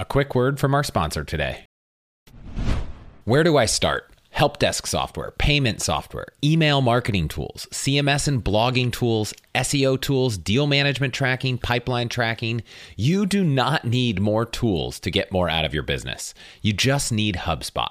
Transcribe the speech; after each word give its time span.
A 0.00 0.04
quick 0.06 0.34
word 0.34 0.58
from 0.58 0.74
our 0.74 0.82
sponsor 0.82 1.24
today. 1.24 1.66
Where 3.24 3.44
do 3.44 3.58
I 3.58 3.66
start? 3.66 4.10
Help 4.30 4.58
desk 4.58 4.86
software, 4.86 5.32
payment 5.32 5.82
software, 5.82 6.28
email 6.42 6.80
marketing 6.80 7.28
tools, 7.28 7.68
CMS 7.70 8.26
and 8.26 8.42
blogging 8.42 8.90
tools, 8.90 9.34
SEO 9.54 10.00
tools, 10.00 10.38
deal 10.38 10.66
management 10.66 11.12
tracking, 11.12 11.58
pipeline 11.58 12.08
tracking. 12.08 12.62
You 12.96 13.26
do 13.26 13.44
not 13.44 13.84
need 13.84 14.22
more 14.22 14.46
tools 14.46 15.00
to 15.00 15.10
get 15.10 15.32
more 15.32 15.50
out 15.50 15.66
of 15.66 15.74
your 15.74 15.82
business. 15.82 16.32
You 16.62 16.72
just 16.72 17.12
need 17.12 17.34
HubSpot. 17.34 17.90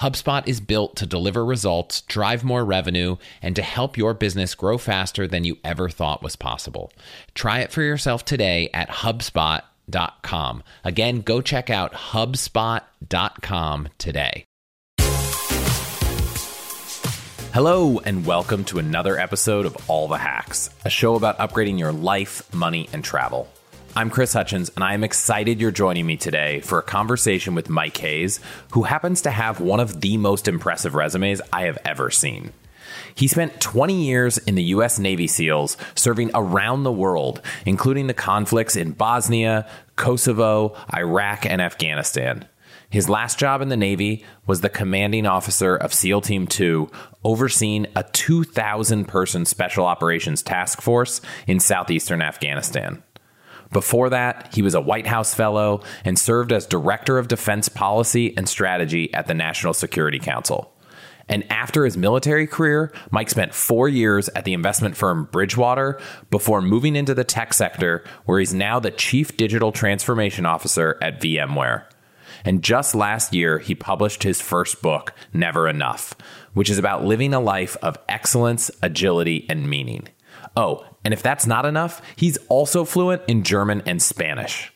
HubSpot 0.00 0.46
is 0.48 0.60
built 0.62 0.96
to 0.96 1.04
deliver 1.04 1.44
results, 1.44 2.00
drive 2.00 2.42
more 2.42 2.64
revenue, 2.64 3.16
and 3.42 3.54
to 3.54 3.60
help 3.60 3.98
your 3.98 4.14
business 4.14 4.54
grow 4.54 4.78
faster 4.78 5.26
than 5.26 5.44
you 5.44 5.58
ever 5.62 5.90
thought 5.90 6.22
was 6.22 6.36
possible. 6.36 6.90
Try 7.34 7.58
it 7.58 7.70
for 7.70 7.82
yourself 7.82 8.24
today 8.24 8.70
at 8.72 8.88
HubSpot.com. 8.88 10.62
Again, 10.84 11.20
go 11.20 11.42
check 11.42 11.68
out 11.68 11.92
HubSpot.com 11.92 13.88
today. 13.98 14.46
Hello, 17.52 17.98
and 17.98 18.24
welcome 18.24 18.64
to 18.64 18.78
another 18.78 19.18
episode 19.18 19.66
of 19.66 19.76
All 19.86 20.08
the 20.08 20.16
Hacks, 20.16 20.70
a 20.86 20.88
show 20.88 21.14
about 21.14 21.36
upgrading 21.36 21.78
your 21.78 21.92
life, 21.92 22.54
money, 22.54 22.88
and 22.94 23.04
travel. 23.04 23.50
I'm 23.96 24.08
Chris 24.08 24.32
Hutchins, 24.32 24.70
and 24.76 24.84
I 24.84 24.94
am 24.94 25.02
excited 25.02 25.60
you're 25.60 25.72
joining 25.72 26.06
me 26.06 26.16
today 26.16 26.60
for 26.60 26.78
a 26.78 26.82
conversation 26.82 27.56
with 27.56 27.68
Mike 27.68 27.96
Hayes, 27.96 28.38
who 28.70 28.84
happens 28.84 29.22
to 29.22 29.32
have 29.32 29.60
one 29.60 29.80
of 29.80 30.00
the 30.00 30.16
most 30.16 30.46
impressive 30.46 30.94
resumes 30.94 31.40
I 31.52 31.62
have 31.62 31.76
ever 31.84 32.08
seen. 32.08 32.52
He 33.16 33.26
spent 33.26 33.60
20 33.60 34.04
years 34.04 34.38
in 34.38 34.54
the 34.54 34.62
U.S. 34.62 35.00
Navy 35.00 35.26
SEALs, 35.26 35.76
serving 35.96 36.30
around 36.34 36.84
the 36.84 36.92
world, 36.92 37.42
including 37.66 38.06
the 38.06 38.14
conflicts 38.14 38.76
in 38.76 38.92
Bosnia, 38.92 39.68
Kosovo, 39.96 40.76
Iraq, 40.94 41.44
and 41.44 41.60
Afghanistan. 41.60 42.46
His 42.90 43.08
last 43.08 43.40
job 43.40 43.60
in 43.60 43.70
the 43.70 43.76
Navy 43.76 44.24
was 44.46 44.60
the 44.60 44.68
commanding 44.68 45.26
officer 45.26 45.74
of 45.74 45.92
SEAL 45.92 46.20
Team 46.20 46.46
2, 46.46 46.88
overseeing 47.24 47.88
a 47.96 48.04
2,000 48.04 49.06
person 49.06 49.44
special 49.44 49.84
operations 49.84 50.42
task 50.42 50.80
force 50.80 51.20
in 51.48 51.58
southeastern 51.58 52.22
Afghanistan. 52.22 53.02
Before 53.72 54.10
that, 54.10 54.52
he 54.54 54.62
was 54.62 54.74
a 54.74 54.80
White 54.80 55.06
House 55.06 55.32
Fellow 55.32 55.82
and 56.04 56.18
served 56.18 56.52
as 56.52 56.66
Director 56.66 57.18
of 57.18 57.28
Defense 57.28 57.68
Policy 57.68 58.36
and 58.36 58.48
Strategy 58.48 59.12
at 59.14 59.26
the 59.26 59.34
National 59.34 59.74
Security 59.74 60.18
Council. 60.18 60.72
And 61.28 61.50
after 61.52 61.84
his 61.84 61.96
military 61.96 62.48
career, 62.48 62.92
Mike 63.12 63.30
spent 63.30 63.54
four 63.54 63.88
years 63.88 64.28
at 64.30 64.44
the 64.44 64.52
investment 64.52 64.96
firm 64.96 65.28
Bridgewater 65.30 66.00
before 66.30 66.60
moving 66.60 66.96
into 66.96 67.14
the 67.14 67.22
tech 67.22 67.54
sector, 67.54 68.02
where 68.24 68.40
he's 68.40 68.52
now 68.52 68.80
the 68.80 68.90
Chief 68.90 69.36
Digital 69.36 69.70
Transformation 69.70 70.44
Officer 70.44 70.98
at 71.00 71.20
VMware. 71.20 71.84
And 72.44 72.64
just 72.64 72.96
last 72.96 73.32
year, 73.32 73.60
he 73.60 73.76
published 73.76 74.24
his 74.24 74.40
first 74.40 74.82
book, 74.82 75.14
Never 75.32 75.68
Enough, 75.68 76.16
which 76.54 76.68
is 76.68 76.78
about 76.78 77.04
living 77.04 77.32
a 77.32 77.38
life 77.38 77.76
of 77.80 77.96
excellence, 78.08 78.68
agility, 78.82 79.46
and 79.48 79.70
meaning. 79.70 80.08
Oh, 80.56 80.84
and 81.04 81.14
if 81.14 81.22
that's 81.22 81.46
not 81.46 81.66
enough, 81.66 82.02
he's 82.16 82.36
also 82.48 82.84
fluent 82.84 83.22
in 83.28 83.42
German 83.42 83.82
and 83.86 84.00
Spanish. 84.02 84.72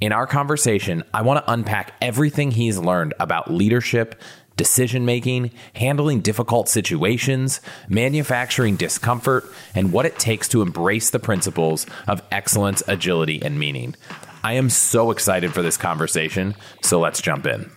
In 0.00 0.12
our 0.12 0.26
conversation, 0.26 1.02
I 1.12 1.22
want 1.22 1.44
to 1.44 1.52
unpack 1.52 1.92
everything 2.00 2.52
he's 2.52 2.78
learned 2.78 3.14
about 3.18 3.50
leadership, 3.50 4.20
decision 4.56 5.04
making, 5.04 5.50
handling 5.74 6.20
difficult 6.20 6.68
situations, 6.68 7.60
manufacturing 7.88 8.76
discomfort, 8.76 9.44
and 9.74 9.92
what 9.92 10.06
it 10.06 10.18
takes 10.18 10.48
to 10.48 10.62
embrace 10.62 11.10
the 11.10 11.18
principles 11.18 11.86
of 12.06 12.22
excellence, 12.30 12.82
agility, 12.86 13.42
and 13.42 13.58
meaning. 13.58 13.94
I 14.44 14.52
am 14.54 14.70
so 14.70 15.10
excited 15.10 15.52
for 15.52 15.62
this 15.62 15.76
conversation, 15.76 16.54
so 16.82 17.00
let's 17.00 17.20
jump 17.20 17.46
in. 17.46 17.70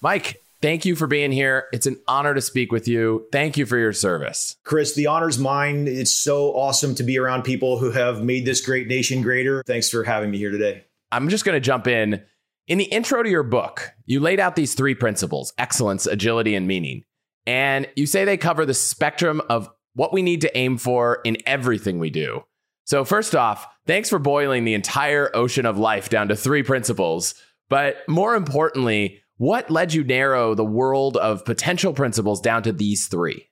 Mike, 0.00 0.43
Thank 0.64 0.86
you 0.86 0.96
for 0.96 1.06
being 1.06 1.30
here. 1.30 1.66
It's 1.74 1.84
an 1.84 2.00
honor 2.08 2.32
to 2.32 2.40
speak 2.40 2.72
with 2.72 2.88
you. 2.88 3.26
Thank 3.30 3.58
you 3.58 3.66
for 3.66 3.76
your 3.76 3.92
service. 3.92 4.56
Chris, 4.64 4.94
the 4.94 5.08
honor's 5.08 5.38
mine. 5.38 5.86
It's 5.86 6.14
so 6.14 6.54
awesome 6.54 6.94
to 6.94 7.02
be 7.02 7.18
around 7.18 7.42
people 7.42 7.76
who 7.76 7.90
have 7.90 8.24
made 8.24 8.46
this 8.46 8.64
great 8.64 8.88
nation 8.88 9.20
greater. 9.20 9.62
Thanks 9.66 9.90
for 9.90 10.04
having 10.04 10.30
me 10.30 10.38
here 10.38 10.50
today. 10.50 10.86
I'm 11.12 11.28
just 11.28 11.44
going 11.44 11.54
to 11.54 11.60
jump 11.60 11.86
in. 11.86 12.22
In 12.66 12.78
the 12.78 12.84
intro 12.84 13.22
to 13.22 13.28
your 13.28 13.42
book, 13.42 13.92
you 14.06 14.20
laid 14.20 14.40
out 14.40 14.56
these 14.56 14.72
three 14.72 14.94
principles 14.94 15.52
excellence, 15.58 16.06
agility, 16.06 16.54
and 16.54 16.66
meaning. 16.66 17.04
And 17.46 17.86
you 17.94 18.06
say 18.06 18.24
they 18.24 18.38
cover 18.38 18.64
the 18.64 18.72
spectrum 18.72 19.42
of 19.50 19.68
what 19.92 20.14
we 20.14 20.22
need 20.22 20.40
to 20.40 20.56
aim 20.56 20.78
for 20.78 21.20
in 21.24 21.36
everything 21.44 21.98
we 21.98 22.08
do. 22.08 22.42
So, 22.86 23.04
first 23.04 23.34
off, 23.34 23.68
thanks 23.86 24.08
for 24.08 24.18
boiling 24.18 24.64
the 24.64 24.72
entire 24.72 25.30
ocean 25.36 25.66
of 25.66 25.76
life 25.76 26.08
down 26.08 26.28
to 26.28 26.36
three 26.36 26.62
principles. 26.62 27.34
But 27.68 27.98
more 28.08 28.34
importantly, 28.34 29.20
what 29.44 29.70
led 29.70 29.92
you 29.92 30.02
narrow 30.02 30.54
the 30.54 30.64
world 30.64 31.18
of 31.18 31.44
potential 31.44 31.92
principles 31.92 32.40
down 32.40 32.62
to 32.62 32.72
these 32.72 33.08
three? 33.08 33.46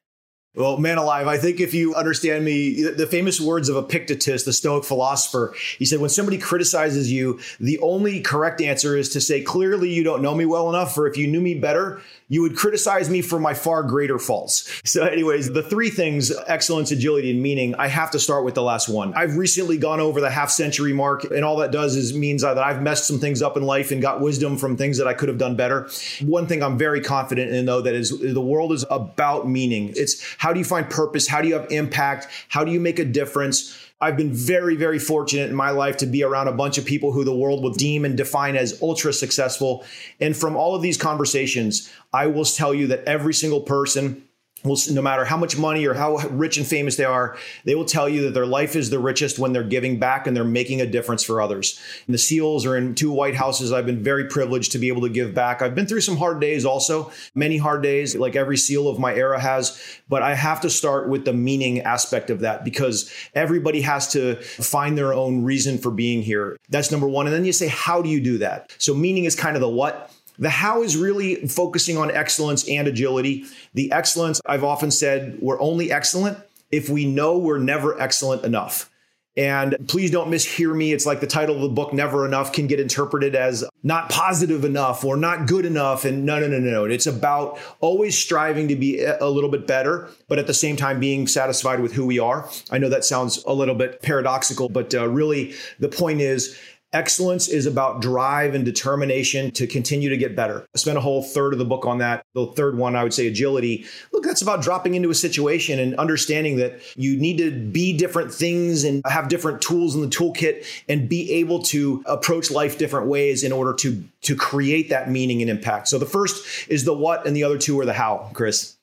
Well, 0.55 0.79
man 0.79 0.97
alive, 0.97 1.27
I 1.27 1.37
think 1.37 1.61
if 1.61 1.75
you 1.75 1.95
understand 1.95 2.47
me, 2.47 2.83
the 2.83 3.07
famous 3.07 3.39
words 3.39 3.69
of 3.69 3.77
Epictetus, 3.77 4.45
the 4.45 4.55
Stoic 4.55 4.85
philosopher, 4.85 5.55
he 5.79 5.85
said, 5.85 6.01
when 6.01 6.09
somebody 6.09 6.39
criticizes 6.39 7.13
you, 7.13 7.41
the 7.61 7.79
only 7.81 8.23
correct 8.23 8.63
answer 8.63 8.97
is 8.97 9.11
to 9.11 9.21
say, 9.21 9.43
clearly 9.43 9.91
you 9.91 10.03
don't 10.03 10.23
know 10.23 10.35
me 10.35 10.47
well 10.47 10.71
enough, 10.71 10.97
or 10.97 11.07
if 11.07 11.19
you 11.19 11.27
knew 11.27 11.43
me 11.43 11.55
better, 11.55 12.01
you 12.33 12.41
would 12.41 12.57
criticize 12.57 13.11
me 13.11 13.21
for 13.21 13.39
my 13.39 13.53
far 13.53 13.83
greater 13.83 14.19
faults. 14.19 14.81
So, 14.85 15.05
anyways, 15.05 15.53
the 15.53 15.63
three 15.63 15.91
things 15.91 16.33
excellence, 16.47 16.91
agility, 16.91 17.31
and 17.31 17.43
meaning 17.43 17.75
I 17.75 17.89
have 17.89 18.11
to 18.13 18.19
start 18.19 18.43
with 18.43 18.55
the 18.55 18.63
last 18.63 18.89
one. 18.89 19.13
I've 19.13 19.37
recently 19.37 19.77
gone 19.77 20.01
over 20.01 20.19
the 20.19 20.31
half 20.31 20.49
century 20.49 20.95
mark, 20.95 21.25
and 21.25 21.45
all 21.45 21.59
that 21.59 21.73
does 21.73 21.95
is 21.95 22.15
means 22.15 22.41
that 22.41 22.57
I've 22.57 22.81
messed 22.81 23.07
some 23.07 23.19
things 23.19 23.43
up 23.43 23.59
in 23.59 23.65
life 23.65 23.91
and 23.91 24.01
got 24.01 24.23
wisdom 24.23 24.57
from 24.57 24.79
things 24.79 24.97
that 24.97 25.07
I 25.07 25.13
could 25.13 25.29
have 25.29 25.37
done 25.37 25.57
better. 25.57 25.91
One 26.23 26.47
thing 26.47 26.63
I'm 26.63 26.79
very 26.79 27.03
confident 27.03 27.53
in, 27.53 27.67
though, 27.67 27.83
that 27.83 27.95
is 27.95 28.19
the 28.19 28.41
world 28.41 28.73
is 28.73 28.87
about 28.89 29.47
meaning. 29.47 29.93
It's 29.95 30.25
how 30.39 30.55
do 30.55 30.59
you 30.59 30.65
find 30.65 30.89
purpose? 30.89 31.29
How 31.29 31.43
do 31.43 31.49
you 31.49 31.55
have 31.55 31.71
impact? 31.71 32.29
How 32.49 32.65
do 32.65 32.73
you 32.73 32.81
make 32.81 32.99
a 32.99 33.05
difference? 33.05 33.79
I've 34.03 34.17
been 34.17 34.33
very, 34.33 34.75
very 34.75 34.99
fortunate 34.99 35.49
in 35.49 35.55
my 35.55 35.71
life 35.71 35.97
to 35.99 36.07
be 36.07 36.25
around 36.25 36.49
a 36.49 36.53
bunch 36.53 36.77
of 36.77 36.85
people 36.85 37.13
who 37.13 37.23
the 37.23 37.35
world 37.35 37.63
will 37.63 37.73
deem 37.73 38.05
and 38.05 38.17
define 38.17 38.57
as 38.57 38.83
ultra 38.83 39.13
successful. 39.13 39.85
And 40.21 40.37
from 40.37 40.57
all 40.57 40.75
of 40.75 40.83
these 40.83 40.99
conversations, 40.99 41.89
I 42.13 42.27
will 42.27 42.45
tell 42.45 42.75
you 42.75 42.89
that 42.89 43.05
every 43.05 43.33
single 43.33 43.61
person 43.61 44.25
will 44.65 44.79
no 44.91 45.03
matter 45.03 45.25
how 45.25 45.37
much 45.37 45.57
money 45.57 45.87
or 45.87 45.95
how 45.95 46.17
rich 46.29 46.57
and 46.57 46.67
famous 46.67 46.97
they 46.97 47.05
are 47.05 47.37
they 47.65 47.75
will 47.75 47.85
tell 47.85 48.09
you 48.09 48.23
that 48.23 48.35
their 48.35 48.47
life 48.47 48.77
is 48.77 48.91
the 48.91 48.99
richest 48.99 49.39
when 49.39 49.53
they're 49.53 49.63
giving 49.63 49.99
back 49.99 50.27
and 50.27 50.37
they're 50.37 50.45
making 50.45 50.81
a 50.81 50.87
difference 50.87 51.23
for 51.23 51.41
others. 51.41 51.81
And 52.07 52.15
the 52.15 52.19
seals 52.19 52.65
are 52.67 52.77
in 52.77 52.95
two 52.95 53.11
white 53.11 53.35
houses 53.35 53.73
i've 53.73 53.87
been 53.87 54.03
very 54.03 54.25
privileged 54.25 54.73
to 54.73 54.79
be 54.79 54.89
able 54.89 55.03
to 55.03 55.09
give 55.09 55.35
back. 55.35 55.63
I've 55.63 55.75
been 55.75 55.87
through 55.87 56.01
some 56.01 56.17
hard 56.17 56.41
days 56.41 56.65
also 56.65 57.13
many 57.35 57.59
hard 57.59 57.83
days 57.83 58.17
like 58.17 58.37
every 58.37 58.57
seal 58.57 58.89
of 58.89 58.99
my 58.99 59.15
era 59.15 59.41
has 59.41 59.81
but 60.09 60.23
i 60.23 60.35
have 60.35 60.61
to 60.61 60.71
start 60.71 61.09
with 61.09 61.25
the 61.25 61.33
meaning 61.33 61.81
aspect 61.81 62.31
of 62.31 62.41
that 62.41 62.65
because 62.65 63.13
everybody 63.35 63.81
has 63.81 64.09
to 64.13 64.37
find 64.37 64.97
their 64.97 65.13
own 65.13 65.45
reason 65.45 65.79
for 65.79 65.91
being 65.91 66.23
here. 66.23 66.57
That's 66.69 66.91
number 66.91 67.09
one. 67.09 67.27
And 67.27 67.35
then 67.35 67.45
you 67.45 67.53
say 67.53 67.69
how 67.69 68.03
do 68.03 68.09
you 68.09 68.21
do 68.21 68.39
that? 68.39 68.75
So 68.79 68.95
meaning 68.95 69.25
is 69.25 69.37
kind 69.37 69.57
of 69.57 69.61
the 69.61 69.69
what 69.69 70.11
the 70.43 70.51
how 70.51 70.83
is 70.83 70.97
really 70.97 71.37
focusing 71.47 71.97
on 71.97 72.11
excellence 72.11 72.69
and 72.69 72.89
agility. 72.89 73.45
The 73.75 73.93
excellence, 73.93 74.41
I've 74.45 74.65
often 74.65 74.91
said, 74.91 75.39
we're 75.41 75.61
only 75.61 75.93
excellent 75.93 76.37
if 76.73 76.89
we 76.89 77.07
know 77.07 77.39
we're 77.39 77.59
never 77.59 77.99
excellent 78.01 78.45
enough. 78.45 78.91
And 79.37 79.77
please 79.89 80.11
don't 80.11 80.31
mishear 80.31 80.77
me. 80.77 80.93
It's 80.93 81.07
like 81.07 81.21
the 81.21 81.27
title 81.27 81.55
of 81.55 81.63
the 81.63 81.69
book, 81.69 81.95
Never 81.95 82.27
Enough, 82.27 82.53
can 82.53 82.67
get 82.67 82.81
interpreted 82.81 83.35
as 83.35 83.65
not 83.83 84.11
positive 84.11 84.65
enough 84.65 85.05
or 85.05 85.17
not 85.17 85.47
good 85.47 85.65
enough. 85.65 86.05
And 86.05 86.27
no, 86.27 86.39
no, 86.39 86.49
no, 86.49 86.59
no. 86.59 86.85
It's 86.85 87.07
about 87.07 87.59
always 87.81 88.19
striving 88.19 88.69
to 88.69 88.77
be 88.77 89.03
a 89.03 89.29
little 89.29 89.49
bit 89.49 89.67
better, 89.67 90.11
but 90.29 90.39
at 90.39 90.47
the 90.47 90.55
same 90.55 90.77
time 90.77 91.01
being 91.01 91.27
satisfied 91.27 91.81
with 91.81 91.93
who 91.93 92.05
we 92.05 92.19
are. 92.19 92.51
I 92.71 92.77
know 92.77 92.91
that 92.91 93.05
sounds 93.05 93.43
a 93.45 93.55
little 93.55 93.75
bit 93.75 94.03
paradoxical, 94.03 94.69
but 94.69 94.93
uh, 94.93 95.09
really 95.09 95.55
the 95.79 95.89
point 95.89 96.21
is 96.21 96.59
Excellence 96.95 97.49
is 97.49 97.65
about 97.65 98.03
drive 98.03 98.55
and 98.55 98.67
determination 98.67 99.51
to 99.53 99.67
continue 99.67 100.11
to 100.11 100.17
get 100.19 100.37
better. 100.37 100.67
I 100.75 100.79
spent 100.79 100.99
a 100.99 101.01
whole 101.01 101.23
third 101.23 101.55
of 101.55 101.59
the 101.59 101.65
book 101.65 101.87
on 101.87 101.99
that. 101.99 102.27
The 102.35 102.47
third 102.49 102.77
one, 102.77 102.95
I 102.97 103.03
would 103.03 103.15
say 103.15 103.27
agility. 103.27 103.87
Look, 104.13 104.25
that's 104.25 104.43
about 104.43 104.61
dropping 104.61 104.95
into 104.95 105.09
a 105.09 105.15
situation 105.15 105.79
and 105.79 105.95
understanding 105.95 106.57
that 106.57 106.81
you 106.95 107.17
need 107.17 107.39
to 107.39 107.51
be 107.51 107.97
different 107.97 108.33
things 108.33 108.85
and 108.85 109.03
have 109.07 109.29
different 109.29 109.63
tools 109.63 109.95
in 109.95 110.03
the 110.03 110.09
toolkit 110.09 110.67
and 110.87 111.09
be 111.09 111.33
able 111.33 111.63
to 111.63 112.03
approach 112.05 112.51
life 112.51 112.77
different 112.77 113.07
ways 113.07 113.43
in 113.43 113.53
order 113.53 113.73
to, 113.73 114.05
to 114.21 114.37
create 114.37 114.91
that 114.91 115.11
meaning 115.11 115.41
and 115.41 115.51
impact. 115.51 115.89
So 115.89 115.99
the 115.99 116.05
first 116.05 116.69
is 116.69 116.85
the 116.85 116.93
what 116.93 117.27
and 117.27 117.35
the 117.35 117.45
other 117.45 117.57
two 117.57 117.81
are 117.81 117.87
the 117.87 117.95
how, 117.95 118.31
Chris. 118.35 118.77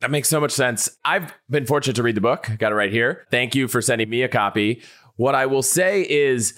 That 0.00 0.10
makes 0.10 0.30
so 0.30 0.40
much 0.40 0.52
sense. 0.52 0.96
I've 1.04 1.34
been 1.50 1.66
fortunate 1.66 1.96
to 1.96 2.02
read 2.02 2.14
the 2.14 2.22
book. 2.22 2.50
Got 2.58 2.72
it 2.72 2.76
right 2.76 2.90
here. 2.90 3.26
Thank 3.30 3.54
you 3.54 3.68
for 3.68 3.82
sending 3.82 4.08
me 4.08 4.22
a 4.22 4.28
copy. 4.28 4.80
What 5.16 5.34
I 5.34 5.44
will 5.44 5.62
say 5.62 6.06
is, 6.08 6.54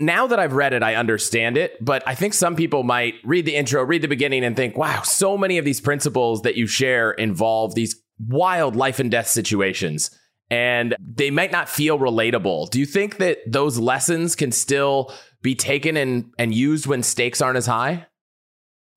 now 0.00 0.26
that 0.28 0.38
I've 0.38 0.52
read 0.52 0.72
it, 0.72 0.82
I 0.82 0.94
understand 0.94 1.56
it. 1.56 1.82
But 1.84 2.02
I 2.06 2.14
think 2.14 2.34
some 2.34 2.56
people 2.56 2.82
might 2.82 3.14
read 3.24 3.46
the 3.46 3.56
intro, 3.56 3.82
read 3.82 4.02
the 4.02 4.08
beginning, 4.08 4.44
and 4.44 4.56
think, 4.56 4.76
wow, 4.76 5.02
so 5.02 5.36
many 5.36 5.58
of 5.58 5.64
these 5.64 5.80
principles 5.80 6.42
that 6.42 6.56
you 6.56 6.66
share 6.66 7.12
involve 7.12 7.74
these 7.74 8.00
wild 8.18 8.76
life 8.76 8.98
and 8.98 9.10
death 9.10 9.28
situations. 9.28 10.10
And 10.50 10.96
they 10.98 11.30
might 11.30 11.52
not 11.52 11.68
feel 11.68 11.98
relatable. 11.98 12.70
Do 12.70 12.80
you 12.80 12.86
think 12.86 13.18
that 13.18 13.38
those 13.46 13.78
lessons 13.78 14.34
can 14.34 14.50
still 14.50 15.12
be 15.42 15.54
taken 15.54 15.96
and, 15.96 16.32
and 16.38 16.54
used 16.54 16.86
when 16.86 17.02
stakes 17.02 17.40
aren't 17.40 17.58
as 17.58 17.66
high? 17.66 18.06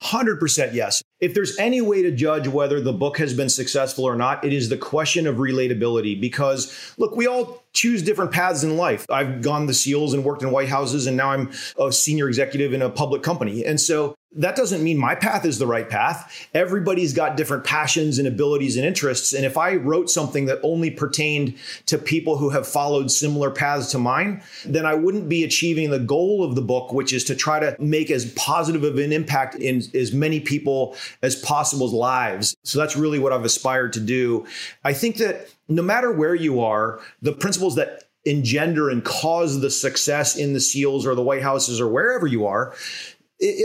100% 0.03 0.74
yes. 0.74 1.03
If 1.19 1.33
there's 1.36 1.57
any 1.59 1.81
way 1.81 2.01
to 2.01 2.12
judge 2.12 2.48
whether 2.48 2.81
the 2.81 2.94
book 2.94 3.18
has 3.19 3.33
been 3.36 3.50
successful 3.50 4.03
or 4.06 4.15
not, 4.15 4.44
it 4.44 4.51
is 4.51 4.69
the 4.69 4.77
question 4.77 5.27
of 5.27 5.36
relatability. 5.36 6.19
Because, 6.19 6.94
look, 6.98 7.15
we 7.15 7.27
all 7.27 7.63
choose 7.74 8.01
different 8.01 8.31
paths 8.31 8.63
in 8.63 8.77
life. 8.77 9.06
I've 9.09 9.42
gone 9.42 9.68
the 9.68 9.74
SEALs 9.74 10.13
and 10.13 10.24
worked 10.24 10.42
in 10.42 10.51
White 10.51 10.69
Houses, 10.69 11.06
and 11.06 11.15
now 11.15 11.31
I'm 11.31 11.51
a 11.80 11.92
senior 11.92 12.27
executive 12.27 12.74
in 12.74 12.81
a 12.81 12.89
public 12.89 13.21
company. 13.21 13.63
And 13.63 13.80
so 13.80 14.15
that 14.33 14.56
doesn't 14.56 14.81
mean 14.81 14.98
my 14.98 15.13
path 15.13 15.44
is 15.44 15.60
the 15.60 15.68
right 15.68 15.89
path. 15.89 16.48
Everybody's 16.54 17.12
got 17.13 17.36
different 17.36 17.66
passions 17.66 18.18
and 18.18 18.28
abilities 18.28 18.78
and 18.78 18.86
interests. 18.86 19.33
And 19.33 19.44
if 19.44 19.57
I 19.57 19.75
wrote 19.75 20.10
something 20.10 20.45
that 20.45 20.60
only 20.63 20.89
pertained 20.89 21.57
to 21.88 21.98
people 21.98 22.38
who 22.38 22.50
have 22.50 22.66
followed 22.66 23.12
similar 23.12 23.51
paths 23.51 23.92
to 23.92 24.00
mine, 24.00 24.42
then 24.66 24.86
I 24.86 24.94
wouldn't 24.94 25.28
be 25.28 25.44
achieving 25.44 25.89
the 25.89 26.00
goal 26.00 26.45
of 26.45 26.56
the 26.56 26.62
book, 26.62 26.94
which 26.94 27.12
is 27.12 27.25
to 27.25 27.36
try 27.36 27.60
to 27.60 27.75
make 27.80 28.10
as 28.10 28.31
positive 28.33 28.83
of 28.83 28.98
an 28.98 29.12
impact 29.12 29.56
in 29.56 29.83
as 29.94 30.13
many 30.13 30.39
people 30.39 30.95
as 31.22 31.36
possible's 31.36 31.94
lives. 31.94 32.56
So 32.63 32.80
that's 32.80 32.95
really 32.95 33.19
what 33.19 33.33
I've 33.33 33.45
aspired 33.45 33.92
to 33.94 34.00
do. 34.00 34.45
I 34.86 34.94
think 34.94 35.18
that 35.18 35.50
no 35.68 35.81
matter 35.81 36.12
where 36.12 36.36
you 36.36 36.62
are, 36.62 37.01
the 37.22 37.33
principles 37.33 37.75
that 37.75 38.06
engender 38.24 38.89
and 38.89 39.04
cause 39.04 39.60
the 39.62 39.69
success 39.69 40.38
in 40.38 40.54
the 40.54 40.60
SEALs 40.60 41.06
or 41.06 41.16
the 41.16 41.24
White 41.24 41.42
Houses 41.42 41.81
or 41.81 41.88
wherever 41.88 42.28
you 42.28 42.45
are 42.45 42.75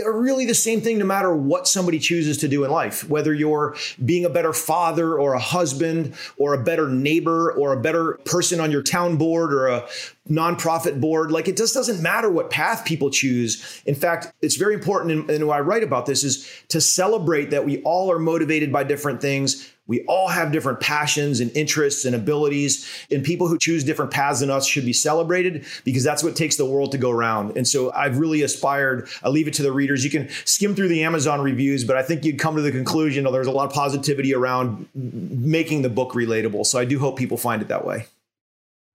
are 0.03 0.19
really 0.19 0.45
the 0.45 0.55
same 0.55 0.81
thing 0.81 0.97
no 0.97 1.05
matter 1.05 1.35
what 1.35 1.67
somebody 1.67 1.99
chooses 1.99 2.37
to 2.39 2.47
do 2.47 2.63
in 2.63 2.71
life, 2.71 3.07
whether 3.09 3.33
you're 3.33 3.75
being 4.03 4.25
a 4.25 4.29
better 4.29 4.53
father 4.53 5.17
or 5.17 5.33
a 5.33 5.39
husband 5.39 6.13
or 6.37 6.53
a 6.53 6.63
better 6.63 6.89
neighbor 6.89 7.51
or 7.51 7.73
a 7.73 7.79
better 7.79 8.13
person 8.25 8.59
on 8.59 8.71
your 8.71 8.81
town 8.81 9.17
board 9.17 9.53
or 9.53 9.67
a 9.67 9.87
nonprofit 10.29 10.99
board. 10.99 11.31
Like 11.31 11.47
it 11.47 11.57
just 11.57 11.73
doesn't 11.73 12.01
matter 12.01 12.29
what 12.29 12.49
path 12.49 12.85
people 12.85 13.09
choose. 13.09 13.81
In 13.85 13.95
fact, 13.95 14.33
it's 14.41 14.55
very 14.55 14.73
important, 14.73 15.29
and 15.29 15.47
what 15.47 15.57
I 15.57 15.61
write 15.61 15.83
about 15.83 16.05
this 16.05 16.23
is 16.23 16.49
to 16.69 16.81
celebrate 16.81 17.51
that 17.51 17.65
we 17.65 17.81
all 17.83 18.11
are 18.11 18.19
motivated 18.19 18.71
by 18.71 18.83
different 18.83 19.21
things 19.21 19.71
we 19.87 20.03
all 20.07 20.27
have 20.27 20.51
different 20.51 20.79
passions 20.79 21.39
and 21.39 21.51
interests 21.55 22.05
and 22.05 22.15
abilities, 22.15 22.87
and 23.09 23.23
people 23.23 23.47
who 23.47 23.57
choose 23.57 23.83
different 23.83 24.11
paths 24.11 24.41
than 24.41 24.49
us 24.49 24.67
should 24.67 24.85
be 24.85 24.93
celebrated 24.93 25.65
because 25.83 26.03
that's 26.03 26.23
what 26.23 26.35
takes 26.35 26.57
the 26.57 26.65
world 26.65 26.91
to 26.91 26.97
go 26.97 27.11
round. 27.11 27.55
And 27.55 27.67
so 27.67 27.91
I've 27.93 28.17
really 28.17 28.41
aspired, 28.41 29.07
I 29.23 29.29
leave 29.29 29.47
it 29.47 29.53
to 29.55 29.63
the 29.63 29.71
readers. 29.71 30.03
You 30.03 30.09
can 30.09 30.29
skim 30.43 30.75
through 30.75 30.89
the 30.89 31.03
Amazon 31.03 31.41
reviews, 31.41 31.83
but 31.83 31.95
I 31.95 32.03
think 32.03 32.25
you'd 32.25 32.39
come 32.39 32.55
to 32.55 32.61
the 32.61 32.71
conclusion 32.71 33.25
there's 33.31 33.47
a 33.47 33.51
lot 33.51 33.67
of 33.67 33.73
positivity 33.73 34.33
around 34.33 34.87
making 34.95 35.81
the 35.81 35.89
book 35.89 36.13
relatable. 36.13 36.65
So 36.65 36.79
I 36.79 36.85
do 36.85 36.97
hope 36.97 37.17
people 37.17 37.37
find 37.37 37.61
it 37.61 37.67
that 37.67 37.85
way. 37.85 38.05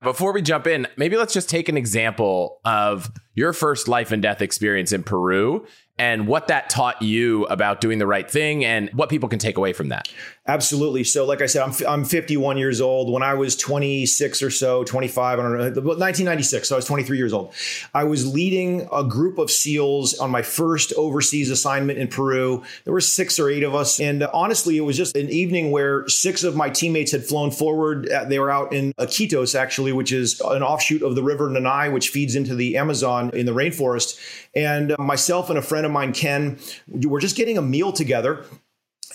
Before 0.01 0.33
we 0.33 0.41
jump 0.41 0.67
in, 0.67 0.87
maybe 0.97 1.15
let's 1.15 1.33
just 1.33 1.49
take 1.49 1.69
an 1.69 1.77
example 1.77 2.59
of 2.65 3.09
your 3.35 3.53
first 3.53 3.87
life 3.87 4.11
and 4.11 4.21
death 4.21 4.41
experience 4.41 4.91
in 4.91 5.03
Peru 5.03 5.65
and 6.03 6.27
what 6.27 6.47
that 6.47 6.69
taught 6.69 7.01
you 7.01 7.45
about 7.45 7.79
doing 7.79 7.97
the 7.97 8.05
right 8.05 8.29
thing 8.29 8.65
and 8.65 8.89
what 8.89 9.07
people 9.07 9.29
can 9.29 9.39
take 9.39 9.55
away 9.55 9.71
from 9.71 9.87
that. 9.87 10.09
Absolutely. 10.45 11.05
So, 11.05 11.25
like 11.25 11.41
I 11.41 11.45
said, 11.45 11.61
I'm, 11.61 11.73
I'm 11.87 12.03
51 12.03 12.57
years 12.57 12.81
old. 12.81 13.09
When 13.09 13.23
I 13.23 13.33
was 13.35 13.55
26 13.55 14.43
or 14.43 14.49
so, 14.49 14.83
25, 14.83 15.39
I 15.39 15.41
don't 15.41 15.53
know, 15.53 15.59
1996, 15.59 16.67
so 16.67 16.75
I 16.75 16.77
was 16.77 16.85
23 16.85 17.17
years 17.17 17.31
old. 17.31 17.53
I 17.93 18.03
was 18.03 18.27
leading 18.27 18.85
a 18.91 19.05
group 19.05 19.37
of 19.37 19.49
SEALs 19.49 20.19
on 20.19 20.29
my 20.29 20.41
first 20.41 20.91
overseas 20.97 21.49
assignment 21.49 21.97
in 21.97 22.09
Peru. 22.09 22.61
There 22.83 22.91
were 22.91 22.99
six 22.99 23.39
or 23.39 23.49
eight 23.49 23.63
of 23.63 23.73
us. 23.73 24.01
And 24.01 24.23
honestly, 24.33 24.75
it 24.75 24.81
was 24.81 24.97
just 24.97 25.15
an 25.15 25.29
evening 25.29 25.71
where 25.71 26.05
six 26.09 26.43
of 26.43 26.57
my 26.57 26.69
teammates 26.69 27.13
had 27.13 27.23
flown 27.23 27.49
forward. 27.49 28.09
Uh, 28.09 28.25
they 28.25 28.39
were 28.39 28.51
out 28.51 28.73
in 28.73 28.91
Iquitos, 28.99 29.57
actually, 29.57 29.93
which 29.93 30.11
is 30.11 30.41
an 30.41 30.63
offshoot 30.63 31.03
of 31.03 31.15
the 31.15 31.23
river 31.23 31.49
Nanay, 31.49 31.93
which 31.93 32.09
feeds 32.09 32.35
into 32.35 32.55
the 32.55 32.75
Amazon 32.75 33.29
in 33.33 33.45
the 33.45 33.53
rainforest. 33.53 34.19
And 34.53 34.93
myself 34.99 35.49
and 35.49 35.57
a 35.57 35.61
friend 35.61 35.85
of 35.85 35.92
mine, 35.93 36.13
Ken, 36.13 36.59
we 36.87 37.05
were 37.05 37.19
just 37.19 37.37
getting 37.37 37.57
a 37.57 37.61
meal 37.61 37.93
together. 37.93 38.45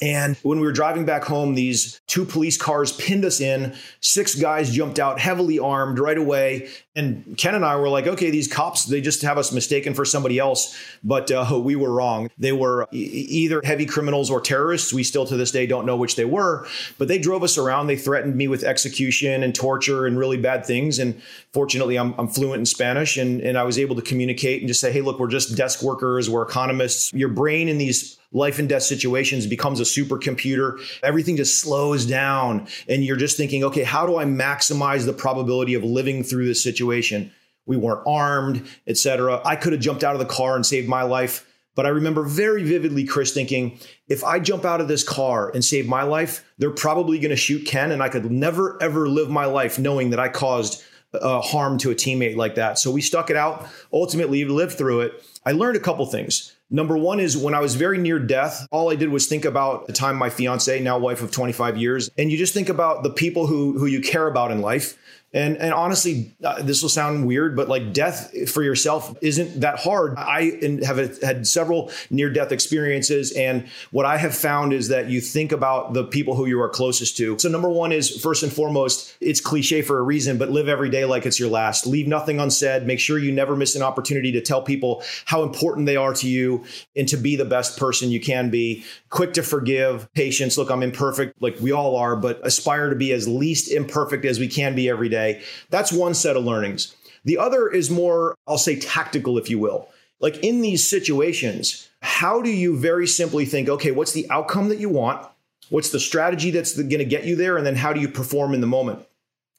And 0.00 0.36
when 0.38 0.60
we 0.60 0.66
were 0.66 0.72
driving 0.72 1.04
back 1.04 1.24
home, 1.24 1.54
these 1.54 2.00
two 2.06 2.24
police 2.24 2.56
cars 2.56 2.92
pinned 2.92 3.24
us 3.24 3.40
in. 3.40 3.74
Six 4.00 4.34
guys 4.34 4.70
jumped 4.70 4.98
out, 4.98 5.18
heavily 5.18 5.58
armed 5.58 5.98
right 5.98 6.18
away. 6.18 6.68
And 6.94 7.36
Ken 7.38 7.54
and 7.54 7.64
I 7.64 7.76
were 7.76 7.88
like, 7.88 8.06
okay, 8.06 8.30
these 8.30 8.52
cops, 8.52 8.84
they 8.84 9.00
just 9.00 9.22
have 9.22 9.38
us 9.38 9.52
mistaken 9.52 9.94
for 9.94 10.04
somebody 10.04 10.38
else. 10.38 10.76
But 11.04 11.30
uh, 11.30 11.60
we 11.62 11.76
were 11.76 11.92
wrong. 11.92 12.30
They 12.38 12.52
were 12.52 12.88
e- 12.92 12.96
either 12.96 13.60
heavy 13.64 13.86
criminals 13.86 14.30
or 14.30 14.40
terrorists. 14.40 14.92
We 14.92 15.04
still 15.04 15.26
to 15.26 15.36
this 15.36 15.50
day 15.50 15.66
don't 15.66 15.86
know 15.86 15.96
which 15.96 16.16
they 16.16 16.24
were. 16.24 16.66
But 16.98 17.08
they 17.08 17.18
drove 17.18 17.42
us 17.42 17.58
around. 17.58 17.86
They 17.86 17.96
threatened 17.96 18.36
me 18.36 18.48
with 18.48 18.64
execution 18.64 19.42
and 19.42 19.54
torture 19.54 20.06
and 20.06 20.18
really 20.18 20.36
bad 20.36 20.64
things. 20.66 20.98
And 20.98 21.20
fortunately, 21.52 21.96
I'm, 21.96 22.14
I'm 22.18 22.28
fluent 22.28 22.60
in 22.60 22.66
Spanish 22.66 23.16
and, 23.16 23.40
and 23.40 23.56
I 23.56 23.64
was 23.64 23.78
able 23.78 23.96
to 23.96 24.02
communicate 24.02 24.60
and 24.60 24.68
just 24.68 24.80
say, 24.80 24.92
hey, 24.92 25.00
look, 25.00 25.18
we're 25.18 25.28
just 25.28 25.56
desk 25.56 25.82
workers, 25.82 26.28
we're 26.28 26.42
economists. 26.42 27.12
Your 27.12 27.28
brain 27.28 27.68
in 27.68 27.78
these 27.78 28.18
life 28.32 28.58
and 28.58 28.68
death 28.68 28.82
situations 28.82 29.46
becomes 29.46 29.80
a 29.80 29.84
supercomputer. 29.84 30.80
Everything 31.02 31.36
just 31.36 31.60
slows 31.60 32.04
down. 32.04 32.66
And 32.88 33.04
you're 33.04 33.16
just 33.16 33.36
thinking, 33.36 33.64
okay, 33.64 33.84
how 33.84 34.06
do 34.06 34.18
I 34.18 34.24
maximize 34.24 35.06
the 35.06 35.12
probability 35.12 35.74
of 35.74 35.84
living 35.84 36.22
through 36.22 36.46
this 36.46 36.62
situation? 36.62 37.32
We 37.66 37.76
weren't 37.76 38.06
armed, 38.06 38.66
etc. 38.86 39.40
I 39.44 39.56
could 39.56 39.72
have 39.72 39.82
jumped 39.82 40.04
out 40.04 40.14
of 40.14 40.18
the 40.18 40.26
car 40.26 40.56
and 40.56 40.64
saved 40.64 40.88
my 40.88 41.02
life. 41.02 41.44
But 41.74 41.86
I 41.86 41.90
remember 41.90 42.24
very 42.24 42.64
vividly 42.64 43.04
Chris 43.04 43.32
thinking, 43.32 43.78
if 44.08 44.24
I 44.24 44.40
jump 44.40 44.64
out 44.64 44.80
of 44.80 44.88
this 44.88 45.04
car 45.04 45.50
and 45.54 45.64
save 45.64 45.86
my 45.86 46.02
life, 46.02 46.44
they're 46.58 46.72
probably 46.72 47.20
going 47.20 47.30
to 47.30 47.36
shoot 47.36 47.66
Ken, 47.66 47.92
and 47.92 48.02
I 48.02 48.08
could 48.08 48.28
never, 48.32 48.82
ever 48.82 49.08
live 49.08 49.30
my 49.30 49.44
life 49.44 49.78
knowing 49.78 50.10
that 50.10 50.18
I 50.18 50.28
caused 50.28 50.82
uh, 51.14 51.40
harm 51.40 51.78
to 51.78 51.92
a 51.92 51.94
teammate 51.94 52.36
like 52.36 52.56
that. 52.56 52.80
So 52.80 52.90
we 52.90 53.00
stuck 53.00 53.30
it 53.30 53.36
out, 53.36 53.68
ultimately 53.92 54.44
lived 54.44 54.76
through 54.76 55.02
it. 55.02 55.24
I 55.46 55.52
learned 55.52 55.76
a 55.76 55.80
couple 55.80 56.04
things. 56.06 56.52
Number 56.70 56.98
one 56.98 57.18
is 57.18 57.34
when 57.34 57.54
I 57.54 57.60
was 57.60 57.76
very 57.76 57.96
near 57.96 58.18
death, 58.18 58.66
all 58.70 58.90
I 58.90 58.94
did 58.94 59.08
was 59.08 59.26
think 59.26 59.46
about 59.46 59.86
the 59.86 59.92
time 59.94 60.16
my 60.16 60.28
fiance, 60.28 60.78
now 60.80 60.98
wife 60.98 61.22
of 61.22 61.30
25 61.30 61.78
years, 61.78 62.10
and 62.18 62.30
you 62.30 62.36
just 62.36 62.52
think 62.52 62.68
about 62.68 63.02
the 63.02 63.10
people 63.10 63.46
who 63.46 63.78
who 63.78 63.86
you 63.86 64.02
care 64.02 64.26
about 64.26 64.50
in 64.50 64.60
life 64.60 64.98
and 65.34 65.58
and 65.58 65.74
honestly, 65.74 66.34
uh, 66.42 66.62
this 66.62 66.80
will 66.80 66.88
sound 66.88 67.26
weird, 67.26 67.54
but 67.54 67.68
like 67.68 67.92
death 67.92 68.32
for 68.48 68.62
yourself 68.62 69.14
isn't 69.20 69.60
that 69.60 69.78
hard. 69.78 70.16
I 70.16 70.58
have 70.86 71.20
had 71.20 71.46
several 71.46 71.90
near 72.08 72.30
death 72.30 72.50
experiences, 72.50 73.32
and 73.32 73.68
what 73.90 74.06
I 74.06 74.16
have 74.16 74.34
found 74.34 74.72
is 74.72 74.88
that 74.88 75.10
you 75.10 75.20
think 75.20 75.52
about 75.52 75.92
the 75.92 76.04
people 76.04 76.34
who 76.34 76.46
you 76.46 76.58
are 76.62 76.68
closest 76.70 77.18
to. 77.18 77.38
So 77.38 77.50
number 77.50 77.68
one 77.68 77.92
is 77.92 78.18
first 78.22 78.42
and 78.42 78.50
foremost, 78.50 79.14
it's 79.20 79.40
cliche 79.40 79.82
for 79.82 79.98
a 79.98 80.02
reason, 80.02 80.38
but 80.38 80.48
live 80.50 80.66
every 80.66 80.88
day 80.88 81.04
like 81.04 81.26
it's 81.26 81.38
your 81.38 81.50
last. 81.50 81.86
Leave 81.86 82.08
nothing 82.08 82.40
unsaid. 82.40 82.86
Make 82.86 82.98
sure 82.98 83.18
you 83.18 83.30
never 83.30 83.54
miss 83.54 83.76
an 83.76 83.82
opportunity 83.82 84.32
to 84.32 84.40
tell 84.40 84.62
people 84.62 85.02
how 85.26 85.42
important 85.42 85.84
they 85.84 85.96
are 85.96 86.14
to 86.14 86.28
you 86.28 86.64
and 86.96 87.06
to 87.06 87.18
be 87.18 87.36
the 87.36 87.44
best 87.44 87.78
person 87.78 88.10
you 88.10 88.20
can 88.20 88.48
be. 88.48 88.82
Quick 89.10 89.34
to 89.34 89.42
forgive, 89.42 90.10
patience. 90.14 90.56
Look, 90.56 90.70
I'm 90.70 90.82
imperfect, 90.82 91.42
like 91.42 91.58
we 91.60 91.72
all 91.72 91.96
are, 91.96 92.16
but 92.16 92.40
aspire 92.46 92.88
to 92.88 92.96
be 92.96 93.12
as 93.12 93.28
least 93.28 93.70
imperfect 93.70 94.24
as 94.24 94.38
we 94.38 94.48
can 94.48 94.74
be 94.74 94.88
every 94.88 95.10
day 95.10 95.17
day. 95.18 95.42
That's 95.70 95.92
one 95.92 96.14
set 96.14 96.36
of 96.36 96.44
learnings. 96.44 96.94
The 97.24 97.38
other 97.38 97.68
is 97.68 97.90
more, 97.90 98.34
I'll 98.46 98.58
say, 98.58 98.78
tactical, 98.78 99.38
if 99.38 99.50
you 99.50 99.58
will. 99.58 99.88
Like 100.20 100.38
in 100.38 100.62
these 100.62 100.88
situations, 100.88 101.88
how 102.00 102.42
do 102.42 102.50
you 102.50 102.76
very 102.76 103.06
simply 103.06 103.44
think, 103.44 103.68
okay, 103.68 103.92
what's 103.92 104.12
the 104.12 104.28
outcome 104.30 104.68
that 104.68 104.78
you 104.78 104.88
want? 104.88 105.26
What's 105.70 105.90
the 105.90 106.00
strategy 106.00 106.50
that's 106.50 106.76
going 106.76 106.98
to 106.98 107.04
get 107.04 107.24
you 107.24 107.36
there? 107.36 107.56
And 107.56 107.66
then 107.66 107.76
how 107.76 107.92
do 107.92 108.00
you 108.00 108.08
perform 108.08 108.54
in 108.54 108.60
the 108.60 108.66
moment? 108.66 109.00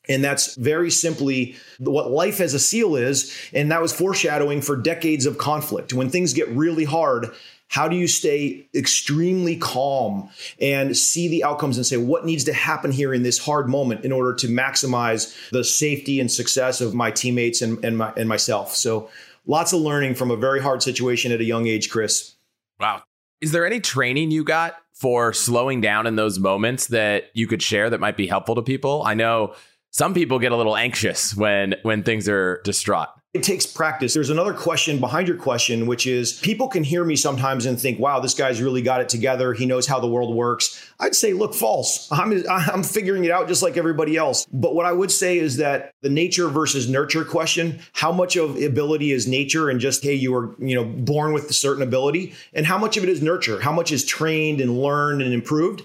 And 0.08 0.24
that's 0.24 0.56
very 0.56 0.90
simply 0.90 1.56
what 1.78 2.10
life 2.10 2.42
as 2.42 2.54
a 2.54 2.60
SEAL 2.60 2.96
is. 2.96 3.38
And 3.54 3.72
that 3.72 3.82
was 3.82 3.94
foreshadowing 3.94 4.62
for 4.62 4.76
decades 4.76 5.26
of 5.26 5.38
conflict. 5.38 5.94
When 5.94 6.10
things 6.10 6.34
get 6.34 6.50
really 6.50 6.86
hard, 6.86 7.32
How 7.70 7.88
do 7.88 7.96
you 7.96 8.08
stay 8.08 8.68
extremely 8.76 9.56
calm 9.56 10.30
and 10.60 10.98
see 10.98 11.28
the 11.28 11.44
outcomes 11.44 11.78
and 11.78 11.86
say 11.86 11.98
what 11.98 12.26
needs 12.26 12.44
to 12.46 12.54
happen 12.54 12.92
here 12.92 13.14
in 13.14 13.22
this 13.22 13.38
hard 13.38 13.70
moment 13.70 14.04
in 14.04 14.12
order 14.12 14.34
to 14.36 14.48
maximize 14.48 15.36
the 15.52 15.64
safety 15.64 16.20
and 16.20 16.32
success 16.32 16.82
of 16.82 16.96
my 16.96 17.12
teammates 17.12 17.62
and, 17.62 17.84
and, 17.86 17.98
my, 17.98 18.12
and 18.18 18.28
myself? 18.28 18.76
So 18.76 19.10
lots 19.46 19.72
of 19.72 19.82
learning 19.82 20.16
from 20.16 20.32
a 20.32 20.36
very 20.36 20.60
hard 20.60 20.82
situation 20.82 21.32
at 21.32 21.42
a 21.42 21.44
young 21.44 21.68
age, 21.68 21.92
Chris. 21.92 22.34
Wow. 22.80 23.04
Is 23.40 23.52
there 23.52 23.68
any 23.68 23.80
training 23.80 24.32
you 24.32 24.44
got 24.44 24.76
for 24.94 25.32
slowing 25.32 25.80
down 25.80 26.08
in 26.08 26.16
those 26.16 26.40
moments 26.40 26.88
that 26.88 27.26
you 27.34 27.46
could 27.46 27.62
share 27.62 27.90
that 27.92 28.00
might 28.00 28.18
be 28.18 28.26
helpful 28.26 28.56
to 28.56 28.64
people? 28.64 29.04
I 29.06 29.14
know 29.14 29.54
some 29.92 30.16
people 30.16 30.40
get 30.40 30.52
a 30.52 30.58
little 30.58 30.76
anxious 30.76 31.36
when 31.36 31.76
when 31.84 32.02
things 32.02 32.28
are 32.28 32.62
distraught. 32.64 33.10
It 33.32 33.44
takes 33.44 33.68
practice. 33.68 34.16
There's 34.16 34.32
another 34.32 34.56
question 34.56 35.00
behind 35.00 35.28
your 35.28 35.38
question, 35.38 35.86
which 35.86 36.08
is 36.08 36.40
people 36.40 36.68
can 36.68 36.84
hear 36.84 37.04
me 37.04 37.16
sometimes 37.16 37.68
and 37.68 37.80
think, 37.80 38.00
wow, 38.00 38.20
this 38.20 38.34
guy's 38.34 38.60
really 38.60 38.82
got 38.82 39.02
it 39.02 39.10
together. 39.10 39.54
He 39.54 39.68
knows 39.68 39.86
how 39.86 40.00
the 40.00 40.08
world 40.08 40.34
works. 40.34 40.89
I'd 41.02 41.16
say, 41.16 41.34
look, 41.34 41.54
false. 41.54 42.12
I'm, 42.12 42.44
I'm 42.50 42.84
figuring 42.84 43.24
it 43.26 43.32
out 43.32 43.48
just 43.48 43.64
like 43.64 43.78
everybody 43.78 44.18
else. 44.18 44.46
But 44.52 44.76
what 44.76 44.86
I 44.86 44.92
would 44.92 45.12
say 45.12 45.38
is 45.38 45.58
that 45.58 45.94
the 46.02 46.10
nature 46.10 46.50
versus 46.50 46.90
nurture 46.90 47.24
question, 47.24 47.80
how 47.94 48.12
much 48.12 48.36
of 48.36 48.62
ability 48.62 49.12
is 49.12 49.28
nature 49.28 49.70
and 49.70 49.80
just, 49.80 50.04
hey, 50.04 50.14
you 50.14 50.34
were, 50.34 50.56
you 50.60 50.76
know, 50.76 50.84
born 50.84 51.32
with 51.32 51.50
a 51.50 51.54
certain 51.54 51.84
ability, 51.84 52.34
and 52.54 52.66
how 52.66 52.78
much 52.78 52.98
of 52.98 53.04
it 53.04 53.10
is 53.10 53.22
nurture? 53.22 53.60
How 53.62 53.72
much 53.72 53.92
is 53.92 54.04
trained 54.06 54.60
and 54.60 54.82
learned 54.82 55.22
and 55.22 55.34
improved? 55.34 55.84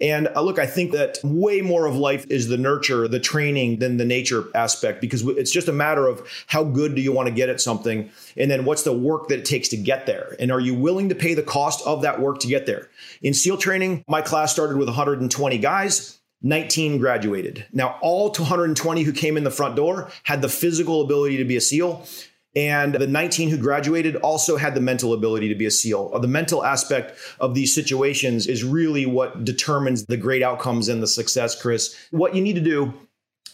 And 0.00 0.28
uh, 0.34 0.42
look, 0.42 0.58
I 0.58 0.66
think 0.66 0.92
that 0.92 1.18
way 1.22 1.60
more 1.60 1.86
of 1.86 1.96
life 1.96 2.26
is 2.28 2.48
the 2.48 2.56
nurture, 2.56 3.08
the 3.08 3.20
training 3.20 3.78
than 3.78 3.96
the 3.96 4.04
nature 4.04 4.44
aspect 4.54 5.00
because 5.00 5.26
it's 5.26 5.50
just 5.50 5.68
a 5.68 5.72
matter 5.72 6.06
of 6.06 6.26
how 6.46 6.64
good 6.64 6.94
do 6.94 7.00
you 7.00 7.12
want 7.12 7.28
to 7.28 7.34
get 7.34 7.48
at 7.48 7.60
something 7.60 8.10
and 8.36 8.50
then 8.50 8.64
what's 8.64 8.82
the 8.82 8.92
work 8.92 9.28
that 9.28 9.38
it 9.38 9.44
takes 9.44 9.68
to 9.68 9.76
get 9.76 10.06
there 10.06 10.36
and 10.38 10.52
are 10.52 10.60
you 10.60 10.74
willing 10.74 11.08
to 11.08 11.14
pay 11.14 11.34
the 11.34 11.42
cost 11.42 11.86
of 11.86 12.02
that 12.02 12.20
work 12.20 12.40
to 12.40 12.48
get 12.48 12.66
there. 12.66 12.88
In 13.22 13.32
SEAL 13.32 13.58
training, 13.58 14.04
my 14.08 14.20
class 14.20 14.54
started 14.56 14.78
with 14.78 14.88
120 14.88 15.58
guys. 15.58 16.18
19 16.40 16.96
graduated. 16.96 17.66
Now, 17.74 17.98
all 18.00 18.30
220 18.30 19.02
who 19.02 19.12
came 19.12 19.36
in 19.36 19.44
the 19.44 19.50
front 19.50 19.76
door 19.76 20.10
had 20.22 20.40
the 20.40 20.48
physical 20.48 21.02
ability 21.02 21.36
to 21.36 21.44
be 21.44 21.56
a 21.56 21.60
SEAL. 21.60 22.06
And 22.54 22.94
the 22.94 23.06
19 23.06 23.50
who 23.50 23.58
graduated 23.58 24.16
also 24.16 24.56
had 24.56 24.74
the 24.74 24.80
mental 24.80 25.12
ability 25.12 25.48
to 25.50 25.54
be 25.54 25.66
a 25.66 25.70
SEAL. 25.70 26.12
Uh, 26.14 26.18
the 26.20 26.28
mental 26.28 26.64
aspect 26.64 27.18
of 27.38 27.54
these 27.54 27.74
situations 27.74 28.46
is 28.46 28.64
really 28.64 29.04
what 29.04 29.44
determines 29.44 30.06
the 30.06 30.16
great 30.16 30.42
outcomes 30.42 30.88
and 30.88 31.02
the 31.02 31.06
success, 31.06 31.60
Chris. 31.60 31.94
What 32.12 32.34
you 32.34 32.40
need 32.40 32.54
to 32.54 32.62
do 32.62 32.94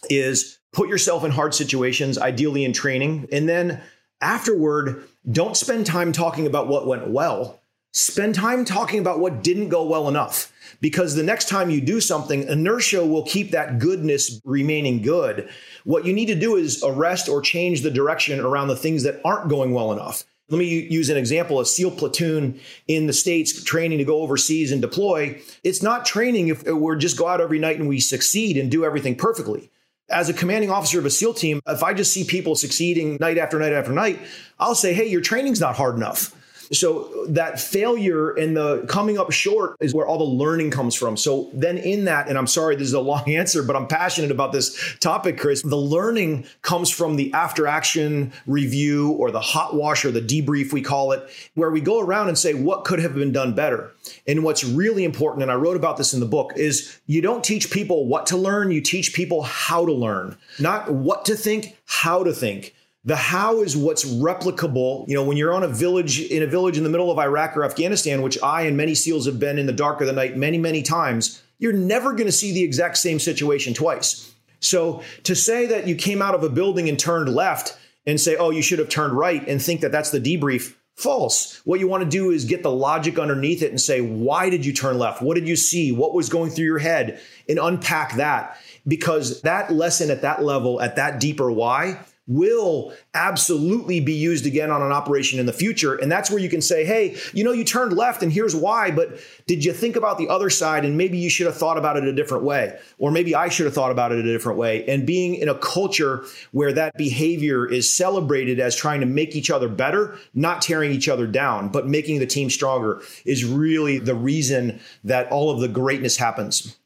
is 0.09 0.57
put 0.71 0.87
yourself 0.87 1.25
in 1.25 1.31
hard 1.31 1.53
situations, 1.53 2.17
ideally 2.17 2.63
in 2.63 2.71
training, 2.71 3.27
and 3.29 3.49
then 3.49 3.81
afterward, 4.21 5.03
don't 5.29 5.57
spend 5.57 5.85
time 5.85 6.13
talking 6.13 6.47
about 6.47 6.69
what 6.69 6.87
went 6.87 7.09
well. 7.09 7.59
Spend 7.91 8.35
time 8.35 8.63
talking 8.63 8.99
about 8.99 9.19
what 9.19 9.43
didn't 9.43 9.67
go 9.67 9.85
well 9.85 10.07
enough 10.07 10.52
because 10.81 11.15
the 11.15 11.23
next 11.23 11.49
time 11.49 11.69
you 11.69 11.81
do 11.81 12.01
something, 12.01 12.43
inertia 12.43 13.05
will 13.05 13.23
keep 13.23 13.51
that 13.51 13.79
goodness 13.79 14.39
remaining 14.45 15.01
good. 15.01 15.49
What 15.83 16.05
you 16.05 16.13
need 16.13 16.27
to 16.27 16.35
do 16.35 16.55
is 16.55 16.83
arrest 16.83 17.29
or 17.29 17.41
change 17.41 17.81
the 17.81 17.91
direction 17.91 18.39
around 18.39 18.67
the 18.67 18.75
things 18.75 19.03
that 19.03 19.21
aren't 19.23 19.49
going 19.49 19.73
well 19.73 19.91
enough. 19.91 20.23
Let 20.49 20.59
me 20.59 20.65
use 20.65 21.09
an 21.09 21.17
example 21.17 21.59
a 21.59 21.65
SEAL 21.65 21.91
platoon 21.91 22.59
in 22.87 23.07
the 23.07 23.13
States 23.13 23.63
training 23.63 23.97
to 23.99 24.05
go 24.05 24.21
overseas 24.21 24.71
and 24.71 24.81
deploy. 24.81 25.41
It's 25.63 25.81
not 25.81 26.05
training 26.05 26.49
if 26.49 26.67
uh, 26.67 26.75
we're 26.75 26.97
just 26.97 27.17
go 27.17 27.27
out 27.27 27.41
every 27.41 27.59
night 27.59 27.79
and 27.79 27.87
we 27.87 27.99
succeed 27.99 28.57
and 28.57 28.69
do 28.69 28.83
everything 28.83 29.15
perfectly. 29.15 29.71
As 30.09 30.27
a 30.27 30.33
commanding 30.33 30.69
officer 30.69 30.99
of 30.99 31.05
a 31.05 31.09
SEAL 31.09 31.35
team, 31.35 31.61
if 31.65 31.81
I 31.81 31.93
just 31.93 32.11
see 32.11 32.25
people 32.25 32.55
succeeding 32.55 33.17
night 33.21 33.37
after 33.37 33.57
night 33.57 33.71
after 33.71 33.93
night, 33.93 34.19
I'll 34.59 34.75
say, 34.75 34.93
hey, 34.93 35.07
your 35.07 35.21
training's 35.21 35.61
not 35.61 35.75
hard 35.75 35.95
enough. 35.95 36.35
So 36.73 37.25
that 37.29 37.59
failure 37.59 38.31
and 38.31 38.55
the 38.55 38.85
coming 38.87 39.17
up 39.17 39.31
short 39.31 39.77
is 39.79 39.93
where 39.93 40.07
all 40.07 40.17
the 40.17 40.23
learning 40.23 40.71
comes 40.71 40.95
from. 40.95 41.17
So 41.17 41.49
then 41.53 41.77
in 41.77 42.05
that, 42.05 42.27
and 42.27 42.37
I'm 42.37 42.47
sorry, 42.47 42.75
this 42.75 42.87
is 42.87 42.93
a 42.93 42.99
long 42.99 43.29
answer, 43.29 43.63
but 43.63 43.75
I'm 43.75 43.87
passionate 43.87 44.31
about 44.31 44.51
this 44.51 44.97
topic, 44.99 45.37
Chris. 45.37 45.61
The 45.61 45.75
learning 45.75 46.45
comes 46.61 46.89
from 46.89 47.15
the 47.15 47.31
after 47.33 47.67
action 47.67 48.33
review 48.47 49.11
or 49.11 49.31
the 49.31 49.41
hot 49.41 49.75
wash 49.75 50.05
or 50.05 50.11
the 50.11 50.21
debrief, 50.21 50.73
we 50.73 50.81
call 50.81 51.11
it, 51.11 51.29
where 51.55 51.71
we 51.71 51.81
go 51.81 51.99
around 51.99 52.27
and 52.27 52.37
say, 52.37 52.53
what 52.53 52.85
could 52.85 52.99
have 52.99 53.15
been 53.15 53.31
done 53.31 53.53
better? 53.53 53.91
And 54.27 54.43
what's 54.43 54.63
really 54.63 55.03
important, 55.03 55.43
and 55.43 55.51
I 55.51 55.55
wrote 55.55 55.77
about 55.77 55.97
this 55.97 56.13
in 56.13 56.19
the 56.19 56.25
book, 56.25 56.53
is 56.55 56.99
you 57.05 57.21
don't 57.21 57.43
teach 57.43 57.71
people 57.71 58.07
what 58.07 58.25
to 58.27 58.37
learn, 58.37 58.71
you 58.71 58.81
teach 58.81 59.13
people 59.13 59.43
how 59.43 59.85
to 59.85 59.93
learn, 59.93 60.37
not 60.59 60.91
what 60.91 61.25
to 61.25 61.35
think, 61.35 61.77
how 61.85 62.23
to 62.23 62.33
think. 62.33 62.73
The 63.05 63.15
how 63.17 63.61
is 63.61 63.75
what's 63.75 64.05
replicable. 64.05 65.07
You 65.09 65.15
know, 65.15 65.23
when 65.23 65.35
you're 65.35 65.53
on 65.53 65.63
a 65.63 65.67
village 65.67 66.21
in 66.21 66.41
a 66.41 66.47
village 66.47 66.77
in 66.77 66.83
the 66.83 66.89
middle 66.89 67.11
of 67.11 67.19
Iraq 67.19 67.57
or 67.57 67.65
Afghanistan, 67.65 68.21
which 68.21 68.41
I 68.41 68.61
and 68.61 68.77
many 68.77 68.95
SEALs 68.95 69.25
have 69.25 69.39
been 69.39 69.59
in 69.59 69.65
the 69.65 69.73
dark 69.73 69.99
of 69.99 70.07
the 70.07 70.13
night 70.13 70.37
many, 70.37 70.57
many 70.57 70.81
times, 70.81 71.41
you're 71.59 71.73
never 71.73 72.13
going 72.13 72.27
to 72.27 72.31
see 72.31 72.53
the 72.53 72.63
exact 72.63 72.97
same 72.97 73.19
situation 73.19 73.73
twice. 73.73 74.33
So 74.61 75.03
to 75.23 75.35
say 75.35 75.65
that 75.65 75.87
you 75.87 75.95
came 75.95 76.21
out 76.21 76.33
of 76.33 76.43
a 76.43 76.49
building 76.49 76.87
and 76.87 76.97
turned 76.97 77.33
left 77.33 77.77
and 78.07 78.19
say, 78.19 78.37
oh, 78.37 78.51
you 78.51 78.61
should 78.61 78.79
have 78.79 78.89
turned 78.89 79.13
right 79.13 79.45
and 79.47 79.61
think 79.61 79.81
that 79.81 79.91
that's 79.91 80.11
the 80.11 80.21
debrief, 80.21 80.73
false. 80.95 81.59
What 81.65 81.81
you 81.81 81.89
want 81.89 82.05
to 82.05 82.09
do 82.09 82.31
is 82.31 82.45
get 82.45 82.63
the 82.63 82.71
logic 82.71 83.19
underneath 83.19 83.61
it 83.61 83.71
and 83.71 83.81
say, 83.81 83.99
why 83.99 84.49
did 84.49 84.65
you 84.65 84.71
turn 84.71 84.97
left? 84.97 85.21
What 85.21 85.35
did 85.35 85.47
you 85.47 85.57
see? 85.57 85.91
What 85.91 86.13
was 86.13 86.29
going 86.29 86.51
through 86.51 86.65
your 86.65 86.79
head? 86.79 87.19
And 87.49 87.59
unpack 87.59 88.15
that 88.15 88.57
because 88.87 89.41
that 89.41 89.73
lesson 89.73 90.09
at 90.11 90.21
that 90.21 90.43
level, 90.43 90.81
at 90.81 90.95
that 90.95 91.19
deeper 91.19 91.51
why, 91.51 91.99
will 92.27 92.93
absolutely 93.13 93.99
be 93.99 94.13
used 94.13 94.45
again 94.45 94.71
on 94.71 94.81
an 94.81 94.91
operation 94.91 95.39
in 95.39 95.45
the 95.45 95.53
future. 95.53 95.95
And 95.95 96.11
that's 96.11 96.31
where 96.31 96.39
you 96.39 96.49
can 96.49 96.61
say, 96.61 96.85
hey, 96.85 97.17
you 97.33 97.43
know, 97.43 97.51
you 97.51 97.65
turned 97.65 97.93
left 97.93 98.23
and 98.23 98.31
here's 98.31 98.55
why, 98.55 98.91
but 98.91 99.19
did 99.45 99.65
you 99.65 99.73
think 99.73 99.97
about 99.97 100.17
the 100.17 100.29
other 100.29 100.49
side 100.49 100.85
and 100.85 100.97
maybe 100.97 101.17
you 101.17 101.29
should 101.29 101.47
have 101.47 101.57
thought 101.57 101.77
about 101.77 101.97
it 101.97 102.05
a 102.05 102.13
different 102.13 102.45
way? 102.45 102.79
Or 102.97 103.11
maybe 103.11 103.35
I 103.35 103.49
should 103.49 103.65
have 103.65 103.75
thought 103.75 103.91
about 103.91 104.13
it 104.13 104.19
a 104.19 104.23
different 104.23 104.57
way. 104.57 104.85
And 104.87 105.05
being 105.05 105.35
in 105.35 105.49
a 105.49 105.55
culture 105.55 106.23
where 106.51 106.71
that 106.71 106.95
behavior 106.95 107.69
is 107.69 107.93
celebrated 107.93 108.59
as 108.59 108.75
trying 108.75 109.01
to 109.01 109.05
make 109.05 109.35
each 109.35 109.51
other 109.51 109.67
better, 109.67 110.17
not 110.33 110.61
tearing 110.61 110.91
each 110.91 111.09
other 111.09 111.27
down, 111.27 111.69
but 111.69 111.87
making 111.87 112.19
the 112.19 112.25
team 112.25 112.49
stronger 112.49 113.01
is 113.25 113.43
really 113.43 113.99
the 113.99 114.15
reason 114.15 114.79
that 115.03 115.29
all 115.29 115.51
of 115.51 115.59
the 115.59 115.67
greatness 115.67 116.15
happens. 116.15 116.77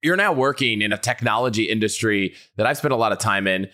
You're 0.00 0.16
now 0.16 0.34
working 0.34 0.82
in 0.82 0.92
a 0.92 0.98
technology 0.98 1.64
industry 1.64 2.34
that 2.56 2.66
I've 2.66 2.76
spent 2.76 2.92
a 2.92 2.96
lot 2.96 3.12
of 3.12 3.18
time 3.18 3.46
in 3.46 3.70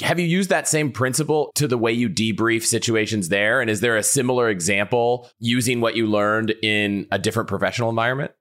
have 0.00 0.18
you 0.18 0.26
used 0.26 0.50
that 0.50 0.66
same 0.66 0.90
principle 0.90 1.52
to 1.54 1.68
the 1.68 1.78
way 1.78 1.92
you 1.92 2.08
debrief 2.08 2.64
situations 2.64 3.28
there? 3.28 3.60
And 3.60 3.70
is 3.70 3.80
there 3.80 3.96
a 3.96 4.02
similar 4.02 4.48
example 4.48 5.30
using 5.38 5.80
what 5.80 5.96
you 5.96 6.06
learned 6.06 6.54
in 6.62 7.06
a 7.10 7.18
different 7.18 7.48
professional 7.48 7.90
environment? 7.90 8.32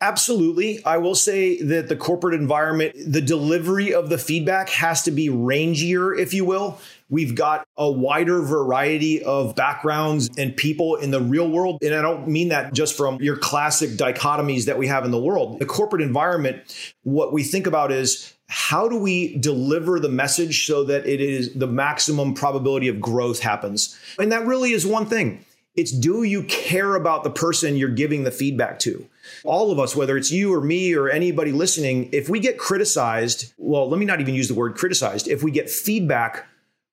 Absolutely. 0.00 0.84
I 0.84 0.98
will 0.98 1.16
say 1.16 1.60
that 1.60 1.88
the 1.88 1.96
corporate 1.96 2.34
environment, 2.34 2.94
the 3.04 3.20
delivery 3.20 3.92
of 3.92 4.08
the 4.08 4.18
feedback 4.18 4.68
has 4.68 5.02
to 5.02 5.10
be 5.10 5.28
rangier, 5.28 6.16
if 6.16 6.32
you 6.32 6.44
will. 6.44 6.78
We've 7.10 7.34
got 7.34 7.66
a 7.76 7.90
wider 7.90 8.40
variety 8.42 9.24
of 9.24 9.56
backgrounds 9.56 10.30
and 10.38 10.56
people 10.56 10.96
in 10.96 11.10
the 11.10 11.20
real 11.20 11.48
world. 11.48 11.78
And 11.82 11.94
I 11.94 12.02
don't 12.02 12.28
mean 12.28 12.50
that 12.50 12.74
just 12.74 12.96
from 12.96 13.20
your 13.20 13.36
classic 13.36 13.90
dichotomies 13.90 14.66
that 14.66 14.78
we 14.78 14.86
have 14.86 15.04
in 15.04 15.10
the 15.10 15.20
world. 15.20 15.58
The 15.58 15.66
corporate 15.66 16.02
environment, 16.02 16.62
what 17.02 17.32
we 17.32 17.42
think 17.42 17.66
about 17.66 17.90
is 17.90 18.32
how 18.48 18.88
do 18.88 18.98
we 18.98 19.36
deliver 19.36 20.00
the 20.00 20.08
message 20.08 20.66
so 20.66 20.82
that 20.84 21.06
it 21.06 21.20
is 21.20 21.52
the 21.54 21.66
maximum 21.66 22.34
probability 22.34 22.88
of 22.88 23.00
growth 23.00 23.40
happens? 23.40 23.96
And 24.18 24.32
that 24.32 24.46
really 24.46 24.72
is 24.72 24.86
one 24.86 25.06
thing. 25.06 25.44
It's 25.76 25.92
do 25.92 26.22
you 26.22 26.42
care 26.44 26.96
about 26.96 27.22
the 27.22 27.30
person 27.30 27.76
you're 27.76 27.88
giving 27.90 28.24
the 28.24 28.30
feedback 28.30 28.78
to? 28.80 29.06
All 29.44 29.70
of 29.70 29.78
us, 29.78 29.94
whether 29.94 30.16
it's 30.16 30.32
you 30.32 30.52
or 30.52 30.60
me 30.60 30.94
or 30.94 31.08
anybody 31.08 31.52
listening, 31.52 32.08
if 32.10 32.28
we 32.28 32.40
get 32.40 32.58
criticized, 32.58 33.52
well, 33.58 33.88
let 33.88 34.00
me 34.00 34.06
not 34.06 34.20
even 34.20 34.34
use 34.34 34.48
the 34.48 34.54
word 34.54 34.74
criticized. 34.74 35.28
If 35.28 35.42
we 35.42 35.50
get 35.50 35.70
feedback, 35.70 36.46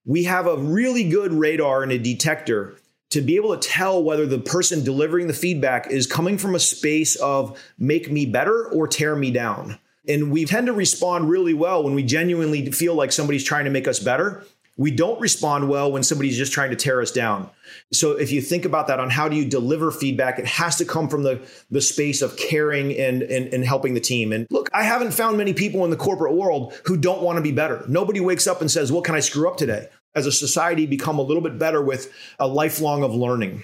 we 0.05 0.25
have 0.25 0.45
a 0.45 0.57
really 0.57 1.09
good 1.09 1.33
radar 1.33 1.81
and 1.81 1.91
a 1.91 1.97
detector 1.97 2.75
to 3.09 3.21
be 3.21 3.37
able 3.37 3.57
to 3.57 3.67
tell 3.67 4.03
whether 4.03 4.25
the 4.25 4.39
person 4.39 4.83
delivering 4.83 5.27
the 5.27 5.33
feedback 5.33 5.89
is 5.89 6.05
coming 6.05 6.37
from 6.37 6.53
a 6.53 6.59
space 6.59 7.15
of 7.15 7.57
make 7.79 8.11
me 8.11 8.25
better 8.25 8.67
or 8.67 8.87
tear 8.87 9.15
me 9.15 9.31
down. 9.31 9.79
And 10.07 10.31
we 10.31 10.45
tend 10.45 10.67
to 10.67 10.73
respond 10.73 11.29
really 11.29 11.53
well 11.53 11.83
when 11.83 11.95
we 11.95 12.03
genuinely 12.03 12.71
feel 12.71 12.95
like 12.95 13.11
somebody's 13.11 13.43
trying 13.43 13.65
to 13.65 13.71
make 13.71 13.87
us 13.87 13.99
better. 13.99 14.43
We 14.77 14.91
don't 14.91 15.19
respond 15.21 15.69
well 15.69 15.89
when 15.89 16.03
somebody's 16.03 16.37
just 16.37 16.51
trying 16.51 16.69
to 16.71 16.75
tear 16.75 17.01
us 17.01 17.09
down. 17.09 17.49
So 17.93 18.11
if 18.11 18.31
you 18.33 18.41
think 18.41 18.65
about 18.65 18.87
that 18.87 18.99
on 18.99 19.09
how 19.09 19.29
do 19.29 19.37
you 19.37 19.45
deliver 19.45 19.89
feedback, 19.89 20.37
it 20.37 20.45
has 20.45 20.75
to 20.77 20.85
come 20.85 21.07
from 21.07 21.23
the, 21.23 21.39
the 21.71 21.79
space 21.79 22.21
of 22.21 22.35
caring 22.35 22.91
and, 22.97 23.21
and, 23.23 23.53
and 23.53 23.63
helping 23.63 23.93
the 23.93 24.01
team. 24.01 24.33
And 24.33 24.45
look, 24.49 24.69
I 24.73 24.83
haven't 24.83 25.13
found 25.13 25.37
many 25.37 25.53
people 25.53 25.85
in 25.85 25.91
the 25.91 25.95
corporate 25.95 26.33
world 26.33 26.73
who 26.85 26.97
don't 26.97 27.21
want 27.21 27.37
to 27.37 27.41
be 27.41 27.53
better. 27.53 27.85
Nobody 27.87 28.19
wakes 28.19 28.47
up 28.47 28.59
and 28.59 28.69
says, 28.69 28.91
what 28.91 29.05
can 29.05 29.15
I 29.15 29.21
screw 29.21 29.47
up 29.47 29.55
today? 29.55 29.87
As 30.13 30.25
a 30.25 30.31
society, 30.31 30.85
become 30.85 31.19
a 31.19 31.23
little 31.23 31.43
bit 31.43 31.57
better 31.57 31.81
with 31.81 32.13
a 32.37 32.47
lifelong 32.47 33.01
of 33.01 33.13
learning. 33.13 33.63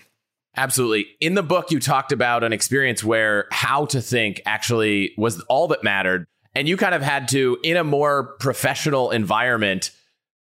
Absolutely. 0.56 1.08
In 1.20 1.36
the 1.36 1.44
book, 1.44 1.72
you 1.72 1.80
talked 1.80 2.12
about 2.12 2.44
an 2.44 2.52
experience 2.52 3.04
where 3.04 3.48
how 3.52 3.86
to 3.86 4.02
think 4.02 4.42
actually 4.46 5.14
was 5.18 5.42
all 5.44 5.68
that 5.70 5.84
mattered. 5.84 6.26
And 6.54 6.68
you 6.68 6.78
kind 6.78 6.94
of 6.94 7.02
had 7.02 7.28
to, 7.30 7.58
in 7.64 7.78
a 7.78 7.84
more 7.84 8.36
professional 8.40 9.12
environment, 9.12 9.92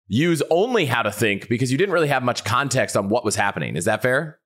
use 0.07 0.41
only 0.49 0.85
how 0.85 1.03
to 1.03 1.11
think 1.11 1.47
because 1.49 1.71
you 1.71 1.77
didn't 1.77 1.93
really 1.93 2.07
have 2.07 2.23
much 2.23 2.43
context 2.43 2.97
on 2.97 3.09
what 3.09 3.23
was 3.23 3.35
happening. 3.35 3.75
Is 3.75 3.85
that 3.85 4.01
fair? 4.01 4.39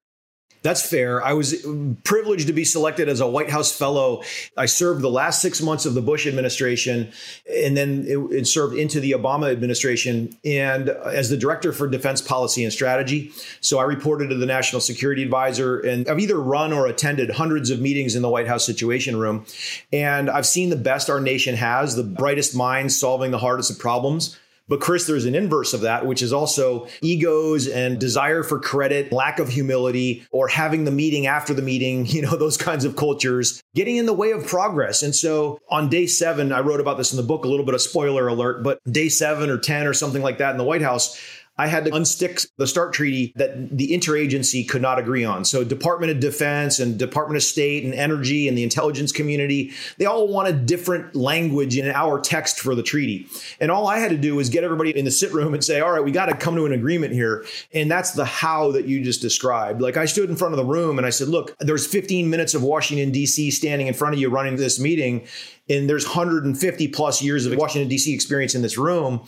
That's 0.68 0.86
fair. 0.86 1.24
I 1.24 1.32
was 1.32 1.66
privileged 2.04 2.48
to 2.48 2.52
be 2.52 2.66
selected 2.66 3.08
as 3.08 3.22
a 3.22 3.26
White 3.26 3.50
House 3.50 3.72
fellow. 3.72 4.24
I 4.58 4.66
served 4.66 5.02
the 5.02 5.10
last 5.10 5.42
six 5.42 5.62
months 5.62 5.86
of 5.86 5.94
the 5.94 6.02
Bush 6.02 6.28
administration 6.28 7.10
and 7.50 7.78
then 7.78 8.04
it, 8.06 8.18
it, 8.34 8.48
served 8.48 8.76
into 8.76 9.00
the 9.00 9.14
Obama 9.14 9.50
administration 9.50 10.38
and 10.44 10.90
as 10.90 11.30
the 11.30 11.38
director 11.38 11.72
for 11.72 11.88
defense 11.88 12.22
policy 12.22 12.66
and 12.66 12.74
strategy. 12.74 13.32
So 13.62 13.80
I 13.80 13.84
reported 13.84 14.28
to 14.28 14.36
the 14.36 14.46
national 14.46 14.82
security 14.82 15.24
advisor 15.24 15.80
and 15.80 16.06
I've 16.10 16.20
either 16.20 16.38
run 16.38 16.74
or 16.74 16.86
attended 16.88 17.30
hundreds 17.30 17.70
of 17.70 17.80
meetings 17.80 18.18
in 18.18 18.22
the 18.22 18.30
White 18.30 18.50
House 18.50 18.66
Situation 18.66 19.16
Room. 19.16 19.46
And 19.94 20.30
I've 20.30 20.46
seen 20.46 20.70
the 20.70 20.76
best 20.76 21.10
our 21.10 21.22
nation 21.22 21.56
has, 21.56 21.96
the 21.96 22.04
brightest 22.04 22.54
minds 22.54 23.00
solving 23.00 23.32
the 23.32 23.40
hardest 23.40 23.72
of 23.72 23.80
problems. 23.80 24.38
But 24.68 24.82
Chris, 24.82 25.08
there's 25.08 25.26
an 25.26 25.36
inverse 25.36 25.74
of 25.74 25.82
that, 25.82 26.06
which 26.06 26.22
is 26.22 26.34
also 26.34 26.88
egos 27.02 27.68
and 27.68 28.00
desire 28.00 28.44
for 28.44 28.60
credit, 28.60 29.12
lack 29.12 29.40
of 29.40 29.50
humility, 29.50 30.26
or 30.32 30.48
having 30.48 30.84
the 30.84 30.92
meeting 30.92 31.28
after 31.28 31.54
the 31.54 31.62
meeting, 31.62 32.06
you 32.08 32.22
know, 32.22 32.36
those 32.36 32.58
kinds 32.58 32.86
of 32.86 32.96
cultures 32.96 33.62
getting 33.76 33.98
in 33.98 34.06
the 34.06 34.14
way 34.14 34.32
of 34.32 34.46
progress. 34.46 35.04
And 35.04 35.16
so 35.16 35.60
on 35.70 35.90
day 35.90 36.08
seven, 36.08 36.52
I 36.52 36.60
wrote 36.60 36.80
about 36.80 36.98
this 36.98 37.12
in 37.12 37.18
the 37.18 37.24
book, 37.24 37.46
a 37.46 37.48
little 37.48 37.66
bit 37.66 37.76
of 37.76 37.82
spoiler 37.82 38.28
alert, 38.28 38.64
but 38.64 38.80
day 38.92 39.10
seven 39.10 39.50
or 39.50 39.58
10 39.58 39.88
or 39.88 39.94
something 39.94 40.22
like 40.22 40.40
that 40.40 40.52
in 40.52 40.58
the 40.58 40.64
White 40.64 40.82
House, 40.82 41.20
I 41.58 41.68
had 41.68 41.86
to 41.86 41.92
unstick 41.92 42.48
the 42.58 42.68
START 42.68 42.94
treaty 42.94 43.34
that 43.36 43.76
the 43.76 43.90
interagency 43.90 44.68
could 44.68 44.82
not 44.82 45.00
agree 45.00 45.24
on. 45.24 45.44
So 45.44 45.64
Department 45.64 46.12
of 46.12 46.20
Defense 46.20 46.80
and 46.80 47.00
Department 47.00 47.38
of 47.38 47.44
State 47.44 47.84
and 47.84 47.94
Energy 47.94 48.48
and 48.48 48.58
the 48.58 48.64
intelligence 48.64 49.12
community, 49.12 49.72
they 49.98 50.06
all 50.06 50.28
wanted 50.28 50.66
different 50.66 51.16
language 51.16 51.78
in 51.78 51.90
our 51.90 52.20
text 52.20 52.60
for 52.60 52.76
the 52.76 52.84
treaty. 52.84 53.28
And 53.60 53.72
all 53.72 53.88
I 53.88 53.98
had 53.98 54.12
to 54.12 54.18
do 54.18 54.36
was 54.36 54.50
get 54.50 54.64
everybody 54.64 54.98
in 54.98 55.06
the 55.06 55.12
sit 55.12 55.34
room 55.34 55.54
and 55.54 55.64
say, 55.64 55.80
all 55.80 55.92
right, 55.92 56.04
we 56.04 56.12
got 56.12 56.28
to 56.28 56.36
come 56.36 56.56
to 56.56 56.66
an 56.66 56.74
agreement 56.74 57.14
here. 57.14 57.46
And 57.74 57.90
that's 57.90 58.12
the 58.12 58.26
how 58.26 58.72
that 58.72 58.86
you 58.86 59.04
just 59.04 59.22
described. 59.22 59.82
Like 59.82 59.98
I 59.98 60.06
stood 60.06 60.30
in 60.30 60.36
front 60.36 60.54
of 60.54 60.58
the 60.58 60.66
room 60.66 60.98
and 60.98 61.08
I 61.08 61.10
said, 61.10 61.28
look, 61.28 61.58
there's 61.60 61.88
15 61.88 62.30
minutes 62.30 62.54
of 62.54 62.62
Washington, 62.62 63.12
D.C. 63.12 63.52
standing 63.52 63.88
in 63.88 63.94
front 63.94 64.14
of 64.14 64.22
you 64.22 64.30
running 64.30 64.58
this 64.58 64.80
meeting. 64.80 65.26
And 65.70 65.90
there's 65.90 66.06
150 66.06 66.88
plus 66.90 67.22
years 67.22 67.46
of 67.46 67.56
Washington, 67.58 67.90
D.C. 67.90 68.14
experience 68.14 68.56
in 68.56 68.62
this 68.62 68.78
room. 68.78 69.26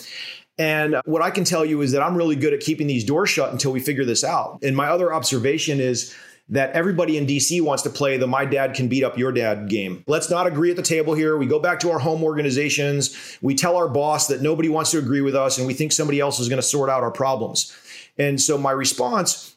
And 0.59 0.97
what 1.05 1.21
I 1.21 1.31
can 1.31 1.45
tell 1.45 1.63
you 1.63 1.81
is 1.81 1.93
that 1.93 2.03
I'm 2.03 2.15
really 2.15 2.35
good 2.35 2.53
at 2.53 2.59
keeping 2.59 2.85
these 2.85 3.05
doors 3.05 3.29
shut 3.29 3.51
until 3.51 3.71
we 3.71 3.79
figure 3.79 4.03
this 4.03 4.25
out. 4.25 4.59
And 4.61 4.75
my 4.75 4.89
other 4.89 5.13
observation 5.13 5.79
is 5.79 6.13
that 6.49 6.71
everybody 6.71 7.17
in 7.17 7.25
DC 7.25 7.61
wants 7.61 7.83
to 7.83 7.89
play 7.89 8.17
the 8.17 8.27
my 8.27 8.43
dad 8.43 8.73
can 8.73 8.89
beat 8.89 9.03
up 9.03 9.17
your 9.17 9.31
dad 9.31 9.69
game. 9.69 10.03
Let's 10.05 10.29
not 10.29 10.47
agree 10.47 10.69
at 10.69 10.75
the 10.75 10.83
table 10.83 11.13
here. 11.13 11.37
We 11.37 11.45
go 11.45 11.59
back 11.59 11.79
to 11.81 11.91
our 11.91 11.99
home 11.99 12.23
organizations. 12.23 13.37
We 13.41 13.55
tell 13.55 13.77
our 13.77 13.87
boss 13.87 14.27
that 14.27 14.41
nobody 14.41 14.67
wants 14.67 14.91
to 14.91 14.97
agree 14.97 15.21
with 15.21 15.35
us 15.35 15.57
and 15.57 15.65
we 15.65 15.73
think 15.73 15.91
somebody 15.91 16.19
else 16.19 16.39
is 16.39 16.49
going 16.49 16.61
to 16.61 16.67
sort 16.67 16.89
out 16.89 17.03
our 17.03 17.11
problems. 17.11 17.73
And 18.17 18.41
so 18.41 18.57
my 18.57 18.71
response 18.71 19.55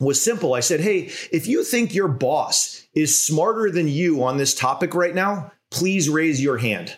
was 0.00 0.20
simple. 0.20 0.54
I 0.54 0.60
said, 0.60 0.80
Hey, 0.80 1.10
if 1.30 1.46
you 1.46 1.62
think 1.62 1.94
your 1.94 2.08
boss 2.08 2.88
is 2.94 3.20
smarter 3.20 3.70
than 3.70 3.86
you 3.86 4.24
on 4.24 4.36
this 4.36 4.54
topic 4.54 4.94
right 4.94 5.14
now, 5.14 5.52
please 5.70 6.08
raise 6.08 6.42
your 6.42 6.56
hand. 6.56 6.96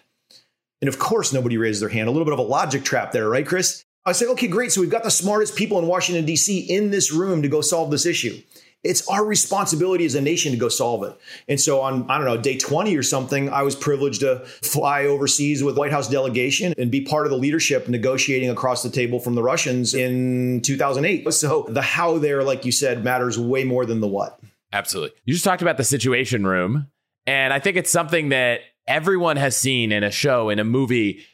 And 0.82 0.88
of 0.88 0.98
course, 0.98 1.32
nobody 1.32 1.56
raised 1.56 1.80
their 1.80 1.88
hand. 1.88 2.08
A 2.08 2.10
little 2.10 2.26
bit 2.26 2.34
of 2.34 2.40
a 2.40 2.42
logic 2.42 2.84
trap 2.84 3.12
there, 3.12 3.28
right, 3.28 3.46
Chris? 3.46 3.84
I 4.04 4.12
say, 4.12 4.26
okay, 4.26 4.48
great. 4.48 4.72
So 4.72 4.80
we've 4.80 4.90
got 4.90 5.04
the 5.04 5.10
smartest 5.10 5.54
people 5.54 5.78
in 5.78 5.86
Washington, 5.86 6.26
D.C. 6.26 6.58
in 6.58 6.90
this 6.90 7.12
room 7.12 7.40
to 7.42 7.48
go 7.48 7.60
solve 7.60 7.92
this 7.92 8.04
issue. 8.04 8.42
It's 8.82 9.06
our 9.06 9.24
responsibility 9.24 10.04
as 10.04 10.16
a 10.16 10.20
nation 10.20 10.50
to 10.50 10.58
go 10.58 10.68
solve 10.68 11.04
it. 11.04 11.16
And 11.48 11.60
so 11.60 11.82
on, 11.82 12.10
I 12.10 12.18
don't 12.18 12.26
know, 12.26 12.36
day 12.36 12.58
20 12.58 12.96
or 12.96 13.04
something, 13.04 13.48
I 13.48 13.62
was 13.62 13.76
privileged 13.76 14.22
to 14.22 14.40
fly 14.44 15.04
overseas 15.04 15.62
with 15.62 15.78
White 15.78 15.92
House 15.92 16.08
delegation 16.08 16.74
and 16.76 16.90
be 16.90 17.02
part 17.02 17.26
of 17.26 17.30
the 17.30 17.38
leadership 17.38 17.88
negotiating 17.88 18.50
across 18.50 18.82
the 18.82 18.90
table 18.90 19.20
from 19.20 19.36
the 19.36 19.42
Russians 19.42 19.94
in 19.94 20.62
2008. 20.62 21.32
So 21.32 21.66
the 21.68 21.80
how 21.80 22.18
there, 22.18 22.42
like 22.42 22.64
you 22.64 22.72
said, 22.72 23.04
matters 23.04 23.38
way 23.38 23.62
more 23.62 23.86
than 23.86 24.00
the 24.00 24.08
what. 24.08 24.40
Absolutely. 24.72 25.16
You 25.26 25.34
just 25.34 25.44
talked 25.44 25.62
about 25.62 25.76
the 25.76 25.84
situation 25.84 26.44
room. 26.44 26.88
And 27.24 27.52
I 27.52 27.60
think 27.60 27.76
it's 27.76 27.92
something 27.92 28.30
that 28.30 28.62
everyone 28.86 29.36
has 29.36 29.56
seen 29.56 29.92
in 29.92 30.04
a 30.04 30.10
show, 30.10 30.48
in 30.48 30.58
a 30.58 30.64
movie, 30.64 31.24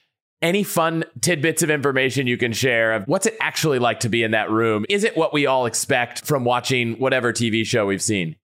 any 0.40 0.62
fun 0.62 1.04
tidbits 1.20 1.62
of 1.62 1.70
information 1.70 2.26
you 2.26 2.36
can 2.36 2.52
share 2.52 2.92
of 2.92 3.04
what's 3.06 3.26
it 3.26 3.36
actually 3.40 3.78
like 3.78 4.00
to 4.00 4.08
be 4.08 4.22
in 4.22 4.30
that 4.30 4.50
room? 4.50 4.84
Is 4.88 5.04
it 5.04 5.16
what 5.16 5.32
we 5.32 5.46
all 5.46 5.66
expect 5.66 6.24
from 6.24 6.44
watching 6.44 6.94
whatever 6.94 7.32
TV 7.32 7.66
show 7.66 7.86
we've 7.86 8.02
seen? 8.02 8.36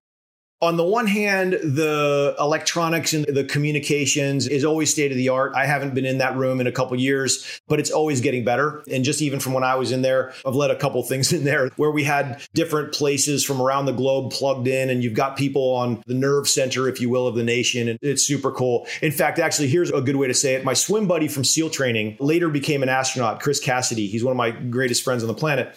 On 0.65 0.77
the 0.77 0.85
one 0.85 1.07
hand, 1.07 1.53
the 1.53 2.35
electronics 2.39 3.13
and 3.13 3.25
the 3.27 3.45
communications 3.45 4.47
is 4.47 4.65
always 4.65 4.91
state 4.91 5.11
of 5.11 5.17
the 5.17 5.29
art. 5.29 5.53
I 5.55 5.67
haven't 5.67 5.95
been 5.95 6.05
in 6.05 6.19
that 6.19 6.37
room 6.37 6.61
in 6.61 6.67
a 6.67 6.73
couple 6.73 6.99
years, 6.99 7.61
but 7.69 7.79
it's 7.79 7.91
always 7.91 8.21
getting 8.21 8.45
better. 8.45 8.83
And 8.91 9.05
just 9.05 9.23
even 9.23 9.41
from 9.41 9.53
when 9.53 9.65
I 9.65 9.75
was 9.77 9.93
in 9.93 10.03
there, 10.03 10.33
I've 10.47 10.55
led 10.55 10.71
a 10.71 10.77
couple 10.77 11.03
things 11.15 11.33
in 11.33 11.45
there 11.45 11.69
where 11.77 11.91
we 11.91 12.05
had 12.05 12.43
different 12.55 12.93
places 12.93 13.45
from 13.45 13.61
around 13.61 13.87
the 13.87 13.93
globe 13.93 14.33
plugged 14.33 14.67
in, 14.67 14.91
and 14.91 15.05
you've 15.05 15.15
got 15.15 15.37
people 15.37 15.75
on 15.75 16.03
the 16.07 16.15
nerve 16.15 16.49
center, 16.49 16.89
if 16.89 17.01
you 17.01 17.09
will, 17.11 17.27
of 17.27 17.35
the 17.35 17.45
nation. 17.45 17.89
And 17.89 17.99
it's 18.03 18.23
super 18.23 18.51
cool. 18.51 18.87
In 19.03 19.13
fact, 19.13 19.39
actually, 19.39 19.69
here's 19.69 19.91
a 19.91 20.01
good 20.01 20.17
way 20.17 20.27
to 20.27 20.35
say 20.35 20.55
it. 20.55 20.65
My 20.65 20.75
swim 20.75 21.07
buddy 21.07 21.29
from 21.29 21.45
SEAL 21.45 21.71
training 21.71 22.17
later 22.21 22.49
became 22.49 22.83
an 22.83 22.89
astronaut, 22.89 23.41
Chris 23.41 23.61
Cassidy. 23.61 24.07
He's 24.07 24.25
one 24.25 24.33
of 24.33 24.37
my 24.37 24.51
greatest 24.51 25.03
friends 25.03 25.23
on 25.23 25.29
the 25.29 25.35
planet. 25.35 25.77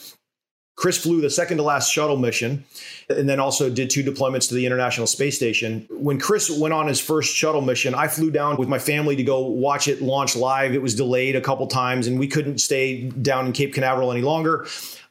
Chris 0.77 0.95
flew 0.95 1.21
the 1.21 1.29
second 1.29 1.57
to 1.57 1.63
last 1.63 1.91
shuttle 1.91 2.17
mission 2.17 2.63
and 3.09 3.27
then 3.27 3.39
also 3.39 3.67
did 3.67 3.89
two 3.89 4.03
deployments 4.03 4.47
to 4.47 4.53
the 4.53 4.63
International 4.63 5.07
Space 5.07 5.35
Station. 5.35 5.87
When 5.89 6.19
Chris 6.19 6.51
went 6.51 6.71
on 6.71 6.87
his 6.87 6.99
first 6.99 7.35
shuttle 7.35 7.61
mission, 7.61 7.95
I 7.95 8.07
flew 8.07 8.29
down 8.29 8.57
with 8.57 8.69
my 8.69 8.77
family 8.77 9.15
to 9.15 9.23
go 9.23 9.41
watch 9.41 9.87
it 9.87 10.03
launch 10.03 10.35
live. 10.35 10.75
It 10.75 10.81
was 10.81 10.93
delayed 10.93 11.35
a 11.35 11.41
couple 11.41 11.65
times 11.65 12.05
and 12.05 12.19
we 12.19 12.27
couldn't 12.27 12.59
stay 12.59 13.09
down 13.09 13.47
in 13.47 13.53
Cape 13.53 13.73
Canaveral 13.73 14.11
any 14.11 14.21
longer. 14.21 14.67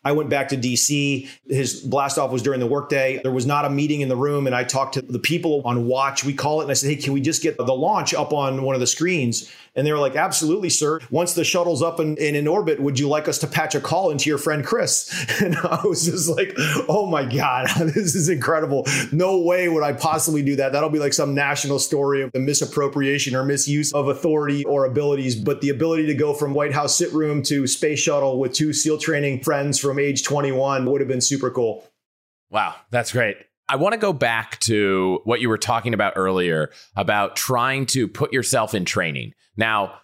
I 0.07 0.13
went 0.13 0.31
back 0.31 0.51
to 0.51 0.57
DC. 0.57 1.29
His 1.49 1.81
blast 1.81 2.17
off 2.17 2.31
was 2.31 2.41
during 2.41 2.61
the 2.61 2.67
workday. 2.69 3.19
There 3.25 3.33
was 3.33 3.45
not 3.45 3.65
a 3.65 3.71
meeting 3.71 4.03
in 4.03 4.09
the 4.09 4.15
room. 4.15 4.47
And 4.47 4.55
I 4.55 4.63
talked 4.63 4.95
to 4.95 5.03
the 5.03 5.19
people 5.19 5.63
on 5.65 5.87
watch, 5.87 6.25
we 6.25 6.33
call 6.33 6.61
it. 6.61 6.65
And 6.65 6.71
I 6.71 6.75
said, 6.75 6.91
Hey, 6.91 6.97
can 6.97 7.13
we 7.13 7.21
just 7.21 7.43
get 7.43 7.57
the 7.57 7.65
launch 7.65 8.15
up 8.15 8.33
on 8.33 8.63
one 8.63 8.77
of 8.77 8.81
the 8.81 8.87
screens? 8.87 9.51
And 9.77 9.87
they 9.87 9.93
were 9.93 9.99
like, 9.99 10.17
absolutely, 10.17 10.71
sir. 10.71 11.01
Once 11.11 11.35
the 11.35 11.45
shuttle's 11.45 11.83
up 11.83 12.01
and, 12.01 12.19
and, 12.19 12.35
in 12.35 12.49
orbit, 12.49 12.81
would 12.81 12.99
you 12.99 13.09
like 13.09 13.29
us 13.29 13.39
to 13.39 13.47
patch 13.47 13.75
a 13.75 13.81
call 13.81 14.11
into 14.11 14.29
your 14.31 14.39
friend 14.39 14.65
Chris? 14.65 15.13
And 15.47 15.55
I 15.57 15.83
was 15.85 16.07
just 16.07 16.31
like, 16.31 16.55
oh 16.89 17.07
my 17.07 17.25
God, 17.25 17.69
this 17.79 18.15
is 18.15 18.31
incredible. 18.31 18.87
No 19.13 19.39
way 19.39 19.69
would 19.69 19.83
I 19.83 19.93
possibly 19.93 20.43
do 20.43 20.57
that. 20.57 20.73
That'll 20.73 20.89
be 20.89 20.99
like 20.99 21.13
some 21.13 21.35
national 21.35 21.79
story 21.79 22.23
of 22.23 22.33
the 22.33 22.41
misappropriation 22.41 23.37
or 23.37 23.45
misuse 23.45 23.93
of 23.93 24.09
authority 24.09 24.65
or 24.65 24.87
abilities. 24.87 25.37
But 25.37 25.61
the 25.61 25.69
ability 25.69 26.07
to 26.07 26.15
go 26.15 26.33
from 26.33 26.55
White 26.55 26.73
House 26.73 26.97
sit 26.97 27.13
room 27.13 27.43
to 27.45 27.67
space 27.67 28.01
shuttle 28.01 28.39
with 28.39 28.55
two 28.55 28.73
SEAL 28.73 28.99
training 28.99 29.43
friends 29.43 29.79
from 29.79 29.99
age 29.99 30.25
21 30.25 30.91
would 30.91 31.03
have 31.03 31.09
been 31.09 31.21
super 31.21 31.51
cool. 31.51 31.87
Wow, 32.51 32.75
that's 32.91 33.13
great. 33.13 33.37
I 33.69 33.77
want 33.77 33.95
to 33.95 33.99
go 33.99 34.13
back 34.13 34.61
to 34.61 35.21
what 35.25 35.41
you 35.41 35.49
were 35.49 35.59
talking 35.59 35.95
about 35.95 36.13
earlier 36.17 36.71
about 36.95 37.37
trying 37.37 37.87
to 37.87 38.07
put 38.07 38.33
yourself 38.33 38.75
in 38.75 38.85
training. 38.85 39.33
Now, 39.57 39.99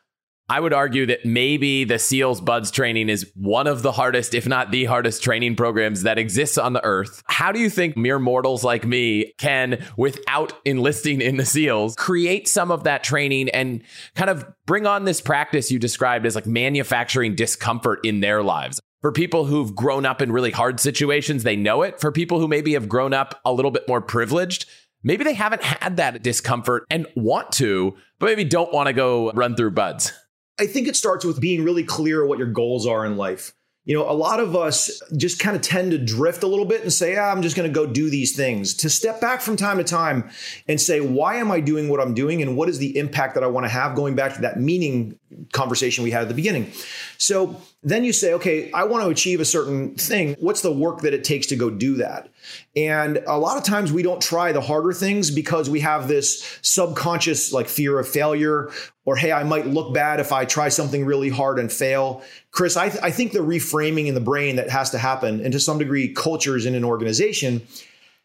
I 0.48 0.58
would 0.58 0.72
argue 0.72 1.06
that 1.06 1.24
maybe 1.24 1.84
the 1.84 1.98
SEALs 1.98 2.40
BUD/S 2.40 2.72
training 2.72 3.08
is 3.08 3.30
one 3.36 3.66
of 3.66 3.82
the 3.82 3.92
hardest, 3.92 4.34
if 4.34 4.46
not 4.46 4.70
the 4.70 4.84
hardest, 4.84 5.22
training 5.22 5.54
programs 5.54 6.02
that 6.02 6.18
exists 6.18 6.58
on 6.58 6.72
the 6.72 6.84
earth. 6.84 7.22
How 7.26 7.52
do 7.52 7.60
you 7.60 7.70
think 7.70 7.96
mere 7.96 8.18
mortals 8.18 8.64
like 8.64 8.84
me 8.84 9.32
can, 9.38 9.82
without 9.96 10.52
enlisting 10.66 11.22
in 11.22 11.36
the 11.36 11.46
SEALs, 11.46 11.94
create 11.94 12.48
some 12.48 12.70
of 12.70 12.84
that 12.84 13.04
training 13.04 13.48
and 13.50 13.82
kind 14.14 14.28
of 14.28 14.44
bring 14.66 14.86
on 14.86 15.04
this 15.04 15.20
practice 15.20 15.70
you 15.70 15.78
described 15.78 16.26
as 16.26 16.34
like 16.34 16.46
manufacturing 16.46 17.34
discomfort 17.34 18.00
in 18.04 18.20
their 18.20 18.42
lives? 18.42 18.80
For 19.02 19.10
people 19.10 19.46
who've 19.46 19.74
grown 19.74 20.06
up 20.06 20.22
in 20.22 20.30
really 20.30 20.52
hard 20.52 20.78
situations, 20.78 21.42
they 21.42 21.56
know 21.56 21.82
it. 21.82 22.00
For 22.00 22.12
people 22.12 22.38
who 22.38 22.46
maybe 22.46 22.74
have 22.74 22.88
grown 22.88 23.12
up 23.12 23.40
a 23.44 23.52
little 23.52 23.72
bit 23.72 23.88
more 23.88 24.00
privileged, 24.00 24.66
maybe 25.02 25.24
they 25.24 25.34
haven't 25.34 25.64
had 25.64 25.96
that 25.96 26.22
discomfort 26.22 26.84
and 26.88 27.08
want 27.16 27.50
to, 27.52 27.96
but 28.20 28.26
maybe 28.26 28.44
don't 28.44 28.72
want 28.72 28.86
to 28.86 28.92
go 28.92 29.32
run 29.32 29.56
through 29.56 29.72
BUD/S. 29.72 30.12
I 30.60 30.66
think 30.66 30.86
it 30.86 30.94
starts 30.94 31.24
with 31.24 31.40
being 31.40 31.64
really 31.64 31.82
clear 31.82 32.24
what 32.24 32.38
your 32.38 32.46
goals 32.52 32.86
are 32.86 33.04
in 33.04 33.16
life. 33.16 33.52
You 33.84 33.98
know, 33.98 34.08
a 34.08 34.12
lot 34.12 34.38
of 34.38 34.54
us 34.54 35.02
just 35.16 35.40
kind 35.40 35.56
of 35.56 35.62
tend 35.62 35.90
to 35.90 35.98
drift 35.98 36.44
a 36.44 36.46
little 36.46 36.64
bit 36.64 36.82
and 36.82 36.92
say, 36.92 37.16
ah, 37.16 37.32
I'm 37.32 37.42
just 37.42 37.56
going 37.56 37.68
to 37.68 37.74
go 37.74 37.84
do 37.84 38.10
these 38.10 38.36
things. 38.36 38.74
To 38.74 38.88
step 38.88 39.20
back 39.20 39.40
from 39.40 39.56
time 39.56 39.78
to 39.78 39.84
time 39.84 40.30
and 40.68 40.80
say, 40.80 41.00
why 41.00 41.36
am 41.36 41.50
I 41.50 41.58
doing 41.58 41.88
what 41.88 42.00
I'm 42.00 42.14
doing? 42.14 42.42
And 42.42 42.56
what 42.56 42.68
is 42.68 42.78
the 42.78 42.96
impact 42.96 43.34
that 43.34 43.42
I 43.42 43.48
want 43.48 43.64
to 43.64 43.70
have? 43.70 43.96
Going 43.96 44.14
back 44.14 44.34
to 44.34 44.42
that 44.42 44.60
meaning 44.60 45.18
conversation 45.52 46.04
we 46.04 46.12
had 46.12 46.22
at 46.22 46.28
the 46.28 46.34
beginning. 46.34 46.70
So 47.18 47.60
then 47.82 48.04
you 48.04 48.12
say, 48.12 48.34
okay, 48.34 48.70
I 48.70 48.84
want 48.84 49.02
to 49.02 49.10
achieve 49.10 49.40
a 49.40 49.44
certain 49.44 49.96
thing. 49.96 50.36
What's 50.38 50.62
the 50.62 50.72
work 50.72 51.00
that 51.00 51.12
it 51.12 51.24
takes 51.24 51.48
to 51.48 51.56
go 51.56 51.68
do 51.68 51.96
that? 51.96 52.28
And 52.76 53.22
a 53.26 53.38
lot 53.38 53.56
of 53.56 53.64
times 53.64 53.92
we 53.92 54.02
don't 54.02 54.20
try 54.20 54.52
the 54.52 54.60
harder 54.60 54.92
things 54.92 55.30
because 55.30 55.68
we 55.68 55.80
have 55.80 56.08
this 56.08 56.58
subconscious 56.62 57.52
like 57.52 57.68
fear 57.68 57.98
of 57.98 58.08
failure 58.08 58.70
or, 59.04 59.16
hey, 59.16 59.32
I 59.32 59.42
might 59.42 59.66
look 59.66 59.92
bad 59.92 60.20
if 60.20 60.32
I 60.32 60.44
try 60.44 60.68
something 60.68 61.04
really 61.04 61.28
hard 61.28 61.58
and 61.58 61.72
fail. 61.72 62.22
Chris, 62.52 62.76
I, 62.76 62.88
th- 62.88 63.02
I 63.02 63.10
think 63.10 63.32
the 63.32 63.40
reframing 63.40 64.06
in 64.06 64.14
the 64.14 64.20
brain 64.20 64.56
that 64.56 64.70
has 64.70 64.90
to 64.90 64.98
happen, 64.98 65.40
and 65.40 65.52
to 65.52 65.60
some 65.60 65.78
degree, 65.78 66.12
cultures 66.12 66.66
in 66.66 66.74
an 66.74 66.84
organization 66.84 67.62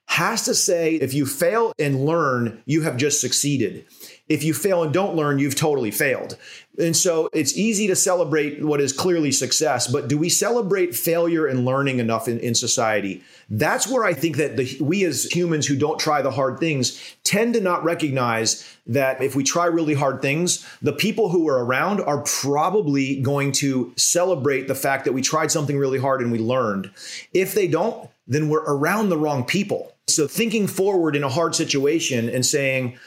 has 0.08 0.46
to 0.46 0.56
say 0.56 0.96
if 0.96 1.14
you 1.14 1.26
fail 1.26 1.74
and 1.78 2.06
learn, 2.06 2.62
you 2.66 2.82
have 2.82 2.98
just 2.98 3.20
succeeded. 3.20 3.86
If 4.30 4.44
you 4.44 4.54
fail 4.54 4.84
and 4.84 4.94
don't 4.94 5.16
learn, 5.16 5.40
you've 5.40 5.56
totally 5.56 5.92
failed. 5.92 6.38
And 6.80 6.96
so 6.96 7.30
it's 7.34 7.58
easy 7.58 7.88
to 7.88 7.96
celebrate 7.96 8.64
what 8.64 8.80
is 8.80 8.94
clearly 8.94 9.32
success, 9.32 9.88
but 9.88 10.08
do 10.08 10.18
we 10.18 10.30
celebrate 10.30 10.96
failure 10.96 11.48
and 11.48 11.66
learning 11.66 12.00
enough 12.00 12.28
in, 12.28 12.40
in 12.40 12.54
society? 12.54 13.24
That's 13.50 13.88
where 13.88 14.04
I 14.04 14.14
think 14.14 14.38
that 14.38 14.58
the, 14.58 14.78
we 14.80 15.04
as 15.06 15.26
humans 15.26 15.66
who 15.66 15.76
don't 15.76 16.00
try 16.00 16.22
the 16.22 16.30
hard 16.30 16.60
things 16.60 17.16
tend 17.24 17.56
to 17.56 17.62
not 17.62 17.84
recognize 17.84 18.78
that 18.86 19.24
if 19.24 19.36
we 19.36 19.44
try 19.44 19.66
really 19.66 19.96
hard 19.96 20.22
things, 20.22 20.68
the 20.82 20.94
people 20.94 21.30
who 21.30 21.48
are 21.50 21.66
around 21.66 22.02
are 22.02 22.22
probably 22.22 23.22
going 23.22 23.52
to 23.54 23.92
celebrate 23.96 24.68
the 24.68 24.76
fact 24.76 25.06
that 25.06 25.14
we 25.14 25.22
tried 25.22 25.52
something 25.52 25.78
really 25.78 26.00
hard 26.00 26.22
and 26.22 26.32
we 26.32 26.40
learned. 26.40 26.92
If 27.34 27.56
they 27.56 27.68
don't, 27.68 28.08
then 28.28 28.50
we're 28.50 28.64
around 28.66 29.10
the 29.10 29.18
wrong 29.18 29.46
people. 29.46 29.94
So 30.08 30.28
thinking 30.28 30.68
forward 30.68 31.16
in 31.16 31.24
a 31.24 31.30
hard 31.30 31.56
situation 31.56 32.30
and 32.30 32.46
saying, 32.46 32.98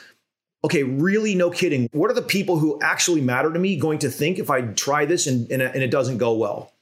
okay, 0.64 0.82
really, 0.82 1.34
no 1.34 1.50
kidding. 1.50 1.88
What 1.92 2.10
are 2.10 2.14
the 2.14 2.22
people 2.22 2.58
who 2.58 2.78
actually 2.82 3.20
matter 3.20 3.52
to 3.52 3.58
me 3.58 3.76
going 3.76 3.98
to 4.00 4.10
think 4.10 4.38
if 4.38 4.50
I 4.50 4.62
try 4.62 5.06
this 5.06 5.26
and, 5.26 5.50
and, 5.50 5.62
and 5.62 5.82
it 5.82 5.90
doesn't 5.90 6.18
go 6.18 6.34
well? 6.34 6.72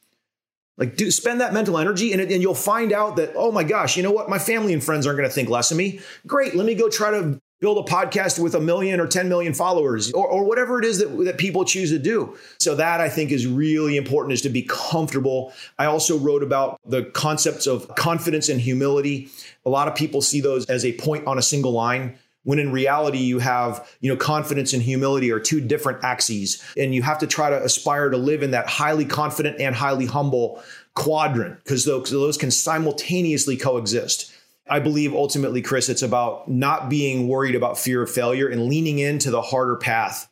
Like, 0.77 0.97
do 0.97 1.11
spend 1.11 1.41
that 1.41 1.53
mental 1.53 1.77
energy, 1.77 2.13
and, 2.13 2.23
and 2.23 2.41
you'll 2.41 2.55
find 2.55 2.93
out 2.93 3.17
that, 3.17 3.33
oh 3.35 3.51
my 3.51 3.65
gosh, 3.65 3.97
you 3.97 4.03
know 4.03 4.13
what? 4.13 4.29
My 4.29 4.39
family 4.39 4.73
and 4.73 4.83
friends 4.83 5.07
aren't 5.07 5.19
going 5.19 5.29
to 5.29 5.35
think 5.35 5.49
less 5.49 5.73
of 5.73 5.77
me. 5.77 6.01
Great, 6.27 6.55
let 6.55 6.67
me 6.67 6.75
go 6.75 6.89
try 6.89 7.11
to 7.11 7.41
build 7.61 7.79
a 7.79 7.91
podcast 7.91 8.39
with 8.39 8.55
a 8.55 8.61
million 8.61 9.01
or 9.01 9.07
10 9.09 9.29
million 9.29 9.53
followers 9.53 10.13
or, 10.13 10.27
or 10.27 10.45
whatever 10.45 10.79
it 10.79 10.85
is 10.85 10.99
that, 10.99 11.09
that 11.25 11.39
people 11.39 11.65
choose 11.65 11.91
to 11.91 11.99
do. 11.99 12.37
So 12.61 12.77
that 12.77 13.01
I 13.01 13.09
think 13.09 13.33
is 13.33 13.49
really 13.49 13.97
important 13.97 14.33
is 14.33 14.43
to 14.43 14.49
be 14.49 14.63
comfortable. 14.63 15.53
I 15.77 15.87
also 15.87 16.17
wrote 16.17 16.45
about 16.45 16.79
the 16.87 17.05
concepts 17.07 17.67
of 17.67 17.93
confidence 17.97 18.49
and 18.49 18.61
humility. 18.61 19.29
A 19.67 19.71
lot 19.71 19.89
of 19.89 19.97
people 19.97 20.23
see 20.23 20.41
those 20.41 20.67
as 20.67 20.85
a 20.85 20.93
point 20.93 21.27
on 21.27 21.37
a 21.39 21.43
single 21.43 21.73
line 21.73 22.17
when 22.49 22.59
in 22.59 22.73
reality 22.73 23.19
you 23.19 23.39
have 23.39 23.87
you 24.01 24.11
know 24.11 24.17
confidence 24.17 24.73
and 24.73 24.83
humility 24.83 25.31
are 25.31 25.39
two 25.39 25.61
different 25.61 26.03
axes 26.03 26.65
and 26.79 26.95
you 26.95 27.03
have 27.03 27.19
to 27.19 27.27
try 27.27 27.51
to 27.51 27.63
aspire 27.63 28.09
to 28.09 28.17
live 28.17 28.43
in 28.43 28.53
that 28.53 28.67
highly 28.67 29.05
confident 29.05 29.61
and 29.61 29.75
highly 29.77 30.07
humble 30.07 30.63
quadrant 30.95 31.63
because 31.63 31.85
those, 31.85 32.11
those 32.11 32.39
can 32.39 32.51
simultaneously 32.51 33.55
coexist 33.55 34.33
i 34.71 34.81
believe 34.81 35.13
ultimately 35.13 35.61
chris 35.61 35.91
it's 35.91 36.01
about 36.01 36.49
not 36.49 36.89
being 36.89 37.29
worried 37.29 37.55
about 37.55 37.77
fear 37.77 38.01
of 38.01 38.11
failure 38.11 38.49
and 38.49 38.65
leaning 38.65 38.99
into 38.99 39.31
the 39.31 39.43
harder 39.43 39.77
path 39.77 40.27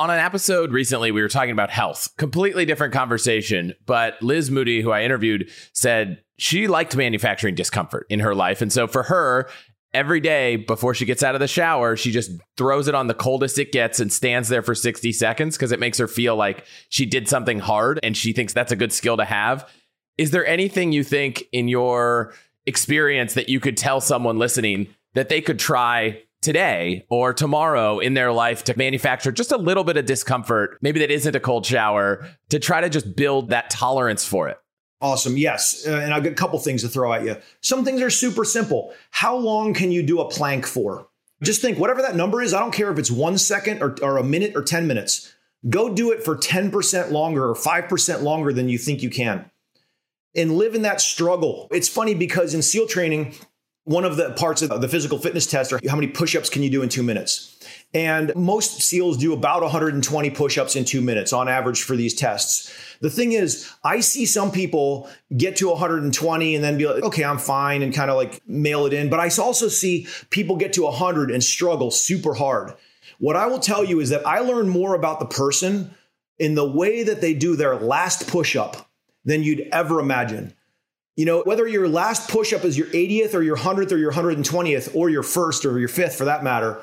on 0.00 0.10
an 0.10 0.20
episode 0.20 0.70
recently, 0.70 1.10
we 1.10 1.20
were 1.20 1.28
talking 1.28 1.50
about 1.50 1.70
health, 1.70 2.10
completely 2.18 2.64
different 2.64 2.94
conversation. 2.94 3.74
But 3.84 4.22
Liz 4.22 4.48
Moody, 4.48 4.80
who 4.80 4.92
I 4.92 5.02
interviewed, 5.02 5.50
said 5.72 6.22
she 6.36 6.68
liked 6.68 6.94
manufacturing 6.94 7.56
discomfort 7.56 8.06
in 8.08 8.20
her 8.20 8.32
life. 8.32 8.62
And 8.62 8.72
so 8.72 8.86
for 8.86 9.02
her, 9.02 9.50
every 9.94 10.20
day 10.20 10.56
before 10.56 10.94
she 10.94 11.04
gets 11.04 11.22
out 11.22 11.34
of 11.34 11.40
the 11.40 11.48
shower, 11.48 11.96
she 11.96 12.10
just 12.10 12.30
throws 12.56 12.88
it 12.88 12.94
on 12.94 13.06
the 13.06 13.14
coldest 13.14 13.58
it 13.58 13.72
gets 13.72 14.00
and 14.00 14.12
stands 14.12 14.48
there 14.48 14.62
for 14.62 14.74
60 14.74 15.12
seconds 15.12 15.56
because 15.56 15.72
it 15.72 15.80
makes 15.80 15.98
her 15.98 16.08
feel 16.08 16.36
like 16.36 16.64
she 16.88 17.06
did 17.06 17.28
something 17.28 17.58
hard 17.58 17.98
and 18.02 18.16
she 18.16 18.32
thinks 18.32 18.52
that's 18.52 18.72
a 18.72 18.76
good 18.76 18.92
skill 18.92 19.16
to 19.16 19.24
have. 19.24 19.68
Is 20.16 20.30
there 20.30 20.46
anything 20.46 20.92
you 20.92 21.04
think 21.04 21.44
in 21.52 21.68
your 21.68 22.34
experience 22.66 23.34
that 23.34 23.48
you 23.48 23.60
could 23.60 23.76
tell 23.76 24.00
someone 24.00 24.38
listening 24.38 24.88
that 25.14 25.28
they 25.28 25.40
could 25.40 25.58
try 25.58 26.20
today 26.42 27.04
or 27.08 27.32
tomorrow 27.32 27.98
in 27.98 28.14
their 28.14 28.32
life 28.32 28.64
to 28.64 28.76
manufacture 28.76 29.32
just 29.32 29.52
a 29.52 29.56
little 29.56 29.84
bit 29.84 29.96
of 29.96 30.06
discomfort, 30.06 30.78
maybe 30.82 31.00
that 31.00 31.10
isn't 31.10 31.34
a 31.34 31.40
cold 31.40 31.66
shower, 31.66 32.28
to 32.50 32.58
try 32.58 32.80
to 32.80 32.88
just 32.88 33.16
build 33.16 33.50
that 33.50 33.70
tolerance 33.70 34.24
for 34.24 34.48
it? 34.48 34.58
Awesome. 35.00 35.36
Yes. 35.36 35.86
Uh, 35.86 35.92
and 35.92 36.12
I've 36.12 36.24
got 36.24 36.32
a 36.32 36.36
couple 36.36 36.58
things 36.58 36.82
to 36.82 36.88
throw 36.88 37.12
at 37.12 37.24
you. 37.24 37.36
Some 37.60 37.84
things 37.84 38.02
are 38.02 38.10
super 38.10 38.44
simple. 38.44 38.92
How 39.10 39.36
long 39.36 39.72
can 39.72 39.92
you 39.92 40.02
do 40.02 40.20
a 40.20 40.28
plank 40.28 40.66
for? 40.66 41.08
Just 41.42 41.62
think, 41.62 41.78
whatever 41.78 42.02
that 42.02 42.16
number 42.16 42.42
is, 42.42 42.52
I 42.52 42.58
don't 42.58 42.72
care 42.72 42.90
if 42.90 42.98
it's 42.98 43.10
one 43.10 43.38
second 43.38 43.80
or, 43.80 43.96
or 44.02 44.16
a 44.16 44.24
minute 44.24 44.52
or 44.56 44.62
10 44.62 44.88
minutes. 44.88 45.32
Go 45.68 45.92
do 45.92 46.10
it 46.10 46.24
for 46.24 46.36
10% 46.36 47.12
longer 47.12 47.48
or 47.48 47.54
5% 47.54 48.22
longer 48.22 48.52
than 48.52 48.68
you 48.68 48.76
think 48.76 49.02
you 49.02 49.10
can. 49.10 49.48
And 50.34 50.56
live 50.56 50.74
in 50.74 50.82
that 50.82 51.00
struggle. 51.00 51.68
It's 51.70 51.88
funny 51.88 52.14
because 52.14 52.54
in 52.54 52.62
SEAL 52.62 52.88
training, 52.88 53.34
one 53.84 54.04
of 54.04 54.16
the 54.16 54.32
parts 54.32 54.62
of 54.62 54.80
the 54.80 54.88
physical 54.88 55.18
fitness 55.18 55.46
test 55.46 55.72
are 55.72 55.80
how 55.88 55.96
many 55.96 56.08
push 56.08 56.36
ups 56.36 56.50
can 56.50 56.62
you 56.62 56.70
do 56.70 56.82
in 56.82 56.88
two 56.88 57.02
minutes? 57.02 57.57
And 57.94 58.34
most 58.36 58.82
SEALs 58.82 59.16
do 59.16 59.32
about 59.32 59.62
120 59.62 60.30
push 60.30 60.58
ups 60.58 60.76
in 60.76 60.84
two 60.84 61.00
minutes 61.00 61.32
on 61.32 61.48
average 61.48 61.82
for 61.82 61.96
these 61.96 62.14
tests. 62.14 62.70
The 63.00 63.08
thing 63.08 63.32
is, 63.32 63.70
I 63.82 64.00
see 64.00 64.26
some 64.26 64.50
people 64.50 65.08
get 65.36 65.56
to 65.56 65.68
120 65.68 66.54
and 66.54 66.62
then 66.62 66.76
be 66.76 66.86
like, 66.86 67.02
okay, 67.02 67.24
I'm 67.24 67.38
fine 67.38 67.82
and 67.82 67.94
kind 67.94 68.10
of 68.10 68.16
like 68.16 68.46
mail 68.46 68.84
it 68.84 68.92
in. 68.92 69.08
But 69.08 69.20
I 69.20 69.30
also 69.40 69.68
see 69.68 70.06
people 70.28 70.56
get 70.56 70.74
to 70.74 70.82
100 70.82 71.30
and 71.30 71.42
struggle 71.42 71.90
super 71.90 72.34
hard. 72.34 72.74
What 73.18 73.36
I 73.36 73.46
will 73.46 73.58
tell 73.58 73.84
you 73.84 74.00
is 74.00 74.10
that 74.10 74.26
I 74.26 74.40
learn 74.40 74.68
more 74.68 74.94
about 74.94 75.18
the 75.18 75.26
person 75.26 75.94
in 76.38 76.54
the 76.54 76.68
way 76.68 77.02
that 77.02 77.20
they 77.20 77.34
do 77.34 77.56
their 77.56 77.76
last 77.76 78.28
push 78.28 78.54
up 78.54 78.90
than 79.24 79.42
you'd 79.42 79.66
ever 79.72 79.98
imagine. 79.98 80.52
You 81.16 81.24
know, 81.24 81.42
whether 81.42 81.66
your 81.66 81.88
last 81.88 82.30
push 82.30 82.52
up 82.52 82.64
is 82.64 82.78
your 82.78 82.86
80th 82.88 83.34
or 83.34 83.42
your 83.42 83.56
100th 83.56 83.90
or 83.90 83.96
your 83.96 84.12
120th 84.12 84.94
or 84.94 85.10
your 85.10 85.24
first 85.24 85.64
or 85.64 85.78
your 85.78 85.88
fifth 85.88 86.16
for 86.16 86.26
that 86.26 86.44
matter, 86.44 86.80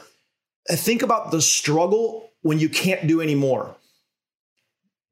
Uh, 0.70 0.76
think 0.76 1.02
about 1.02 1.32
the 1.32 1.42
struggle 1.42 2.32
when 2.42 2.60
you 2.60 2.70
can't 2.70 3.08
do 3.08 3.22
any 3.22 3.36
more 3.36 3.76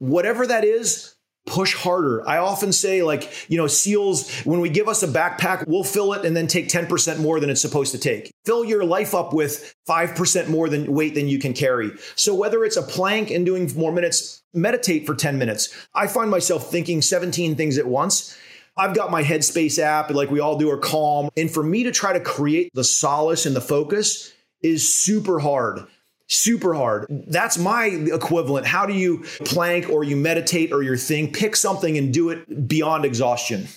whatever 0.03 0.45
that 0.45 0.65
is, 0.65 1.15
push 1.45 1.75
harder. 1.75 2.27
I 2.27 2.37
often 2.37 2.73
say, 2.73 3.03
like, 3.03 3.49
you 3.49 3.57
know, 3.57 3.67
SEALs, 3.67 4.41
when 4.41 4.59
we 4.59 4.69
give 4.69 4.87
us 4.87 5.01
a 5.03 5.07
backpack, 5.07 5.65
we'll 5.67 5.83
fill 5.83 6.13
it 6.13 6.25
and 6.25 6.35
then 6.35 6.47
take 6.47 6.67
10% 6.67 7.19
more 7.19 7.39
than 7.39 7.49
it's 7.49 7.61
supposed 7.61 7.91
to 7.93 7.97
take. 7.97 8.31
Fill 8.45 8.65
your 8.65 8.83
life 8.83 9.13
up 9.15 9.33
with 9.33 9.73
5% 9.87 10.49
more 10.49 10.67
than 10.69 10.93
weight 10.93 11.15
than 11.15 11.27
you 11.27 11.39
can 11.39 11.53
carry. 11.53 11.91
So 12.15 12.35
whether 12.35 12.63
it's 12.65 12.77
a 12.77 12.81
plank 12.81 13.31
and 13.31 13.45
doing 13.45 13.71
more 13.77 13.91
minutes, 13.91 14.41
meditate 14.53 15.05
for 15.05 15.15
10 15.15 15.37
minutes. 15.37 15.69
I 15.93 16.07
find 16.07 16.29
myself 16.29 16.69
thinking 16.69 17.01
17 17.01 17.55
things 17.55 17.77
at 17.77 17.87
once. 17.87 18.37
I've 18.75 18.95
got 18.95 19.11
my 19.11 19.23
Headspace 19.23 19.79
app, 19.79 20.09
like 20.11 20.31
we 20.31 20.39
all 20.39 20.57
do, 20.57 20.69
are 20.69 20.77
calm. 20.77 21.29
And 21.37 21.49
for 21.51 21.63
me 21.63 21.83
to 21.83 21.91
try 21.91 22.11
to 22.11 22.19
create 22.19 22.71
the 22.73 22.83
solace 22.83 23.45
and 23.45 23.55
the 23.55 23.61
focus 23.61 24.33
is 24.63 24.91
super 24.91 25.39
hard 25.39 25.85
super 26.27 26.73
hard. 26.73 27.05
That's 27.27 27.57
my 27.57 27.85
equivalent. 27.85 28.65
How 28.65 28.85
do 28.85 28.93
you 28.93 29.23
plank 29.45 29.89
or 29.89 30.03
you 30.03 30.15
meditate 30.15 30.71
or 30.71 30.83
your 30.83 30.97
thing? 30.97 31.31
Pick 31.31 31.55
something 31.55 31.97
and 31.97 32.13
do 32.13 32.29
it 32.29 32.67
beyond 32.67 33.05
exhaustion. 33.05 33.67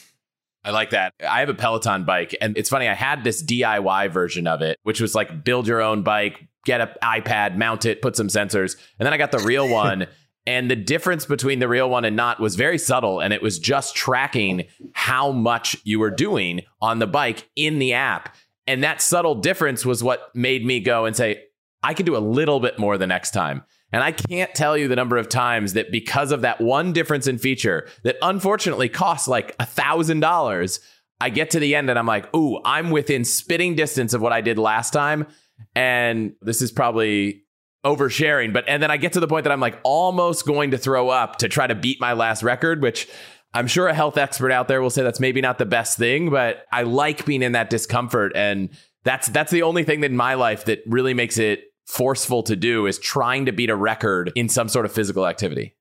I 0.65 0.71
like 0.71 0.91
that. 0.91 1.15
I 1.21 1.41
have 1.41 1.49
a 1.49 1.55
Peloton 1.55 2.05
bike, 2.05 2.35
and 2.41 2.59
it's 2.59 2.69
funny. 2.69 2.89
I 2.89 2.95
had 2.95 3.23
this 3.23 3.43
DIY 3.43 4.11
version 4.11 4.49
of 4.49 4.63
it, 4.63 4.79
which 4.83 5.01
was 5.01 5.15
like 5.15 5.45
build 5.45 5.69
your 5.69 5.81
own 5.81 6.03
bike, 6.03 6.49
get 6.65 6.81
an 6.81 6.89
iPad, 7.03 7.57
mount 7.57 7.87
it, 7.87 8.03
put 8.03 8.17
some 8.17 8.27
sensors. 8.27 8.77
And 8.99 9.07
then 9.07 9.13
I 9.13 9.17
got 9.17 9.31
the 9.31 9.39
real 9.39 9.69
one. 9.73 10.09
and 10.45 10.69
the 10.69 10.77
difference 10.77 11.25
between 11.25 11.61
the 11.61 11.69
real 11.69 11.89
one 11.89 12.05
and 12.05 12.17
not 12.17 12.41
was 12.41 12.57
very 12.57 12.79
subtle. 12.79 13.21
And 13.21 13.33
it 13.33 13.43
was 13.43 13.61
just 13.61 13.95
tracking 13.95 14.65
how 14.93 15.31
much 15.31 15.77
you 15.85 16.01
were 16.01 16.11
doing 16.11 16.63
on 16.81 16.99
the 16.99 17.07
bike 17.07 17.49
in 17.55 17.79
the 17.79 17.93
app. 17.93 18.35
And 18.67 18.83
that 18.83 19.01
subtle 19.01 19.37
difference 19.37 19.87
was 19.87 20.03
what 20.03 20.35
made 20.35 20.65
me 20.65 20.81
go 20.81 21.05
and 21.05 21.15
say, 21.15 21.45
I 21.83 21.95
can 21.95 22.07
do 22.07 22.17
a 22.17 22.19
little 22.19 22.61
bit 22.61 22.79
more 22.79 22.99
the 22.99 23.07
next 23.07 23.31
time. 23.31 23.63
And 23.93 24.03
I 24.03 24.13
can't 24.13 24.53
tell 24.55 24.77
you 24.77 24.89
the 24.89 24.97
number 24.97 25.17
of 25.17 25.29
times 25.29 25.75
that 25.75 25.93
because 25.93 26.33
of 26.33 26.43
that 26.43 26.61
one 26.61 26.93
difference 26.93 27.27
in 27.27 27.39
feature 27.39 27.89
that 28.03 28.17
unfortunately 28.21 28.89
costs 28.89 29.29
like 29.29 29.55
a 29.61 29.67
thousand 29.67 30.21
dollars, 30.21 30.81
I 31.21 31.31
get 31.31 31.51
to 31.51 31.61
the 31.61 31.75
end 31.75 31.89
and 31.89 31.99
I'm 31.99 32.07
like, 32.07 32.35
ooh, 32.35 32.61
I'm 32.65 32.91
within 32.91 33.25
spitting 33.25 33.75
distance 33.75 34.13
of 34.13 34.21
what 34.21 34.33
I 34.33 34.41
did 34.41 34.59
last 34.59 34.93
time. 34.93 35.27
And 35.75 36.35
this 36.43 36.61
is 36.61 36.73
probably 36.73 37.45
oversharing, 37.85 38.53
but 38.53 38.65
and 38.67 38.83
then 38.83 38.91
I 38.91 38.97
get 38.97 39.13
to 39.13 39.21
the 39.21 39.29
point 39.29 39.45
that 39.45 39.53
I'm 39.53 39.61
like 39.61 39.79
almost 39.85 40.45
going 40.45 40.73
to 40.73 40.79
throw 40.79 41.09
up 41.09 41.37
to 41.37 41.49
try 41.49 41.69
to 41.69 41.75
beat 41.75 42.01
my 42.01 42.15
last 42.15 42.43
record, 42.43 42.83
which 42.83 43.09
I'm 43.57 43.69
sure 43.69 43.89
a 43.89 43.95
health 43.95 44.19
expert 44.19 44.53
out 44.53 44.69
there 44.69 44.83
will 44.83 44.91
say 44.91 45.03
that's 45.03 45.19
maybe 45.19 45.41
not 45.41 45.57
the 45.57 45.65
best 45.65 45.97
thing, 45.97 46.29
but 46.29 46.67
I 46.71 46.83
like 46.83 47.25
being 47.25 47.43
in 47.43 47.53
that 47.53 47.71
discomfort 47.71 48.33
and 48.35 48.69
that's 49.03 49.29
that's 49.29 49.51
the 49.51 49.63
only 49.63 49.83
thing 49.83 50.05
in 50.05 50.15
my 50.15 50.35
life 50.35 50.67
that 50.67 50.83
really 50.85 51.15
makes 51.15 51.39
it 51.39 51.65
forceful 51.87 52.43
to 52.43 52.57
do 52.57 52.87
is 52.87 52.99
trying 52.99 53.47
to 53.47 53.53
beat 53.53 53.71
a 53.71 53.77
record 53.77 54.31
in 54.35 54.51
some 54.51 54.69
sort 54.69 54.85
of 54.85 54.93
physical 54.93 55.27
activity. 55.27 55.75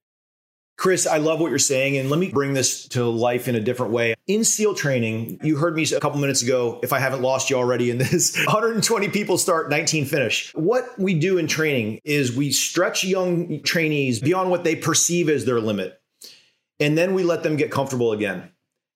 Chris, 0.78 1.06
I 1.06 1.18
love 1.18 1.40
what 1.40 1.48
you're 1.48 1.58
saying. 1.58 1.96
And 1.96 2.10
let 2.10 2.20
me 2.20 2.30
bring 2.30 2.54
this 2.54 2.86
to 2.88 3.04
life 3.04 3.48
in 3.48 3.54
a 3.54 3.60
different 3.60 3.92
way. 3.92 4.14
In 4.26 4.44
SEAL 4.44 4.74
training, 4.74 5.40
you 5.42 5.56
heard 5.56 5.74
me 5.74 5.84
a 5.84 6.00
couple 6.00 6.20
minutes 6.20 6.42
ago, 6.42 6.80
if 6.82 6.92
I 6.92 6.98
haven't 6.98 7.22
lost 7.22 7.48
you 7.50 7.56
already 7.56 7.90
in 7.90 7.98
this 7.98 8.36
120 8.44 9.08
people 9.08 9.38
start, 9.38 9.70
19 9.70 10.04
finish. 10.04 10.52
What 10.54 10.98
we 10.98 11.14
do 11.14 11.38
in 11.38 11.46
training 11.46 12.00
is 12.04 12.36
we 12.36 12.52
stretch 12.52 13.04
young 13.04 13.62
trainees 13.62 14.20
beyond 14.20 14.50
what 14.50 14.64
they 14.64 14.76
perceive 14.76 15.28
as 15.28 15.46
their 15.46 15.60
limit. 15.60 15.98
And 16.80 16.96
then 16.96 17.14
we 17.14 17.22
let 17.22 17.42
them 17.42 17.56
get 17.56 17.70
comfortable 17.70 18.12
again. 18.12 18.50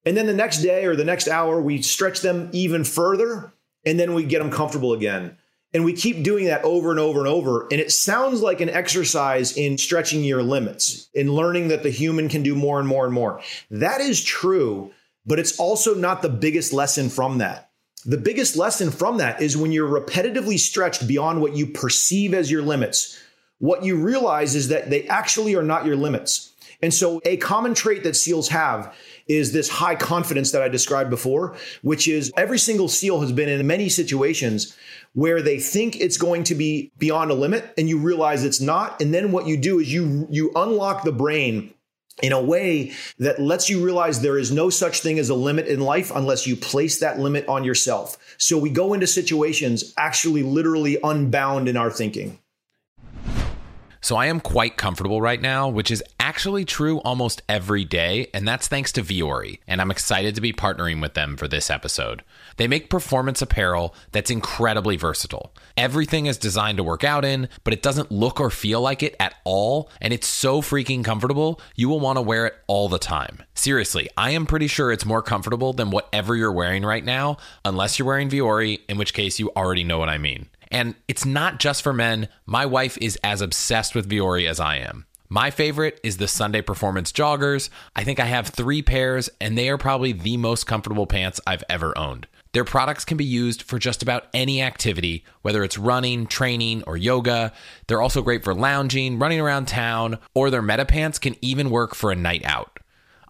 And 0.05 0.17
then 0.17 0.27
the 0.27 0.35
next 0.35 0.63
day 0.63 0.85
or 0.87 0.97
the 0.97 1.05
next 1.05 1.29
hour, 1.29 1.61
we 1.61 1.83
stretch 1.83 2.21
them 2.21 2.51
even 2.53 2.85
further. 2.85 3.53
And 3.85 3.99
then 3.99 4.15
we 4.15 4.25
get 4.25 4.41
them 4.41 4.51
comfortable 4.51 4.93
again. 4.93 5.37
And 5.73 5.85
we 5.85 5.93
keep 5.93 6.25
doing 6.25 6.47
that 6.47 6.65
over 6.65 6.91
and 6.91 6.99
over 6.99 7.21
and 7.21 7.29
over. 7.29 7.63
And 7.71 7.81
it 7.81 7.93
sounds 7.93 8.43
like 8.43 8.61
an 8.61 8.69
exercise 8.69 9.57
in 9.57 9.79
stretching 9.79 10.25
your 10.25 10.43
limits, 10.43 11.09
in 11.15 11.33
learning 11.33 11.69
that 11.69 11.83
the 11.83 11.91
human 11.91 12.29
can 12.29 12.43
do 12.43 12.55
more 12.55 12.81
and 12.81 12.89
more 12.89 13.05
and 13.05 13.15
more. 13.15 13.41
That 13.71 14.01
is 14.01 14.23
true, 14.23 14.93
but 15.25 15.39
it's 15.39 15.59
also 15.61 15.95
not 15.95 16.23
the 16.23 16.29
biggest 16.29 16.73
lesson 16.73 17.09
from 17.09 17.39
that. 17.39 17.71
The 18.05 18.19
biggest 18.19 18.57
lesson 18.57 18.91
from 18.91 19.19
that 19.19 19.41
is 19.41 19.57
when 19.57 19.73
you're 19.73 19.89
repetitively 19.89 20.59
stretched 20.59 21.07
beyond 21.07 21.41
what 21.41 21.55
you 21.55 21.67
perceive 21.67 22.35
as 22.35 22.51
your 22.51 22.63
limits, 22.63 23.21
what 23.59 23.85
you 23.85 23.97
realize 23.97 24.55
is 24.55 24.69
that 24.69 24.91
they 24.91 25.07
actually 25.07 25.55
are 25.55 25.63
not 25.63 25.85
your 25.85 25.97
limits. 25.97 26.50
And 26.83 26.93
so, 26.95 27.21
a 27.25 27.37
common 27.37 27.75
trait 27.75 28.05
that 28.05 28.17
SEALs 28.17 28.49
have 28.49 28.95
is 29.29 29.53
this 29.53 29.69
high 29.69 29.95
confidence 29.95 30.51
that 30.53 30.63
I 30.63 30.69
described 30.69 31.11
before, 31.11 31.57
which 31.83 32.09
is 32.09 32.33
every 32.37 32.59
single 32.59 32.89
SEAL 32.89 33.21
has 33.21 33.33
been 33.33 33.49
in 33.49 33.67
many 33.67 33.89
situations 33.89 34.77
where 35.13 35.43
they 35.43 35.59
think 35.59 36.01
it's 36.01 36.17
going 36.17 36.45
to 36.45 36.55
be 36.55 36.91
beyond 36.99 37.31
a 37.31 37.35
limit 37.35 37.73
and 37.77 37.89
you 37.89 37.99
realize 37.99 38.45
it's 38.45 38.61
not. 38.61 39.01
And 39.03 39.13
then 39.13 39.33
what 39.33 39.47
you 39.47 39.57
do 39.57 39.79
is 39.81 39.93
you 39.93 40.27
you 40.31 40.53
unlock 40.55 41.05
the 41.05 41.13
brain 41.13 41.75
in 42.23 42.33
a 42.33 42.41
way 42.41 42.93
that 43.19 43.41
lets 43.41 43.71
you 43.71 43.85
realize 43.85 44.21
there 44.21 44.39
is 44.39 44.53
no 44.53 44.71
such 44.71 45.01
thing 45.01 45.19
as 45.19 45.31
a 45.31 45.35
limit 45.35 45.67
in 45.67 45.81
life 45.81 46.11
unless 46.15 46.47
you 46.47 46.57
place 46.57 47.01
that 47.01 47.19
limit 47.19 47.47
on 47.49 47.65
yourself. 47.65 48.19
So 48.39 48.59
we 48.59 48.71
go 48.71 48.93
into 48.93 49.07
situations 49.07 49.95
actually 49.97 50.43
literally 50.43 50.99
unbound 51.03 51.69
in 51.69 51.77
our 51.77 51.91
thinking. 51.91 52.39
So 54.03 54.17
I 54.17 54.27
am 54.27 54.41
quite 54.41 54.79
comfortable 54.79 55.21
right 55.21 55.41
now, 55.41 55.69
which 55.69 55.91
is 55.91 56.03
actually 56.19 56.65
true 56.65 57.01
almost 57.01 57.43
every 57.51 57.85
day, 57.85 58.29
and 58.33 58.49
that's 58.49 58.67
thanks 58.67 58.93
to 58.93 59.03
Vuori, 59.03 59.59
and 59.69 59.79
I'm 59.79 59.91
excited 59.91 60.35
to 60.35 60.41
be 60.41 60.55
partnering 60.55 61.03
with 61.03 61.13
them 61.13 61.37
for 61.37 61.47
this 61.47 61.69
episode. 61.69 62.23
They 62.57 62.67
make 62.67 62.89
performance 62.89 63.43
apparel 63.43 63.95
that's 64.13 64.31
incredibly 64.31 64.97
versatile. 64.97 65.53
Everything 65.77 66.25
is 66.25 66.39
designed 66.39 66.79
to 66.79 66.85
work 66.85 67.05
out 67.05 67.27
in, 67.27 67.51
but 67.63 67.75
it 67.75 67.83
doesn't 67.83 68.11
look 68.11 68.41
or 68.41 68.49
feel 68.49 68.81
like 68.81 69.03
it 69.03 69.17
at 69.21 69.35
all, 69.45 69.91
and 70.01 70.15
it's 70.15 70.27
so 70.27 70.63
freaking 70.63 71.05
comfortable, 71.05 71.61
you 71.77 71.91
will 71.91 72.01
want 72.01 72.17
to 72.17 72.23
wear 72.23 72.47
it 72.47 72.55
all 72.69 72.89
the 72.89 72.99
time. 72.99 73.43
Seriously, 73.55 74.09
I 74.17 74.31
am 74.31 74.47
pretty 74.47 74.67
sure 74.67 74.91
it's 74.91 75.05
more 75.05 75.23
comfortable 75.23 75.75
than 75.75 75.91
whatever 75.91 76.35
you're 76.35 76.53
wearing 76.53 76.85
right 76.85 77.05
now, 77.05 77.37
unless 77.67 77.99
you're 77.99 78.09
wearing 78.09 78.31
Vuori, 78.31 78.81
in 78.89 78.97
which 78.97 79.13
case 79.13 79.39
you 79.39 79.51
already 79.55 79.85
know 79.85 79.99
what 79.99 80.09
I 80.09 80.17
mean. 80.17 80.49
And 80.71 80.95
it's 81.09 81.25
not 81.25 81.59
just 81.59 81.83
for 81.83 81.93
men. 81.93 82.29
My 82.47 82.67
wife 82.67 82.97
is 83.01 83.19
as 83.25 83.41
obsessed 83.41 83.95
with 83.95 84.09
Vuori 84.09 84.49
as 84.49 84.61
I 84.61 84.77
am. 84.77 85.07
My 85.33 85.53
favorite 85.53 86.01
is 86.03 86.17
the 86.17 86.27
Sunday 86.27 86.61
Performance 86.61 87.13
Joggers. 87.13 87.71
I 87.95 88.03
think 88.03 88.19
I 88.19 88.25
have 88.25 88.49
three 88.49 88.83
pairs, 88.83 89.31
and 89.41 89.57
they 89.57 89.69
are 89.69 89.79
probably 89.79 90.11
the 90.11 90.37
most 90.37 90.67
comfortable 90.67 91.07
pants 91.07 91.41
I've 91.47 91.63
ever 91.69 91.97
owned. 91.97 92.27
Their 92.53 92.65
products 92.65 93.05
can 93.05 93.17
be 93.17 93.25
used 93.25 93.63
for 93.63 93.79
just 93.79 94.03
about 94.03 94.27
any 94.35 94.61
activity, 94.61 95.25
whether 95.43 95.63
it's 95.63 95.79
running, 95.79 96.27
training, 96.27 96.83
or 96.85 96.97
yoga. 96.97 97.53
They're 97.87 98.03
also 98.03 98.23
great 98.23 98.43
for 98.43 98.57
lounging, 98.57 99.21
running 99.21 99.39
around 99.39 99.69
town, 99.69 100.19
or 100.35 100.51
their 100.51 100.63
meta 100.63 100.85
pants 100.85 101.21
can 101.21 101.37
even 101.41 101.71
work 101.71 101.95
for 101.95 102.11
a 102.11 102.17
night 102.17 102.43
out. 102.45 102.80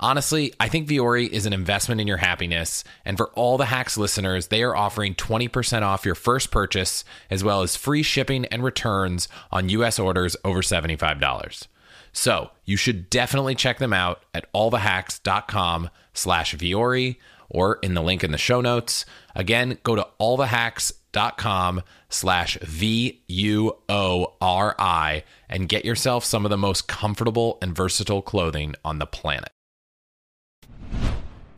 Honestly, 0.03 0.55
I 0.59 0.69
think 0.69 0.89
Vuori 0.89 1.29
is 1.29 1.45
an 1.45 1.53
investment 1.53 2.01
in 2.01 2.07
your 2.07 2.17
happiness. 2.17 2.85
And 3.05 3.19
for 3.19 3.29
all 3.35 3.59
the 3.59 3.67
Hacks 3.67 3.99
listeners, 3.99 4.47
they 4.47 4.63
are 4.63 4.75
offering 4.75 5.15
20% 5.15 5.83
off 5.83 6.07
your 6.07 6.15
first 6.15 6.51
purchase, 6.51 7.05
as 7.29 7.45
well 7.45 7.61
as 7.61 7.77
free 7.77 8.03
shipping 8.03 8.47
and 8.47 8.65
returns 8.65 9.29
on 9.53 9.69
US 9.69 9.99
orders 9.99 10.37
over 10.43 10.63
$75. 10.63 11.67
So 12.13 12.51
you 12.65 12.79
should 12.79 13.11
definitely 13.11 13.55
check 13.55 13.79
them 13.79 13.93
out 13.93 14.25
at 14.33 14.51
allthehacks.com 14.55 15.91
slash 16.15 16.55
Vuori 16.55 17.17
or 17.51 17.79
in 17.83 17.93
the 17.93 18.03
link 18.03 18.25
in 18.25 18.33
the 18.33 18.39
show 18.39 18.63
notes. 18.63 19.05
Again, 19.35 19.77
go 19.83 19.97
to 19.97 20.09
allthehacks.com 20.19 21.83
slash 22.09 22.57
V-U-O-R-I 22.63 23.25
and 25.49 25.69
get 25.69 25.85
yourself 25.85 26.25
some 26.25 26.47
of 26.47 26.51
the 26.51 26.57
most 26.57 26.89
comfortable 26.89 27.59
and 27.61 27.77
versatile 27.77 28.23
clothing 28.23 28.75
on 28.83 28.99
the 28.99 29.07
planet. 29.07 29.51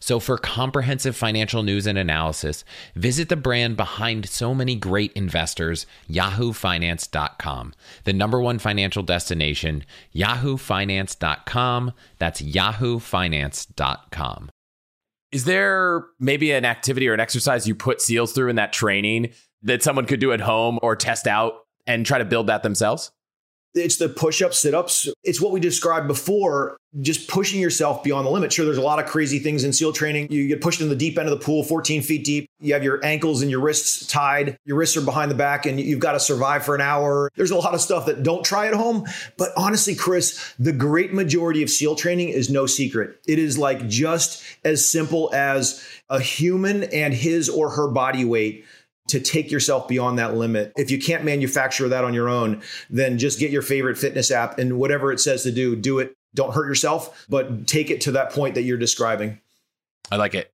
So, 0.00 0.18
for 0.18 0.38
comprehensive 0.38 1.14
financial 1.14 1.62
news 1.62 1.86
and 1.86 1.98
analysis, 1.98 2.64
visit 2.94 3.28
the 3.28 3.36
brand 3.36 3.76
behind 3.76 4.28
so 4.28 4.54
many 4.54 4.74
great 4.74 5.12
investors, 5.12 5.86
yahoofinance.com, 6.08 7.74
the 8.04 8.12
number 8.12 8.40
one 8.40 8.58
financial 8.58 9.02
destination, 9.02 9.84
yahoofinance.com. 10.14 11.92
That's 12.18 12.40
yahoofinance.com. 12.40 14.50
Is 15.32 15.44
there 15.44 16.06
maybe 16.18 16.50
an 16.52 16.64
activity 16.64 17.08
or 17.08 17.14
an 17.14 17.20
exercise 17.20 17.68
you 17.68 17.74
put 17.74 18.00
SEALs 18.00 18.32
through 18.32 18.48
in 18.48 18.56
that 18.56 18.72
training 18.72 19.32
that 19.62 19.82
someone 19.82 20.06
could 20.06 20.20
do 20.20 20.32
at 20.32 20.40
home 20.40 20.78
or 20.82 20.96
test 20.96 21.26
out 21.26 21.52
and 21.86 22.04
try 22.04 22.18
to 22.18 22.24
build 22.24 22.48
that 22.48 22.62
themselves? 22.62 23.12
It's 23.74 23.96
the 23.96 24.08
push 24.08 24.42
ups, 24.42 24.58
sit 24.58 24.74
ups. 24.74 25.08
It's 25.22 25.40
what 25.40 25.52
we 25.52 25.60
described 25.60 26.08
before, 26.08 26.76
just 27.00 27.28
pushing 27.28 27.60
yourself 27.60 28.02
beyond 28.02 28.26
the 28.26 28.30
limit. 28.30 28.52
Sure, 28.52 28.64
there's 28.64 28.78
a 28.78 28.82
lot 28.82 28.98
of 28.98 29.06
crazy 29.06 29.38
things 29.38 29.62
in 29.62 29.72
SEAL 29.72 29.92
training. 29.92 30.30
You 30.30 30.48
get 30.48 30.60
pushed 30.60 30.80
in 30.80 30.88
the 30.88 30.96
deep 30.96 31.18
end 31.18 31.28
of 31.28 31.38
the 31.38 31.44
pool, 31.44 31.62
14 31.62 32.02
feet 32.02 32.24
deep. 32.24 32.50
You 32.58 32.74
have 32.74 32.82
your 32.82 33.04
ankles 33.04 33.42
and 33.42 33.50
your 33.50 33.60
wrists 33.60 34.06
tied. 34.06 34.56
Your 34.64 34.76
wrists 34.76 34.96
are 34.96 35.02
behind 35.02 35.30
the 35.30 35.36
back, 35.36 35.66
and 35.66 35.80
you've 35.80 36.00
got 36.00 36.12
to 36.12 36.20
survive 36.20 36.64
for 36.64 36.74
an 36.74 36.80
hour. 36.80 37.30
There's 37.36 37.52
a 37.52 37.56
lot 37.56 37.74
of 37.74 37.80
stuff 37.80 38.06
that 38.06 38.24
don't 38.24 38.44
try 38.44 38.66
at 38.66 38.74
home. 38.74 39.06
But 39.38 39.50
honestly, 39.56 39.94
Chris, 39.94 40.52
the 40.58 40.72
great 40.72 41.14
majority 41.14 41.62
of 41.62 41.70
SEAL 41.70 41.94
training 41.94 42.30
is 42.30 42.50
no 42.50 42.66
secret. 42.66 43.20
It 43.28 43.38
is 43.38 43.56
like 43.56 43.86
just 43.88 44.42
as 44.64 44.84
simple 44.84 45.30
as 45.32 45.84
a 46.08 46.20
human 46.20 46.84
and 46.84 47.14
his 47.14 47.48
or 47.48 47.70
her 47.70 47.88
body 47.88 48.24
weight 48.24 48.64
to 49.10 49.20
take 49.20 49.50
yourself 49.50 49.86
beyond 49.88 50.18
that 50.18 50.34
limit. 50.34 50.72
If 50.76 50.90
you 50.90 50.98
can't 50.98 51.24
manufacture 51.24 51.88
that 51.88 52.04
on 52.04 52.14
your 52.14 52.28
own, 52.28 52.62
then 52.88 53.18
just 53.18 53.38
get 53.38 53.50
your 53.50 53.62
favorite 53.62 53.98
fitness 53.98 54.30
app 54.30 54.58
and 54.58 54.78
whatever 54.78 55.12
it 55.12 55.20
says 55.20 55.42
to 55.44 55.52
do, 55.52 55.76
do 55.76 55.98
it. 55.98 56.14
Don't 56.34 56.54
hurt 56.54 56.66
yourself, 56.66 57.26
but 57.28 57.66
take 57.66 57.90
it 57.90 58.00
to 58.02 58.12
that 58.12 58.30
point 58.30 58.54
that 58.54 58.62
you're 58.62 58.78
describing. 58.78 59.40
I 60.10 60.16
like 60.16 60.34
it. 60.34 60.52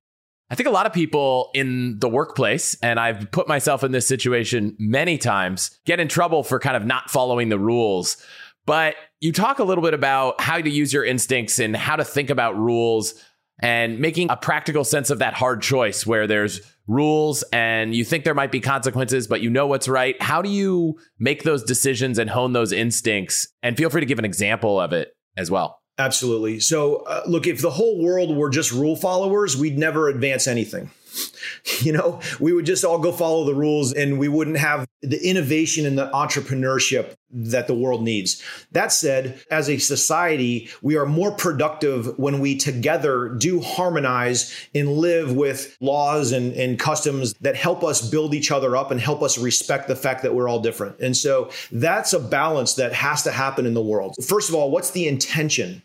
I 0.49 0.55
think 0.55 0.67
a 0.67 0.71
lot 0.71 0.85
of 0.85 0.93
people 0.93 1.49
in 1.53 1.99
the 1.99 2.07
workplace, 2.07 2.77
and 2.81 2.99
I've 2.99 3.29
put 3.31 3.47
myself 3.47 3.83
in 3.83 3.91
this 3.91 4.07
situation 4.07 4.75
many 4.79 5.17
times, 5.17 5.77
get 5.85 5.99
in 5.99 6.07
trouble 6.07 6.41
for 6.41 6.57
kind 6.59 6.77
of 6.77 6.85
not 6.85 7.09
following 7.09 7.49
the 7.49 7.59
rules. 7.59 8.17
But 8.65 8.95
you 9.19 9.33
talk 9.33 9.59
a 9.59 9.63
little 9.63 9.83
bit 9.83 9.93
about 9.93 10.39
how 10.41 10.59
to 10.59 10.69
use 10.69 10.93
your 10.93 11.03
instincts 11.03 11.59
and 11.59 11.75
how 11.75 11.95
to 11.95 12.05
think 12.05 12.29
about 12.29 12.57
rules 12.57 13.13
and 13.59 13.99
making 13.99 14.29
a 14.29 14.37
practical 14.37 14.83
sense 14.83 15.09
of 15.09 15.19
that 15.19 15.33
hard 15.33 15.61
choice 15.61 16.05
where 16.05 16.27
there's 16.27 16.61
rules 16.87 17.43
and 17.51 17.93
you 17.93 18.03
think 18.03 18.23
there 18.23 18.33
might 18.33 18.51
be 18.51 18.59
consequences, 18.59 19.27
but 19.27 19.41
you 19.41 19.49
know 19.49 19.67
what's 19.67 19.87
right. 19.87 20.19
How 20.21 20.41
do 20.41 20.49
you 20.49 20.97
make 21.19 21.43
those 21.43 21.63
decisions 21.63 22.17
and 22.17 22.29
hone 22.29 22.53
those 22.53 22.71
instincts? 22.71 23.47
And 23.61 23.77
feel 23.77 23.89
free 23.89 24.01
to 24.01 24.07
give 24.07 24.19
an 24.19 24.25
example 24.25 24.79
of 24.79 24.93
it 24.93 25.15
as 25.35 25.51
well. 25.51 25.81
Absolutely. 25.99 26.59
So, 26.59 26.97
uh, 27.07 27.23
look, 27.27 27.47
if 27.47 27.61
the 27.61 27.71
whole 27.71 28.01
world 28.03 28.35
were 28.35 28.49
just 28.49 28.71
rule 28.71 28.95
followers, 28.95 29.57
we'd 29.57 29.77
never 29.77 30.09
advance 30.09 30.47
anything. 30.47 30.91
You 31.81 31.91
know, 31.91 32.21
we 32.39 32.53
would 32.53 32.65
just 32.65 32.83
all 32.83 32.97
go 32.97 33.11
follow 33.11 33.45
the 33.45 33.53
rules 33.53 33.93
and 33.93 34.17
we 34.17 34.27
wouldn't 34.27 34.57
have 34.57 34.87
the 35.01 35.23
innovation 35.23 35.85
and 35.85 35.97
the 35.97 36.09
entrepreneurship 36.09 37.15
that 37.29 37.67
the 37.67 37.75
world 37.75 38.01
needs. 38.01 38.41
That 38.71 38.91
said, 38.91 39.39
as 39.51 39.69
a 39.69 39.77
society, 39.77 40.69
we 40.81 40.97
are 40.97 41.05
more 41.05 41.31
productive 41.31 42.17
when 42.17 42.39
we 42.39 42.57
together 42.57 43.29
do 43.29 43.61
harmonize 43.61 44.53
and 44.73 44.97
live 44.97 45.35
with 45.35 45.77
laws 45.79 46.31
and, 46.31 46.53
and 46.53 46.79
customs 46.79 47.33
that 47.41 47.55
help 47.55 47.83
us 47.83 48.07
build 48.09 48.33
each 48.33 48.51
other 48.51 48.75
up 48.75 48.89
and 48.89 48.99
help 48.99 49.21
us 49.21 49.37
respect 49.37 49.87
the 49.87 49.95
fact 49.95 50.23
that 50.23 50.33
we're 50.33 50.49
all 50.49 50.59
different. 50.59 50.99
And 50.99 51.15
so 51.15 51.51
that's 51.71 52.13
a 52.13 52.19
balance 52.19 52.73
that 52.75 52.93
has 52.93 53.23
to 53.23 53.31
happen 53.31 53.65
in 53.65 53.75
the 53.75 53.83
world. 53.83 54.15
First 54.25 54.49
of 54.49 54.55
all, 54.55 54.71
what's 54.71 54.91
the 54.91 55.07
intention? 55.07 55.83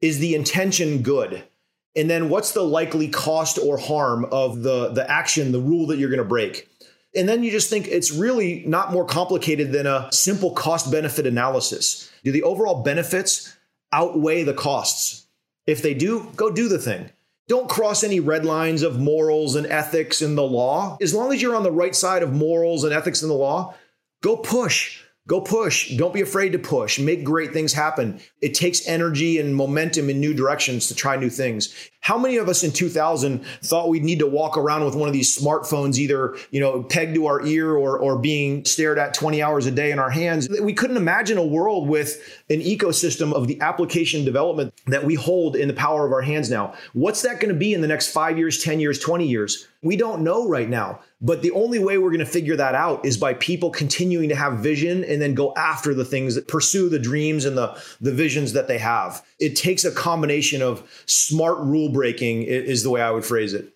Is 0.00 0.18
the 0.18 0.34
intention 0.34 1.02
good? 1.02 1.44
And 1.98 2.08
then 2.08 2.28
what's 2.28 2.52
the 2.52 2.62
likely 2.62 3.08
cost 3.08 3.58
or 3.58 3.76
harm 3.76 4.24
of 4.30 4.62
the, 4.62 4.90
the 4.90 5.10
action, 5.10 5.50
the 5.50 5.60
rule 5.60 5.88
that 5.88 5.98
you're 5.98 6.10
going 6.10 6.18
to 6.18 6.24
break? 6.24 6.68
And 7.16 7.28
then 7.28 7.42
you 7.42 7.50
just 7.50 7.68
think 7.68 7.88
it's 7.88 8.12
really 8.12 8.62
not 8.66 8.92
more 8.92 9.04
complicated 9.04 9.72
than 9.72 9.86
a 9.88 10.08
simple 10.12 10.52
cost 10.52 10.92
benefit 10.92 11.26
analysis. 11.26 12.08
Do 12.22 12.30
the 12.30 12.44
overall 12.44 12.84
benefits 12.84 13.56
outweigh 13.92 14.44
the 14.44 14.54
costs? 14.54 15.26
If 15.66 15.82
they 15.82 15.92
do, 15.92 16.30
go 16.36 16.52
do 16.52 16.68
the 16.68 16.78
thing. 16.78 17.10
Don't 17.48 17.68
cross 17.68 18.04
any 18.04 18.20
red 18.20 18.44
lines 18.44 18.82
of 18.82 19.00
morals 19.00 19.56
and 19.56 19.66
ethics 19.66 20.22
in 20.22 20.36
the 20.36 20.44
law. 20.44 20.98
As 21.02 21.12
long 21.12 21.32
as 21.32 21.42
you're 21.42 21.56
on 21.56 21.64
the 21.64 21.72
right 21.72 21.96
side 21.96 22.22
of 22.22 22.32
morals 22.32 22.84
and 22.84 22.92
ethics 22.92 23.22
in 23.22 23.28
the 23.28 23.34
law, 23.34 23.74
go 24.22 24.36
push. 24.36 25.02
Go 25.28 25.42
push. 25.42 25.94
Don't 25.94 26.14
be 26.14 26.22
afraid 26.22 26.52
to 26.52 26.58
push. 26.58 26.98
Make 26.98 27.22
great 27.22 27.52
things 27.52 27.74
happen. 27.74 28.18
It 28.40 28.54
takes 28.54 28.88
energy 28.88 29.38
and 29.38 29.54
momentum 29.54 30.08
in 30.08 30.20
new 30.20 30.32
directions 30.32 30.88
to 30.88 30.94
try 30.94 31.16
new 31.16 31.28
things. 31.28 31.90
How 32.00 32.16
many 32.16 32.38
of 32.38 32.48
us 32.48 32.64
in 32.64 32.72
2000 32.72 33.44
thought 33.62 33.90
we'd 33.90 34.04
need 34.04 34.20
to 34.20 34.26
walk 34.26 34.56
around 34.56 34.86
with 34.86 34.94
one 34.94 35.06
of 35.06 35.12
these 35.12 35.36
smartphones 35.38 35.98
either, 35.98 36.34
you 36.50 36.60
know, 36.60 36.82
pegged 36.82 37.14
to 37.16 37.26
our 37.26 37.44
ear 37.44 37.76
or, 37.76 37.98
or 37.98 38.18
being 38.18 38.64
stared 38.64 38.98
at 38.98 39.12
20 39.12 39.42
hours 39.42 39.66
a 39.66 39.70
day 39.70 39.90
in 39.90 39.98
our 39.98 40.08
hands? 40.08 40.48
We 40.62 40.72
couldn't 40.72 40.96
imagine 40.96 41.36
a 41.36 41.44
world 41.44 41.88
with 41.88 42.42
an 42.48 42.60
ecosystem 42.60 43.34
of 43.34 43.48
the 43.48 43.60
application 43.60 44.24
development 44.24 44.72
that 44.86 45.04
we 45.04 45.14
hold 45.14 45.56
in 45.56 45.68
the 45.68 45.74
power 45.74 46.06
of 46.06 46.12
our 46.12 46.22
hands 46.22 46.48
now. 46.48 46.72
What's 46.94 47.20
that 47.20 47.38
going 47.38 47.52
to 47.52 47.58
be 47.58 47.74
in 47.74 47.82
the 47.82 47.88
next 47.88 48.10
5 48.12 48.38
years, 48.38 48.64
10 48.64 48.80
years, 48.80 48.98
20 48.98 49.26
years? 49.26 49.68
We 49.82 49.96
don't 49.96 50.22
know 50.22 50.48
right 50.48 50.68
now. 50.68 51.00
But 51.20 51.42
the 51.42 51.52
only 51.52 51.78
way 51.78 51.98
we're 51.98 52.10
going 52.10 52.18
to 52.20 52.26
figure 52.26 52.56
that 52.56 52.74
out 52.74 53.04
is 53.04 53.16
by 53.16 53.34
people 53.34 53.70
continuing 53.70 54.28
to 54.28 54.34
have 54.34 54.58
vision 54.58 55.04
and 55.04 55.22
then 55.22 55.34
go 55.34 55.54
after 55.56 55.94
the 55.94 56.04
things 56.04 56.34
that 56.34 56.48
pursue 56.48 56.88
the 56.88 56.98
dreams 56.98 57.44
and 57.44 57.56
the, 57.56 57.80
the 58.00 58.12
visions 58.12 58.52
that 58.54 58.66
they 58.66 58.78
have. 58.78 59.24
It 59.38 59.54
takes 59.54 59.84
a 59.84 59.92
combination 59.92 60.62
of 60.62 60.82
smart 61.06 61.58
rule 61.58 61.90
breaking, 61.90 62.42
is 62.42 62.82
the 62.82 62.90
way 62.90 63.00
I 63.00 63.10
would 63.10 63.24
phrase 63.24 63.54
it 63.54 63.72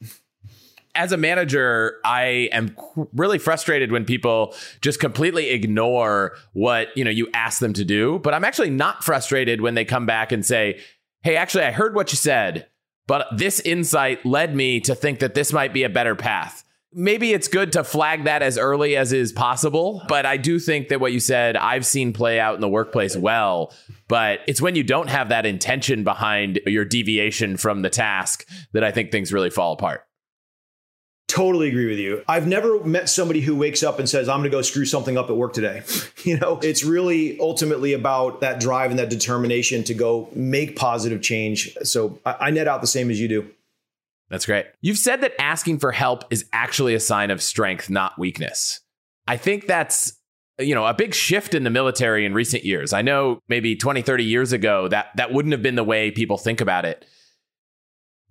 as 0.94 1.12
a 1.12 1.16
manager, 1.16 1.98
I 2.04 2.50
am 2.52 2.76
really 3.14 3.38
frustrated 3.38 3.92
when 3.92 4.04
people 4.04 4.54
just 4.80 5.00
completely 5.00 5.50
ignore 5.50 6.36
what, 6.52 6.88
you 6.96 7.04
know, 7.04 7.10
you 7.10 7.28
ask 7.32 7.60
them 7.60 7.72
to 7.74 7.84
do, 7.84 8.18
but 8.18 8.34
I'm 8.34 8.44
actually 8.44 8.70
not 8.70 9.02
frustrated 9.02 9.60
when 9.60 9.74
they 9.74 9.84
come 9.84 10.04
back 10.04 10.32
and 10.32 10.44
say, 10.44 10.80
"Hey, 11.22 11.36
actually 11.36 11.64
I 11.64 11.70
heard 11.70 11.94
what 11.94 12.12
you 12.12 12.16
said, 12.16 12.66
but 13.06 13.26
this 13.36 13.60
insight 13.60 14.24
led 14.24 14.54
me 14.54 14.80
to 14.80 14.94
think 14.94 15.20
that 15.20 15.34
this 15.34 15.52
might 15.52 15.72
be 15.72 15.82
a 15.82 15.88
better 15.88 16.14
path." 16.14 16.64
maybe 16.94 17.32
it's 17.32 17.48
good 17.48 17.72
to 17.72 17.84
flag 17.84 18.24
that 18.24 18.42
as 18.42 18.58
early 18.58 18.96
as 18.96 19.12
is 19.12 19.32
possible. 19.32 20.02
But 20.08 20.26
I 20.26 20.36
do 20.36 20.58
think 20.58 20.88
that 20.88 21.00
what 21.00 21.12
you 21.12 21.20
said, 21.20 21.56
I've 21.56 21.86
seen 21.86 22.12
play 22.12 22.38
out 22.38 22.54
in 22.54 22.60
the 22.60 22.68
workplace 22.68 23.16
well. 23.16 23.72
But 24.08 24.40
it's 24.46 24.60
when 24.60 24.76
you 24.76 24.82
don't 24.82 25.08
have 25.08 25.30
that 25.30 25.46
intention 25.46 26.04
behind 26.04 26.60
your 26.66 26.84
deviation 26.84 27.56
from 27.56 27.82
the 27.82 27.90
task 27.90 28.46
that 28.72 28.84
I 28.84 28.90
think 28.90 29.10
things 29.10 29.32
really 29.32 29.50
fall 29.50 29.72
apart. 29.72 30.06
Totally 31.32 31.68
agree 31.68 31.86
with 31.88 31.98
you. 31.98 32.22
I've 32.28 32.46
never 32.46 32.84
met 32.84 33.08
somebody 33.08 33.40
who 33.40 33.56
wakes 33.56 33.82
up 33.82 33.98
and 33.98 34.06
says, 34.06 34.28
I'm 34.28 34.40
going 34.40 34.50
to 34.50 34.54
go 34.54 34.60
screw 34.60 34.84
something 34.84 35.16
up 35.16 35.30
at 35.30 35.36
work 35.36 35.54
today. 35.54 35.82
you 36.24 36.38
know, 36.38 36.60
it's 36.62 36.84
really 36.84 37.40
ultimately 37.40 37.94
about 37.94 38.42
that 38.42 38.60
drive 38.60 38.90
and 38.90 38.98
that 38.98 39.08
determination 39.08 39.82
to 39.84 39.94
go 39.94 40.28
make 40.34 40.76
positive 40.76 41.22
change. 41.22 41.74
So 41.84 42.18
I, 42.26 42.36
I 42.38 42.50
net 42.50 42.68
out 42.68 42.82
the 42.82 42.86
same 42.86 43.10
as 43.10 43.18
you 43.18 43.28
do. 43.28 43.50
That's 44.28 44.44
great. 44.44 44.66
You've 44.82 44.98
said 44.98 45.22
that 45.22 45.32
asking 45.40 45.78
for 45.78 45.90
help 45.90 46.24
is 46.30 46.44
actually 46.52 46.94
a 46.94 47.00
sign 47.00 47.30
of 47.30 47.42
strength, 47.42 47.88
not 47.88 48.18
weakness. 48.18 48.80
I 49.26 49.38
think 49.38 49.66
that's 49.66 50.12
you 50.58 50.74
know 50.74 50.84
a 50.84 50.92
big 50.92 51.14
shift 51.14 51.54
in 51.54 51.64
the 51.64 51.70
military 51.70 52.26
in 52.26 52.34
recent 52.34 52.62
years. 52.62 52.92
I 52.92 53.00
know 53.00 53.40
maybe 53.48 53.74
20, 53.74 54.02
30 54.02 54.24
years 54.24 54.52
ago 54.52 54.86
that 54.88 55.16
that 55.16 55.32
wouldn't 55.32 55.52
have 55.52 55.62
been 55.62 55.76
the 55.76 55.84
way 55.84 56.10
people 56.10 56.36
think 56.36 56.60
about 56.60 56.84
it. 56.84 57.06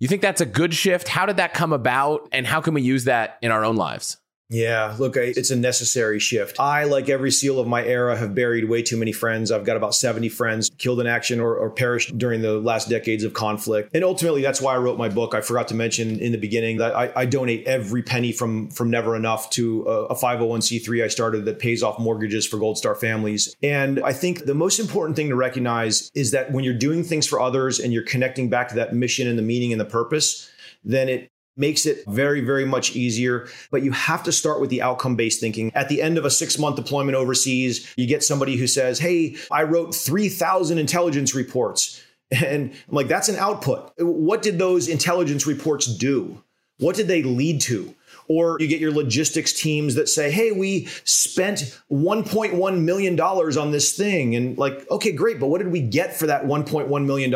You 0.02 0.08
think 0.08 0.20
that's 0.20 0.40
a 0.40 0.46
good 0.46 0.74
shift? 0.74 1.06
How 1.06 1.26
did 1.26 1.36
that 1.36 1.54
come 1.54 1.72
about 1.72 2.28
and 2.32 2.44
how 2.44 2.60
can 2.60 2.74
we 2.74 2.82
use 2.82 3.04
that 3.04 3.38
in 3.40 3.52
our 3.52 3.64
own 3.64 3.76
lives? 3.76 4.16
Yeah, 4.52 4.94
look, 4.98 5.16
it's 5.16 5.50
a 5.50 5.56
necessary 5.56 6.18
shift. 6.18 6.60
I, 6.60 6.84
like 6.84 7.08
every 7.08 7.30
SEAL 7.30 7.58
of 7.58 7.66
my 7.66 7.82
era, 7.82 8.14
have 8.18 8.34
buried 8.34 8.68
way 8.68 8.82
too 8.82 8.98
many 8.98 9.10
friends. 9.10 9.50
I've 9.50 9.64
got 9.64 9.78
about 9.78 9.94
70 9.94 10.28
friends 10.28 10.70
killed 10.76 11.00
in 11.00 11.06
action 11.06 11.40
or, 11.40 11.56
or, 11.56 11.70
perished 11.70 12.18
during 12.18 12.42
the 12.42 12.60
last 12.60 12.90
decades 12.90 13.24
of 13.24 13.32
conflict. 13.32 13.88
And 13.94 14.04
ultimately, 14.04 14.42
that's 14.42 14.60
why 14.60 14.74
I 14.74 14.76
wrote 14.76 14.98
my 14.98 15.08
book. 15.08 15.34
I 15.34 15.40
forgot 15.40 15.68
to 15.68 15.74
mention 15.74 16.20
in 16.20 16.32
the 16.32 16.38
beginning 16.38 16.76
that 16.76 16.94
I, 16.94 17.10
I 17.16 17.24
donate 17.24 17.66
every 17.66 18.02
penny 18.02 18.30
from, 18.30 18.68
from 18.70 18.90
Never 18.90 19.16
Enough 19.16 19.48
to 19.50 19.86
a, 19.88 20.04
a 20.08 20.14
501c3 20.14 21.02
I 21.02 21.08
started 21.08 21.46
that 21.46 21.58
pays 21.58 21.82
off 21.82 21.98
mortgages 21.98 22.46
for 22.46 22.58
Gold 22.58 22.76
Star 22.76 22.94
families. 22.94 23.56
And 23.62 24.00
I 24.04 24.12
think 24.12 24.44
the 24.44 24.54
most 24.54 24.78
important 24.78 25.16
thing 25.16 25.30
to 25.30 25.34
recognize 25.34 26.10
is 26.14 26.32
that 26.32 26.52
when 26.52 26.62
you're 26.62 26.74
doing 26.74 27.04
things 27.04 27.26
for 27.26 27.40
others 27.40 27.80
and 27.80 27.90
you're 27.90 28.04
connecting 28.04 28.50
back 28.50 28.68
to 28.68 28.74
that 28.74 28.94
mission 28.94 29.26
and 29.28 29.38
the 29.38 29.42
meaning 29.42 29.72
and 29.72 29.80
the 29.80 29.86
purpose, 29.86 30.50
then 30.84 31.08
it 31.08 31.31
makes 31.56 31.86
it 31.86 32.04
very, 32.06 32.40
very 32.40 32.64
much 32.64 32.96
easier. 32.96 33.48
But 33.70 33.82
you 33.82 33.92
have 33.92 34.22
to 34.24 34.32
start 34.32 34.60
with 34.60 34.70
the 34.70 34.82
outcome 34.82 35.16
based 35.16 35.40
thinking. 35.40 35.72
At 35.74 35.88
the 35.88 36.02
end 36.02 36.18
of 36.18 36.24
a 36.24 36.30
six 36.30 36.58
month 36.58 36.76
deployment 36.76 37.16
overseas, 37.16 37.92
you 37.96 38.06
get 38.06 38.22
somebody 38.22 38.56
who 38.56 38.66
says, 38.66 38.98
Hey, 38.98 39.36
I 39.50 39.64
wrote 39.64 39.94
3,000 39.94 40.78
intelligence 40.78 41.34
reports. 41.34 42.02
And 42.32 42.72
I'm 42.88 42.94
like, 42.94 43.08
that's 43.08 43.28
an 43.28 43.36
output. 43.36 43.92
What 43.98 44.40
did 44.40 44.58
those 44.58 44.88
intelligence 44.88 45.46
reports 45.46 45.84
do? 45.84 46.42
What 46.78 46.96
did 46.96 47.06
they 47.06 47.22
lead 47.22 47.60
to? 47.62 47.94
Or 48.26 48.56
you 48.58 48.68
get 48.68 48.80
your 48.80 48.90
logistics 48.90 49.52
teams 49.52 49.96
that 49.96 50.08
say, 50.08 50.30
hey, 50.30 50.50
we 50.50 50.86
spent 51.04 51.78
$1.1 51.90 52.80
million 52.80 53.20
on 53.20 53.70
this 53.70 53.94
thing. 53.94 54.34
And 54.34 54.56
like, 54.56 54.90
okay, 54.90 55.12
great, 55.12 55.38
but 55.38 55.48
what 55.48 55.58
did 55.58 55.70
we 55.70 55.82
get 55.82 56.16
for 56.16 56.26
that 56.26 56.46
$1.1 56.46 57.04
million? 57.04 57.30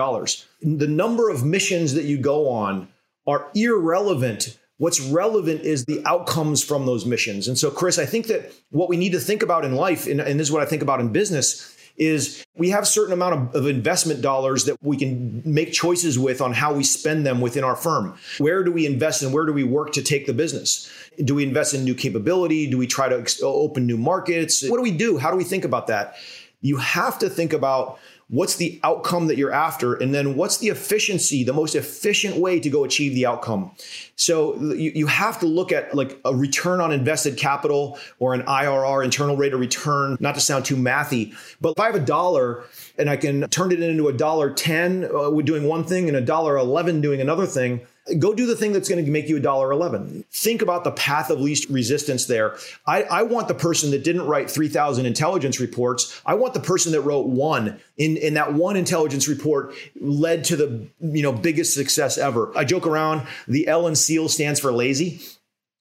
The 0.78 0.86
number 0.88 1.28
of 1.28 1.44
missions 1.44 1.92
that 1.92 2.04
you 2.04 2.16
go 2.16 2.48
on 2.48 2.88
are 3.26 3.48
irrelevant. 3.54 4.58
What's 4.78 5.00
relevant 5.00 5.62
is 5.62 5.84
the 5.86 6.02
outcomes 6.06 6.62
from 6.62 6.84
those 6.86 7.06
missions. 7.06 7.48
And 7.48 7.58
so, 7.58 7.70
Chris, 7.70 7.98
I 7.98 8.06
think 8.06 8.26
that 8.26 8.52
what 8.70 8.88
we 8.88 8.96
need 8.96 9.12
to 9.12 9.20
think 9.20 9.42
about 9.42 9.64
in 9.64 9.74
life, 9.74 10.06
and, 10.06 10.20
and 10.20 10.38
this 10.38 10.48
is 10.48 10.52
what 10.52 10.62
I 10.62 10.66
think 10.66 10.82
about 10.82 11.00
in 11.00 11.12
business, 11.12 11.74
is 11.96 12.44
we 12.54 12.70
have 12.70 12.82
a 12.82 12.86
certain 12.86 13.12
amount 13.12 13.34
of, 13.34 13.54
of, 13.54 13.66
investment 13.66 14.20
dollars 14.20 14.66
that 14.66 14.76
we 14.82 14.96
can 14.96 15.42
make 15.44 15.72
choices 15.72 16.18
with 16.18 16.40
on 16.40 16.52
how 16.52 16.74
we 16.74 16.84
spend 16.84 17.26
them 17.26 17.40
within 17.40 17.64
our 17.64 17.76
firm. 17.76 18.14
Where 18.38 18.62
do 18.62 18.70
we 18.70 18.86
invest 18.86 19.22
and 19.22 19.32
where 19.32 19.46
do 19.46 19.52
we 19.52 19.64
work 19.64 19.92
to 19.92 20.02
take 20.02 20.26
the 20.26 20.34
business? 20.34 20.90
Do 21.24 21.34
we 21.34 21.42
invest 21.42 21.74
in 21.74 21.84
new 21.84 21.94
capability? 21.94 22.68
Do 22.68 22.78
we 22.78 22.86
try 22.86 23.08
to 23.08 23.24
open 23.42 23.86
new 23.86 23.96
markets? 23.96 24.68
What 24.68 24.76
do 24.76 24.82
we 24.82 24.90
do? 24.90 25.16
How 25.16 25.30
do 25.30 25.36
we 25.36 25.44
think 25.44 25.64
about 25.64 25.86
that? 25.86 26.16
You 26.60 26.76
have 26.76 27.18
to 27.20 27.30
think 27.30 27.52
about 27.52 27.98
what's 28.28 28.56
the 28.56 28.80
outcome 28.82 29.28
that 29.28 29.38
you're 29.38 29.52
after? 29.52 29.94
And 29.94 30.12
then 30.12 30.34
what's 30.34 30.58
the 30.58 30.68
efficiency 30.68 31.44
the 31.44 31.52
most 31.52 31.74
efficient 31.74 32.36
way 32.36 32.58
to 32.58 32.68
go 32.68 32.84
achieve 32.84 33.14
the 33.14 33.26
outcome? 33.26 33.70
So 34.16 34.60
you, 34.60 34.90
you 34.94 35.06
have 35.06 35.38
to 35.40 35.46
look 35.46 35.70
at 35.70 35.94
like 35.94 36.18
a 36.24 36.34
return 36.34 36.80
on 36.80 36.92
invested 36.92 37.36
capital 37.36 37.98
or 38.18 38.34
an 38.34 38.42
irr 38.42 39.04
internal 39.04 39.36
rate 39.36 39.52
of 39.52 39.60
return 39.60 40.16
not 40.20 40.34
to 40.34 40.40
sound 40.40 40.64
too 40.64 40.76
mathy 40.76 41.34
but 41.60 41.70
if 41.70 41.80
i 41.80 41.86
have 41.86 41.94
a 41.94 42.00
dollar 42.00 42.64
and 42.98 43.08
i 43.10 43.16
can 43.16 43.48
turn 43.50 43.72
it 43.72 43.80
into 43.80 44.08
a 44.08 44.12
dollar 44.12 44.50
10 44.50 45.04
uh, 45.04 45.30
doing 45.42 45.64
one 45.64 45.84
thing 45.84 46.08
and 46.08 46.16
a 46.16 46.20
dollar 46.20 46.56
11 46.56 47.00
doing 47.00 47.20
another 47.20 47.46
thing 47.46 47.80
go 48.18 48.34
do 48.34 48.46
the 48.46 48.56
thing 48.56 48.72
that's 48.72 48.88
going 48.88 49.04
to 49.04 49.10
make 49.10 49.28
you 49.28 49.36
a 49.36 49.40
dollar 49.40 49.72
11 49.72 50.24
think 50.30 50.62
about 50.62 50.84
the 50.84 50.92
path 50.92 51.30
of 51.30 51.40
least 51.40 51.68
resistance 51.68 52.26
there. 52.26 52.56
I, 52.86 53.02
I 53.04 53.22
want 53.22 53.48
the 53.48 53.54
person 53.54 53.90
that 53.90 54.04
didn't 54.04 54.26
write 54.26 54.50
3000 54.50 55.06
intelligence 55.06 55.60
reports. 55.60 56.20
I 56.24 56.34
want 56.34 56.54
the 56.54 56.60
person 56.60 56.92
that 56.92 57.00
wrote 57.00 57.26
one. 57.26 57.80
In, 57.96 58.16
in 58.18 58.34
that 58.34 58.52
one 58.52 58.76
intelligence 58.76 59.26
report 59.26 59.74
led 60.00 60.44
to 60.44 60.56
the 60.56 60.86
you 61.00 61.22
know 61.22 61.32
biggest 61.32 61.74
success 61.74 62.18
ever. 62.18 62.56
I 62.56 62.64
joke 62.64 62.86
around 62.86 63.26
the 63.48 63.66
l 63.68 63.86
in 63.86 63.96
seal 63.96 64.28
stands 64.28 64.60
for 64.60 64.70
lazy 64.70 65.20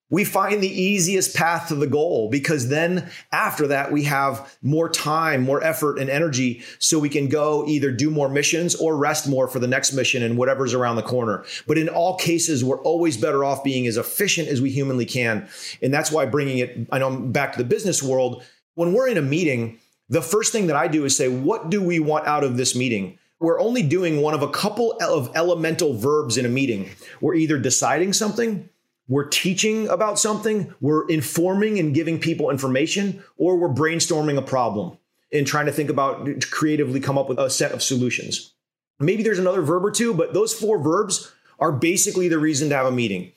we 0.09 0.23
find 0.23 0.61
the 0.61 0.81
easiest 0.81 1.35
path 1.35 1.67
to 1.69 1.75
the 1.75 1.87
goal 1.87 2.29
because 2.29 2.69
then 2.69 3.09
after 3.31 3.67
that 3.67 3.91
we 3.91 4.03
have 4.03 4.57
more 4.61 4.89
time 4.89 5.41
more 5.41 5.63
effort 5.63 5.97
and 5.97 6.09
energy 6.09 6.63
so 6.79 6.99
we 6.99 7.09
can 7.09 7.27
go 7.27 7.65
either 7.67 7.91
do 7.91 8.11
more 8.11 8.29
missions 8.29 8.75
or 8.75 8.95
rest 8.95 9.27
more 9.27 9.47
for 9.47 9.59
the 9.59 9.67
next 9.67 9.93
mission 9.93 10.21
and 10.21 10.37
whatever's 10.37 10.73
around 10.73 10.95
the 10.95 11.01
corner. 11.01 11.43
But 11.67 11.77
in 11.77 11.89
all 11.89 12.17
cases 12.17 12.63
we're 12.63 12.81
always 12.81 13.17
better 13.17 13.43
off 13.43 13.63
being 13.63 13.87
as 13.87 13.97
efficient 13.97 14.47
as 14.47 14.61
we 14.61 14.69
humanly 14.69 15.05
can. 15.05 15.47
And 15.81 15.93
that's 15.93 16.11
why 16.11 16.25
bringing 16.25 16.59
it 16.59 16.87
i 16.91 16.99
know 16.99 17.07
I'm 17.07 17.31
back 17.31 17.53
to 17.53 17.57
the 17.57 17.67
business 17.67 18.03
world 18.03 18.43
when 18.75 18.93
we're 18.93 19.07
in 19.07 19.17
a 19.17 19.21
meeting 19.21 19.79
the 20.09 20.21
first 20.21 20.51
thing 20.51 20.67
that 20.67 20.75
i 20.75 20.87
do 20.87 21.03
is 21.05 21.17
say 21.17 21.27
what 21.27 21.69
do 21.69 21.81
we 21.81 21.99
want 21.99 22.27
out 22.27 22.43
of 22.43 22.57
this 22.57 22.75
meeting? 22.75 23.17
We're 23.39 23.59
only 23.59 23.83
doing 23.83 24.21
one 24.21 24.33
of 24.33 24.41
a 24.41 24.47
couple 24.47 24.93
of 25.01 25.29
elemental 25.35 25.93
verbs 25.93 26.37
in 26.37 26.45
a 26.45 26.49
meeting. 26.49 26.89
We're 27.19 27.35
either 27.35 27.57
deciding 27.57 28.13
something 28.13 28.69
we're 29.07 29.27
teaching 29.27 29.87
about 29.87 30.17
something, 30.19 30.73
we're 30.81 31.07
informing 31.07 31.79
and 31.79 31.93
giving 31.93 32.19
people 32.19 32.49
information, 32.49 33.23
or 33.37 33.57
we're 33.57 33.69
brainstorming 33.69 34.37
a 34.37 34.41
problem 34.41 34.97
and 35.31 35.45
trying 35.45 35.67
to 35.67 35.71
think 35.71 35.89
about 35.89 36.27
creatively 36.49 36.99
come 36.99 37.17
up 37.17 37.29
with 37.29 37.39
a 37.39 37.49
set 37.49 37.71
of 37.71 37.83
solutions. 37.83 38.53
Maybe 38.99 39.23
there's 39.23 39.39
another 39.39 39.61
verb 39.61 39.83
or 39.85 39.91
two, 39.91 40.13
but 40.13 40.33
those 40.33 40.53
four 40.53 40.81
verbs 40.81 41.31
are 41.59 41.71
basically 41.71 42.27
the 42.27 42.39
reason 42.39 42.69
to 42.69 42.75
have 42.75 42.85
a 42.85 42.91
meeting. 42.91 43.31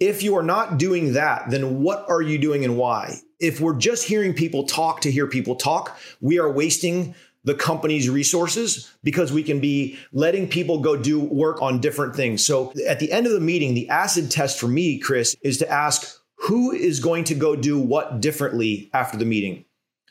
If 0.00 0.22
you 0.22 0.36
are 0.36 0.42
not 0.42 0.78
doing 0.78 1.12
that, 1.14 1.50
then 1.50 1.82
what 1.82 2.04
are 2.08 2.22
you 2.22 2.38
doing 2.38 2.64
and 2.64 2.76
why? 2.76 3.20
If 3.38 3.60
we're 3.60 3.76
just 3.76 4.06
hearing 4.06 4.34
people 4.34 4.64
talk 4.64 5.00
to 5.02 5.10
hear 5.10 5.26
people 5.26 5.56
talk, 5.56 5.98
we 6.20 6.38
are 6.38 6.50
wasting 6.50 7.14
the 7.44 7.54
company's 7.54 8.08
resources 8.08 8.92
because 9.02 9.32
we 9.32 9.42
can 9.42 9.60
be 9.60 9.98
letting 10.12 10.48
people 10.48 10.78
go 10.78 10.96
do 10.96 11.20
work 11.20 11.60
on 11.60 11.80
different 11.80 12.14
things. 12.14 12.44
So 12.44 12.72
at 12.86 13.00
the 13.00 13.10
end 13.10 13.26
of 13.26 13.32
the 13.32 13.40
meeting, 13.40 13.74
the 13.74 13.88
acid 13.88 14.30
test 14.30 14.60
for 14.60 14.68
me, 14.68 14.98
Chris, 14.98 15.36
is 15.42 15.58
to 15.58 15.70
ask 15.70 16.18
who 16.36 16.72
is 16.72 17.00
going 17.00 17.24
to 17.24 17.34
go 17.34 17.56
do 17.56 17.78
what 17.78 18.20
differently 18.20 18.90
after 18.92 19.16
the 19.16 19.24
meeting? 19.24 19.64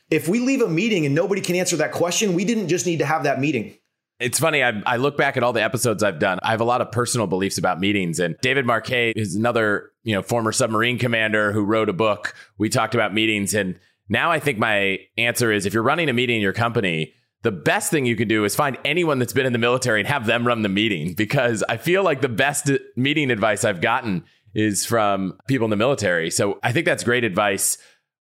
If 0.09 0.27
we 0.27 0.39
leave 0.39 0.61
a 0.61 0.67
meeting 0.67 1.05
and 1.05 1.15
nobody 1.15 1.41
can 1.41 1.55
answer 1.55 1.77
that 1.77 1.93
question, 1.93 2.33
we 2.33 2.43
didn't 2.43 2.67
just 2.67 2.85
need 2.85 2.99
to 2.99 3.05
have 3.05 3.23
that 3.23 3.39
meeting. 3.39 3.75
It's 4.19 4.39
funny. 4.39 4.63
I, 4.63 4.81
I, 4.85 4.97
look 4.97 5.17
back 5.17 5.35
at 5.35 5.41
all 5.41 5.51
the 5.51 5.63
episodes 5.63 6.03
I've 6.03 6.19
done. 6.19 6.37
I 6.43 6.51
have 6.51 6.61
a 6.61 6.65
lot 6.65 6.79
of 6.79 6.91
personal 6.91 7.25
beliefs 7.25 7.57
about 7.57 7.79
meetings. 7.79 8.19
And 8.19 8.35
David 8.41 8.67
Marquet 8.67 9.13
is 9.15 9.35
another, 9.35 9.91
you 10.03 10.13
know, 10.13 10.21
former 10.21 10.51
submarine 10.51 10.99
commander 10.99 11.51
who 11.51 11.63
wrote 11.63 11.89
a 11.89 11.93
book. 11.93 12.35
We 12.59 12.69
talked 12.69 12.93
about 12.93 13.15
meetings, 13.15 13.55
and 13.55 13.79
now 14.09 14.31
I 14.31 14.39
think 14.39 14.59
my 14.59 14.99
answer 15.17 15.51
is: 15.51 15.65
if 15.65 15.73
you're 15.73 15.81
running 15.81 16.07
a 16.07 16.13
meeting 16.13 16.35
in 16.35 16.41
your 16.41 16.53
company, 16.53 17.15
the 17.43 17.51
best 17.51 17.89
thing 17.89 18.05
you 18.05 18.15
can 18.15 18.27
do 18.27 18.45
is 18.45 18.55
find 18.55 18.77
anyone 18.85 19.19
that's 19.19 19.33
been 19.33 19.45
in 19.45 19.53
the 19.53 19.59
military 19.59 19.99
and 19.99 20.07
have 20.07 20.25
them 20.25 20.45
run 20.45 20.61
the 20.61 20.69
meeting. 20.69 21.13
Because 21.13 21.63
I 21.67 21.77
feel 21.77 22.03
like 22.03 22.21
the 22.21 22.29
best 22.29 22.69
meeting 22.95 23.31
advice 23.31 23.65
I've 23.65 23.81
gotten 23.81 24.23
is 24.53 24.85
from 24.85 25.37
people 25.47 25.65
in 25.65 25.71
the 25.71 25.77
military. 25.77 26.29
So 26.29 26.59
I 26.61 26.71
think 26.71 26.85
that's 26.85 27.03
great 27.03 27.23
advice. 27.23 27.77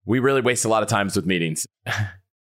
We 0.05 0.19
really 0.19 0.41
waste 0.41 0.65
a 0.65 0.69
lot 0.69 0.83
of 0.83 0.89
times 0.89 1.15
with 1.15 1.25
meetings. 1.25 1.65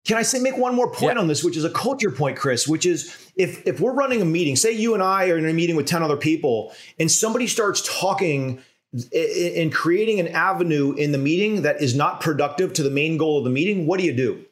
Can 0.03 0.17
I 0.17 0.23
say 0.23 0.39
make 0.39 0.57
one 0.57 0.73
more 0.73 0.91
point 0.91 1.13
yeah. 1.15 1.19
on 1.19 1.27
this, 1.27 1.43
which 1.43 1.55
is 1.55 1.63
a 1.63 1.69
culture 1.69 2.09
point, 2.09 2.35
Chris? 2.35 2.67
Which 2.67 2.87
is 2.87 3.15
if 3.35 3.67
if 3.67 3.79
we're 3.79 3.93
running 3.93 4.19
a 4.19 4.25
meeting, 4.25 4.55
say 4.55 4.71
you 4.71 4.95
and 4.95 5.03
I 5.03 5.29
are 5.29 5.37
in 5.37 5.47
a 5.47 5.53
meeting 5.53 5.75
with 5.75 5.85
ten 5.85 6.01
other 6.01 6.17
people, 6.17 6.73
and 6.99 7.11
somebody 7.11 7.45
starts 7.45 7.87
talking 7.99 8.59
and 8.93 9.71
creating 9.71 10.19
an 10.19 10.27
avenue 10.29 10.93
in 10.93 11.11
the 11.11 11.17
meeting 11.17 11.61
that 11.61 11.81
is 11.81 11.95
not 11.95 12.19
productive 12.19 12.73
to 12.73 12.83
the 12.83 12.89
main 12.89 13.17
goal 13.17 13.37
of 13.37 13.43
the 13.43 13.49
meeting, 13.49 13.85
what 13.85 13.99
do 13.99 14.05
you 14.05 14.11
do? 14.11 14.43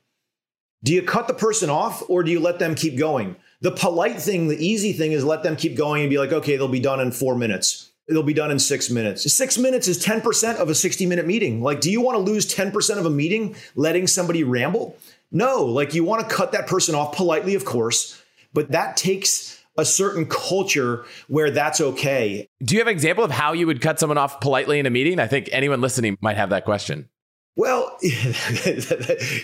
Do 0.83 0.93
you 0.93 1.01
cut 1.01 1.27
the 1.27 1.33
person 1.33 1.69
off 1.69 2.09
or 2.09 2.23
do 2.23 2.31
you 2.31 2.39
let 2.39 2.59
them 2.59 2.73
keep 2.73 2.97
going? 2.97 3.35
The 3.61 3.71
polite 3.71 4.21
thing, 4.21 4.47
the 4.47 4.65
easy 4.65 4.93
thing 4.93 5.11
is 5.11 5.25
let 5.25 5.43
them 5.43 5.57
keep 5.57 5.75
going 5.75 6.03
and 6.03 6.09
be 6.09 6.17
like, 6.17 6.31
okay, 6.31 6.55
they'll 6.55 6.69
be 6.69 6.79
done 6.79 7.01
in 7.01 7.11
four 7.11 7.35
minutes. 7.35 7.91
It'll 8.07 8.23
be 8.23 8.33
done 8.33 8.49
in 8.49 8.59
six 8.59 8.89
minutes. 8.89 9.31
Six 9.31 9.57
minutes 9.57 9.87
is 9.87 10.03
10% 10.03 10.55
of 10.55 10.69
a 10.69 10.75
60 10.75 11.05
minute 11.05 11.27
meeting. 11.27 11.61
Like, 11.61 11.81
do 11.81 11.91
you 11.91 12.01
want 12.01 12.15
to 12.15 12.31
lose 12.31 12.51
10% 12.51 12.97
of 12.97 13.05
a 13.05 13.09
meeting 13.09 13.55
letting 13.75 14.07
somebody 14.07 14.43
ramble? 14.43 14.97
No, 15.31 15.65
like 15.65 15.93
you 15.93 16.03
want 16.03 16.27
to 16.27 16.33
cut 16.33 16.53
that 16.53 16.65
person 16.65 16.95
off 16.95 17.15
politely, 17.15 17.55
of 17.55 17.65
course, 17.65 18.19
but 18.53 18.71
that 18.71 18.97
takes 18.97 19.61
a 19.77 19.85
certain 19.85 20.25
culture 20.25 21.05
where 21.27 21.51
that's 21.51 21.79
okay. 21.79 22.49
Do 22.63 22.75
you 22.75 22.81
have 22.81 22.87
an 22.87 22.93
example 22.93 23.23
of 23.23 23.31
how 23.31 23.53
you 23.53 23.67
would 23.67 23.81
cut 23.81 23.99
someone 23.99 24.17
off 24.17 24.41
politely 24.41 24.79
in 24.79 24.85
a 24.85 24.89
meeting? 24.89 25.19
I 25.19 25.27
think 25.27 25.49
anyone 25.51 25.81
listening 25.81 26.17
might 26.21 26.37
have 26.37 26.49
that 26.49 26.65
question. 26.65 27.09
Well, 27.59 27.97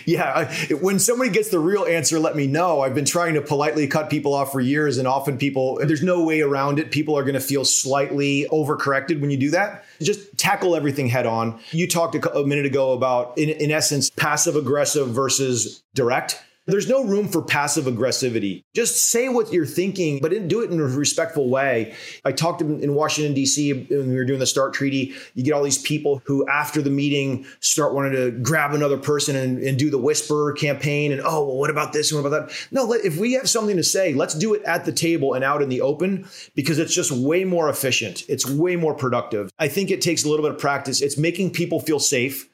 yeah, 0.06 0.50
when 0.80 0.98
somebody 0.98 1.28
gets 1.28 1.50
the 1.50 1.58
real 1.58 1.84
answer, 1.84 2.18
let 2.18 2.34
me 2.34 2.46
know. 2.46 2.80
I've 2.80 2.94
been 2.94 3.04
trying 3.04 3.34
to 3.34 3.42
politely 3.42 3.86
cut 3.86 4.08
people 4.08 4.32
off 4.32 4.52
for 4.52 4.60
years, 4.62 4.96
and 4.96 5.06
often 5.06 5.36
people, 5.36 5.78
there's 5.84 6.02
no 6.02 6.24
way 6.24 6.40
around 6.40 6.78
it. 6.78 6.90
People 6.90 7.18
are 7.18 7.24
going 7.24 7.34
to 7.34 7.40
feel 7.40 7.62
slightly 7.62 8.46
overcorrected 8.50 9.20
when 9.20 9.28
you 9.28 9.36
do 9.36 9.50
that. 9.50 9.84
Just 10.00 10.38
tackle 10.38 10.74
everything 10.74 11.08
head 11.08 11.26
on. 11.26 11.60
You 11.72 11.86
talked 11.86 12.14
a 12.14 12.44
minute 12.44 12.64
ago 12.64 12.92
about, 12.94 13.36
in, 13.36 13.50
in 13.50 13.70
essence, 13.70 14.08
passive 14.08 14.56
aggressive 14.56 15.08
versus 15.08 15.82
direct. 15.92 16.42
There's 16.66 16.88
no 16.88 17.04
room 17.04 17.28
for 17.28 17.42
passive 17.42 17.84
aggressivity. 17.84 18.64
Just 18.74 18.96
say 18.96 19.28
what 19.28 19.52
you're 19.52 19.66
thinking, 19.66 20.20
but 20.20 20.48
do 20.48 20.62
it 20.62 20.70
in 20.70 20.80
a 20.80 20.84
respectful 20.84 21.48
way. 21.48 21.94
I 22.24 22.32
talked 22.32 22.60
in 22.60 22.94
Washington, 22.94 23.34
D.C., 23.34 23.86
when 23.88 24.08
we 24.08 24.16
were 24.16 24.24
doing 24.24 24.40
the 24.40 24.46
START 24.46 24.74
treaty. 24.74 25.14
You 25.34 25.44
get 25.44 25.52
all 25.52 25.62
these 25.62 25.78
people 25.78 26.22
who, 26.24 26.46
after 26.48 26.82
the 26.82 26.90
meeting, 26.90 27.46
start 27.60 27.94
wanting 27.94 28.12
to 28.12 28.32
grab 28.32 28.74
another 28.74 28.98
person 28.98 29.36
and, 29.36 29.62
and 29.62 29.78
do 29.78 29.90
the 29.90 29.98
whisper 29.98 30.52
campaign. 30.54 31.12
And, 31.12 31.20
oh, 31.24 31.46
well, 31.46 31.56
what 31.56 31.70
about 31.70 31.92
this 31.92 32.10
and 32.10 32.20
what 32.20 32.28
about 32.28 32.48
that? 32.48 32.68
No, 32.72 32.92
if 32.92 33.16
we 33.16 33.34
have 33.34 33.48
something 33.48 33.76
to 33.76 33.84
say, 33.84 34.12
let's 34.12 34.34
do 34.34 34.54
it 34.54 34.62
at 34.64 34.84
the 34.84 34.92
table 34.92 35.34
and 35.34 35.44
out 35.44 35.62
in 35.62 35.68
the 35.68 35.80
open 35.80 36.26
because 36.56 36.80
it's 36.80 36.94
just 36.94 37.12
way 37.12 37.44
more 37.44 37.68
efficient. 37.68 38.24
It's 38.28 38.48
way 38.48 38.74
more 38.74 38.94
productive. 38.94 39.52
I 39.58 39.68
think 39.68 39.92
it 39.92 40.00
takes 40.00 40.24
a 40.24 40.28
little 40.28 40.44
bit 40.44 40.52
of 40.52 40.58
practice. 40.60 41.00
It's 41.00 41.16
making 41.16 41.52
people 41.52 41.78
feel 41.78 42.00
safe 42.00 42.48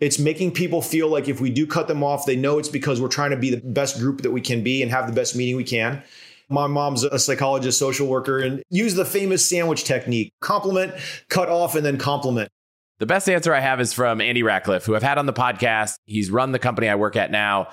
it's 0.00 0.18
making 0.18 0.52
people 0.52 0.80
feel 0.80 1.08
like 1.08 1.28
if 1.28 1.40
we 1.40 1.50
do 1.50 1.66
cut 1.66 1.88
them 1.88 2.04
off, 2.04 2.26
they 2.26 2.36
know 2.36 2.58
it's 2.58 2.68
because 2.68 3.00
we're 3.00 3.08
trying 3.08 3.30
to 3.30 3.36
be 3.36 3.50
the 3.50 3.60
best 3.60 3.98
group 3.98 4.22
that 4.22 4.30
we 4.30 4.40
can 4.40 4.62
be 4.62 4.82
and 4.82 4.90
have 4.90 5.06
the 5.06 5.12
best 5.12 5.34
meeting 5.34 5.56
we 5.56 5.64
can. 5.64 6.02
My 6.48 6.66
mom's 6.66 7.04
a 7.04 7.18
psychologist, 7.18 7.78
social 7.78 8.06
worker, 8.06 8.38
and 8.38 8.62
use 8.70 8.94
the 8.94 9.04
famous 9.04 9.46
sandwich 9.46 9.84
technique 9.84 10.32
compliment, 10.40 10.94
cut 11.28 11.48
off, 11.48 11.74
and 11.74 11.84
then 11.84 11.98
compliment. 11.98 12.48
The 13.00 13.06
best 13.06 13.28
answer 13.28 13.54
I 13.54 13.60
have 13.60 13.80
is 13.80 13.92
from 13.92 14.20
Andy 14.20 14.42
Rachleff, 14.42 14.84
who 14.84 14.96
I've 14.96 15.02
had 15.02 15.18
on 15.18 15.26
the 15.26 15.32
podcast. 15.32 15.98
He's 16.06 16.30
run 16.30 16.52
the 16.52 16.58
company 16.58 16.88
I 16.88 16.94
work 16.94 17.16
at 17.16 17.30
now 17.30 17.68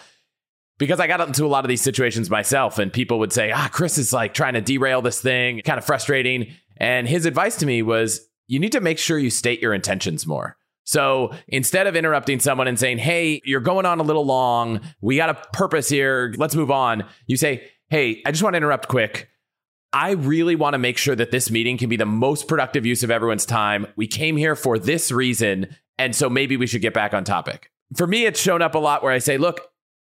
because 0.78 1.00
I 1.00 1.08
got 1.08 1.26
into 1.26 1.46
a 1.46 1.48
lot 1.48 1.64
of 1.64 1.70
these 1.70 1.82
situations 1.82 2.30
myself, 2.30 2.80
and 2.80 2.92
people 2.92 3.20
would 3.20 3.32
say, 3.32 3.52
Ah, 3.52 3.70
Chris 3.72 3.98
is 3.98 4.12
like 4.12 4.34
trying 4.34 4.54
to 4.56 4.62
derail 4.62 5.02
this 5.02 5.22
thing, 5.22 5.62
kind 5.62 5.78
of 5.78 5.86
frustrating. 5.86 6.54
And 6.78 7.08
his 7.08 7.26
advice 7.26 7.56
to 7.58 7.66
me 7.66 7.82
was, 7.82 8.28
You 8.48 8.60
need 8.60 8.74
to 8.74 8.82
make 8.82 9.00
sure 9.00 9.18
you 9.18 9.30
state 9.30 9.62
your 9.62 9.74
intentions 9.74 10.28
more. 10.28 10.58
So 10.86 11.34
instead 11.48 11.88
of 11.88 11.96
interrupting 11.96 12.40
someone 12.40 12.68
and 12.68 12.80
saying, 12.80 13.00
Hey, 13.00 13.42
you're 13.44 13.60
going 13.60 13.86
on 13.86 14.00
a 14.00 14.04
little 14.04 14.26
long. 14.26 14.82
We 15.02 15.18
got 15.18 15.30
a 15.30 15.34
purpose 15.52 15.90
here. 15.90 16.34
Let's 16.38 16.56
move 16.56 16.72
on. 16.72 17.04
You 17.28 17.38
say, 17.38 17.70
Hey, 17.90 18.22
I 18.26 18.32
just 18.32 18.42
want 18.44 18.54
to 18.54 18.58
interrupt 18.58 18.88
quick. 18.88 19.30
I 19.92 20.12
really 20.12 20.56
want 20.56 20.74
to 20.74 20.78
make 20.78 20.98
sure 20.98 21.16
that 21.16 21.32
this 21.32 21.50
meeting 21.50 21.78
can 21.78 21.90
be 21.90 21.96
the 21.96 22.06
most 22.06 22.48
productive 22.48 22.86
use 22.86 23.04
of 23.04 23.12
everyone's 23.12 23.46
time. 23.46 23.88
We 23.96 24.08
came 24.08 24.36
here 24.38 24.56
for 24.56 24.78
this 24.78 25.12
reason. 25.12 25.76
And 25.98 26.16
so 26.16 26.30
maybe 26.30 26.58
we 26.58 26.68
should 26.68 26.82
get 26.82 26.94
back 26.94 27.14
on 27.14 27.24
topic. 27.24 27.72
For 27.96 28.06
me, 28.06 28.26
it's 28.26 28.40
shown 28.40 28.62
up 28.62 28.76
a 28.76 28.80
lot 28.80 29.04
where 29.04 29.14
I 29.14 29.20
say, 29.20 29.38
Look, 29.38 29.62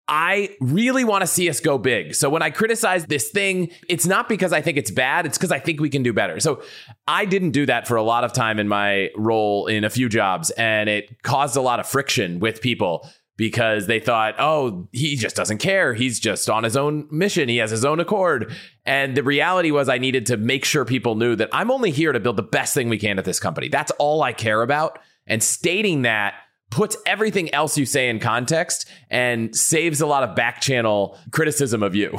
I 0.09 0.57
really 0.61 1.05
want 1.05 1.23
to 1.23 1.27
see 1.27 1.49
us 1.49 1.61
go 1.61 1.79
big. 1.79 2.15
So 2.15 2.29
when 2.29 2.43
I 2.43 2.51
criticize 2.51 3.07
this 3.07 3.31
thing, 3.31 3.71
it's 3.89 4.07
not 4.07 4.29
because 4.29 4.53
I 4.53 4.61
think 4.61 4.77
it's 4.77 4.91
bad, 4.91 5.27
it's 5.27 5.39
because 5.39 5.53
I 5.53 5.59
think 5.59 5.81
we 5.81 5.89
can 5.89 6.03
do 6.03 6.13
better. 6.13 6.41
So 6.41 6.63
I 7.07 7.25
didn't 7.25 7.53
do 7.53 7.67
that 7.67 7.87
for 7.87 7.97
a 7.97 8.03
lot 8.03 8.25
of 8.25 8.33
time 8.33 8.59
in 8.59 8.69
my 8.69 9.11
role 9.17 9.67
in 9.67 9.85
a 9.85 9.91
few 9.91 10.09
jobs, 10.09 10.51
and 10.51 10.89
it 10.89 11.23
caused 11.23 11.57
a 11.57 11.61
lot 11.61 11.81
of 11.81 11.87
friction 11.87 12.41
with 12.41 12.61
people 12.61 13.09
because 13.37 13.87
they 13.87 13.99
thought, 13.99 14.35
oh, 14.39 14.89
he 14.93 15.17
just 15.17 15.35
doesn't 15.35 15.59
care. 15.59 15.95
He's 15.95 16.21
just 16.21 16.51
on 16.51 16.65
his 16.65 16.77
own 16.77 17.09
mission. 17.11 17.49
He 17.49 17.57
has 17.57 17.71
his 17.71 17.85
own 17.85 17.99
accord. 17.99 18.53
And 18.85 19.17
the 19.17 19.23
reality 19.23 19.71
was, 19.71 19.89
I 19.89 19.99
needed 19.99 20.27
to 20.27 20.37
make 20.37 20.65
sure 20.65 20.85
people 20.85 21.15
knew 21.15 21.35
that 21.37 21.49
I'm 21.53 21.71
only 21.71 21.91
here 21.91 22.13
to 22.13 22.21
build 22.21 22.37
the 22.37 22.43
best 22.43 22.75
thing 22.75 22.89
we 22.89 22.99
can 22.99 23.19
at 23.19 23.25
this 23.25 23.41
company. 23.41 23.69
That's 23.69 23.91
all 23.93 24.23
I 24.23 24.33
care 24.33 24.63
about. 24.63 24.99
And 25.27 25.43
stating 25.43 26.03
that 26.03 26.35
puts 26.73 26.97
everything 27.07 27.53
else 27.55 27.79
you 27.79 27.87
say 27.87 28.09
in 28.09 28.19
context 28.19 28.89
and 29.11 29.55
saves 29.55 30.01
a 30.01 30.07
lot 30.07 30.25
of 30.25 30.35
back 30.35 30.61
channel 30.61 31.19
criticism 31.31 31.83
of 31.83 31.95
you. 31.95 32.17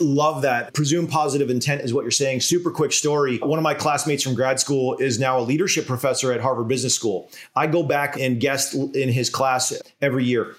Love 0.00 0.42
that. 0.42 0.74
Presume 0.74 1.06
positive 1.06 1.50
intent 1.50 1.80
is 1.82 1.94
what 1.94 2.02
you're 2.02 2.10
saying. 2.10 2.40
Super 2.40 2.72
quick 2.72 2.92
story. 2.92 3.38
One 3.38 3.60
of 3.60 3.62
my 3.62 3.74
classmates 3.74 4.24
from 4.24 4.34
grad 4.34 4.58
school 4.58 4.96
is 4.96 5.20
now 5.20 5.38
a 5.38 5.42
leadership 5.42 5.86
professor 5.86 6.32
at 6.32 6.40
Harvard 6.40 6.66
Business 6.66 6.96
School. 6.96 7.30
I 7.54 7.68
go 7.68 7.84
back 7.84 8.18
and 8.18 8.40
guest 8.40 8.74
in 8.74 9.08
his 9.08 9.30
class 9.30 9.72
every 10.02 10.24
year 10.24 10.56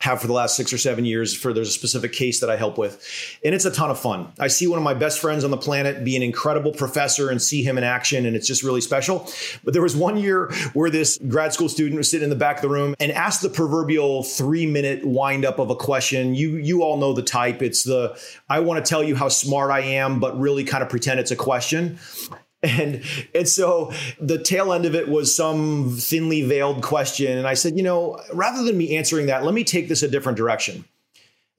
have 0.00 0.20
for 0.20 0.28
the 0.28 0.32
last 0.32 0.56
six 0.56 0.72
or 0.72 0.78
seven 0.78 1.04
years 1.04 1.36
for 1.36 1.52
there's 1.52 1.68
a 1.68 1.72
specific 1.72 2.12
case 2.12 2.38
that 2.40 2.48
I 2.48 2.56
help 2.56 2.78
with. 2.78 3.04
And 3.44 3.52
it's 3.52 3.64
a 3.64 3.70
ton 3.70 3.90
of 3.90 3.98
fun. 3.98 4.32
I 4.38 4.46
see 4.46 4.68
one 4.68 4.78
of 4.78 4.84
my 4.84 4.94
best 4.94 5.18
friends 5.18 5.42
on 5.42 5.50
the 5.50 5.56
planet 5.56 6.04
be 6.04 6.14
an 6.14 6.22
incredible 6.22 6.72
professor 6.72 7.30
and 7.30 7.42
see 7.42 7.62
him 7.64 7.76
in 7.76 7.84
action, 7.84 8.24
and 8.24 8.36
it's 8.36 8.46
just 8.46 8.62
really 8.62 8.80
special. 8.80 9.28
But 9.64 9.72
there 9.72 9.82
was 9.82 9.96
one 9.96 10.16
year 10.16 10.52
where 10.72 10.88
this 10.88 11.18
grad 11.28 11.52
school 11.52 11.68
student 11.68 11.96
was 11.96 12.08
sitting 12.08 12.24
in 12.24 12.30
the 12.30 12.36
back 12.36 12.56
of 12.56 12.62
the 12.62 12.68
room 12.68 12.94
and 13.00 13.10
asked 13.10 13.42
the 13.42 13.48
proverbial 13.48 14.22
three 14.22 14.66
minute 14.66 15.04
wind 15.04 15.44
up 15.44 15.58
of 15.58 15.70
a 15.70 15.76
question. 15.76 16.34
You 16.34 16.56
you 16.56 16.82
all 16.82 16.96
know 16.96 17.12
the 17.12 17.22
type. 17.22 17.60
It's 17.60 17.82
the 17.82 18.16
I 18.48 18.60
want 18.60 18.84
to 18.84 18.88
tell 18.88 19.02
you 19.02 19.16
how 19.16 19.28
smart 19.28 19.70
I 19.72 19.80
am, 19.80 20.20
but 20.20 20.38
really 20.38 20.62
kind 20.62 20.82
of 20.82 20.88
pretend 20.88 21.18
it's 21.18 21.32
a 21.32 21.36
question. 21.36 21.98
And 22.62 23.04
and 23.34 23.48
so 23.48 23.92
the 24.20 24.38
tail 24.38 24.72
end 24.72 24.84
of 24.84 24.94
it 24.94 25.08
was 25.08 25.34
some 25.34 25.96
thinly 25.96 26.42
veiled 26.42 26.82
question. 26.82 27.38
And 27.38 27.46
I 27.46 27.54
said, 27.54 27.76
you 27.76 27.82
know, 27.82 28.20
rather 28.32 28.64
than 28.64 28.76
me 28.76 28.96
answering 28.96 29.26
that, 29.26 29.44
let 29.44 29.54
me 29.54 29.62
take 29.62 29.88
this 29.88 30.02
a 30.02 30.08
different 30.08 30.36
direction. 30.36 30.84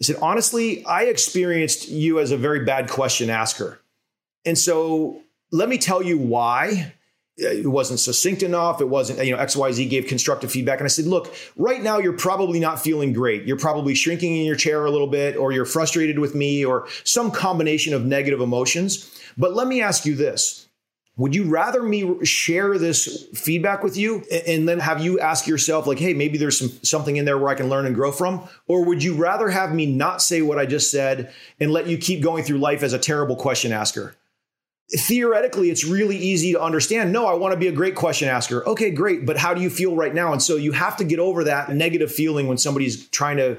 I 0.02 0.06
said, 0.06 0.18
honestly, 0.22 0.86
I 0.86 1.04
experienced 1.04 1.90
you 1.90 2.20
as 2.20 2.32
a 2.32 2.38
very 2.38 2.66
bad 2.66 2.90
question 2.90 3.30
asker. 3.30 3.80
And 4.46 4.58
so 4.58 5.22
let 5.52 5.70
me 5.70 5.78
tell 5.78 6.02
you 6.04 6.18
why. 6.18 6.94
It 7.42 7.68
wasn't 7.68 8.02
succinct 8.02 8.44
enough. 8.44 8.82
It 8.82 8.90
wasn't, 8.90 9.26
you 9.26 9.34
know, 9.34 9.42
XYZ 9.42 9.90
gave 9.90 10.08
constructive 10.08 10.52
feedback. 10.52 10.80
And 10.80 10.86
I 10.86 10.90
said, 10.90 11.06
look, 11.06 11.34
right 11.56 11.82
now 11.82 11.98
you're 11.98 12.12
probably 12.12 12.60
not 12.60 12.82
feeling 12.82 13.14
great. 13.14 13.44
You're 13.46 13.56
probably 13.56 13.96
shrinking 13.96 14.36
in 14.36 14.46
your 14.46 14.58
chair 14.58 14.84
a 14.84 14.92
little 14.92 15.08
bit, 15.08 15.38
or 15.38 15.54
you're 15.54 15.64
frustrated 15.64 16.20
with 16.20 16.36
me, 16.36 16.66
or 16.66 16.90
some 17.06 17.32
combination 17.32 17.94
of 17.94 18.04
negative 18.06 18.42
emotions. 18.42 19.10
But 19.38 19.54
let 19.54 19.68
me 19.68 19.82
ask 19.82 20.06
you 20.06 20.16
this 20.16 20.68
would 21.20 21.36
you 21.36 21.44
rather 21.44 21.84
me 21.84 22.24
share 22.24 22.78
this 22.78 23.28
feedback 23.34 23.84
with 23.84 23.98
you 23.98 24.24
and 24.48 24.70
then 24.70 24.80
have 24.80 25.02
you 25.04 25.20
ask 25.20 25.48
yourself, 25.48 25.86
like, 25.86 26.00
hey, 26.00 26.14
maybe 26.14 26.38
there's 26.38 26.58
some 26.58 26.70
something 26.82 27.18
in 27.18 27.26
there 27.26 27.38
where 27.38 27.50
I 27.50 27.56
can 27.56 27.68
learn 27.68 27.86
and 27.86 27.94
grow 27.94 28.14
from? 28.14 28.48
Or 28.68 28.86
would 28.86 29.04
you 29.04 29.16
rather 29.16 29.50
have 29.50 29.74
me 29.74 29.86
not 29.86 30.22
say 30.22 30.42
what 30.42 30.58
I 30.58 30.66
just 30.66 30.90
said 30.90 31.34
and 31.60 31.72
let 31.72 31.88
you 31.88 31.98
keep 31.98 32.24
going 32.24 32.46
through 32.46 32.60
life 32.60 32.84
as 32.84 32.94
a 32.94 32.98
terrible 32.98 33.36
question 33.36 33.74
asker? 33.74 34.16
Theoretically, 34.92 35.70
it's 35.70 35.84
really 35.84 36.16
easy 36.16 36.54
to 36.54 36.62
understand. 36.62 37.12
No, 37.12 37.28
I 37.28 37.34
want 37.34 37.54
to 37.54 37.60
be 37.60 37.68
a 37.68 37.74
great 37.74 37.96
question 37.96 38.30
asker. 38.30 38.66
Okay, 38.66 38.90
great. 38.90 39.26
But 39.26 39.38
how 39.38 39.54
do 39.54 39.62
you 39.62 39.70
feel 39.70 39.98
right 39.98 40.16
now? 40.16 40.32
And 40.32 40.42
so 40.42 40.56
you 40.56 40.72
have 40.72 40.96
to 40.98 41.04
get 41.04 41.20
over 41.20 41.44
that 41.44 41.70
negative 41.70 42.14
feeling 42.14 42.48
when 42.48 42.58
somebody's 42.58 43.08
trying 43.10 43.38
to 43.38 43.58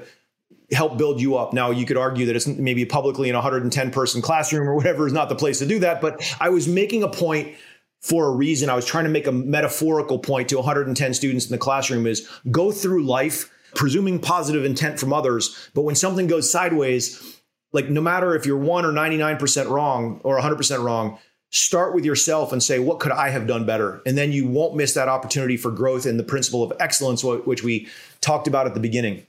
help 0.71 0.97
build 0.97 1.19
you 1.19 1.35
up. 1.35 1.53
Now, 1.53 1.71
you 1.71 1.85
could 1.85 1.97
argue 1.97 2.25
that 2.27 2.35
it's 2.35 2.47
maybe 2.47 2.85
publicly 2.85 3.29
in 3.29 3.35
a 3.35 3.39
110 3.39 3.91
person 3.91 4.21
classroom 4.21 4.67
or 4.67 4.75
whatever 4.75 5.07
is 5.07 5.13
not 5.13 5.29
the 5.29 5.35
place 5.35 5.59
to 5.59 5.65
do 5.65 5.79
that. 5.79 6.01
But 6.01 6.21
I 6.39 6.49
was 6.49 6.67
making 6.67 7.03
a 7.03 7.09
point 7.09 7.55
for 8.01 8.27
a 8.27 8.31
reason. 8.31 8.69
I 8.69 8.75
was 8.75 8.85
trying 8.85 9.03
to 9.03 9.09
make 9.09 9.27
a 9.27 9.31
metaphorical 9.31 10.19
point 10.19 10.49
to 10.49 10.55
110 10.55 11.13
students 11.13 11.45
in 11.45 11.51
the 11.51 11.57
classroom 11.57 12.07
is 12.07 12.27
go 12.49 12.71
through 12.71 13.03
life 13.03 13.51
presuming 13.75 14.19
positive 14.19 14.65
intent 14.65 14.99
from 14.99 15.13
others, 15.13 15.69
but 15.73 15.83
when 15.83 15.95
something 15.95 16.27
goes 16.27 16.51
sideways, 16.51 17.39
like 17.71 17.89
no 17.89 18.01
matter 18.01 18.35
if 18.35 18.45
you're 18.45 18.57
1 18.57 18.85
or 18.85 18.91
99% 18.91 19.69
wrong 19.69 20.19
or 20.23 20.37
100% 20.39 20.83
wrong, 20.83 21.17
start 21.51 21.93
with 21.93 22.05
yourself 22.05 22.51
and 22.51 22.61
say 22.61 22.79
what 22.79 22.99
could 22.99 23.11
I 23.11 23.29
have 23.29 23.47
done 23.47 23.65
better? 23.65 24.01
And 24.05 24.17
then 24.17 24.31
you 24.31 24.47
won't 24.47 24.75
miss 24.75 24.93
that 24.95 25.07
opportunity 25.07 25.57
for 25.57 25.71
growth 25.71 26.05
and 26.05 26.19
the 26.19 26.23
principle 26.23 26.63
of 26.63 26.73
excellence 26.79 27.23
which 27.23 27.63
we 27.63 27.87
talked 28.19 28.47
about 28.47 28.67
at 28.67 28.73
the 28.73 28.79
beginning. 28.79 29.25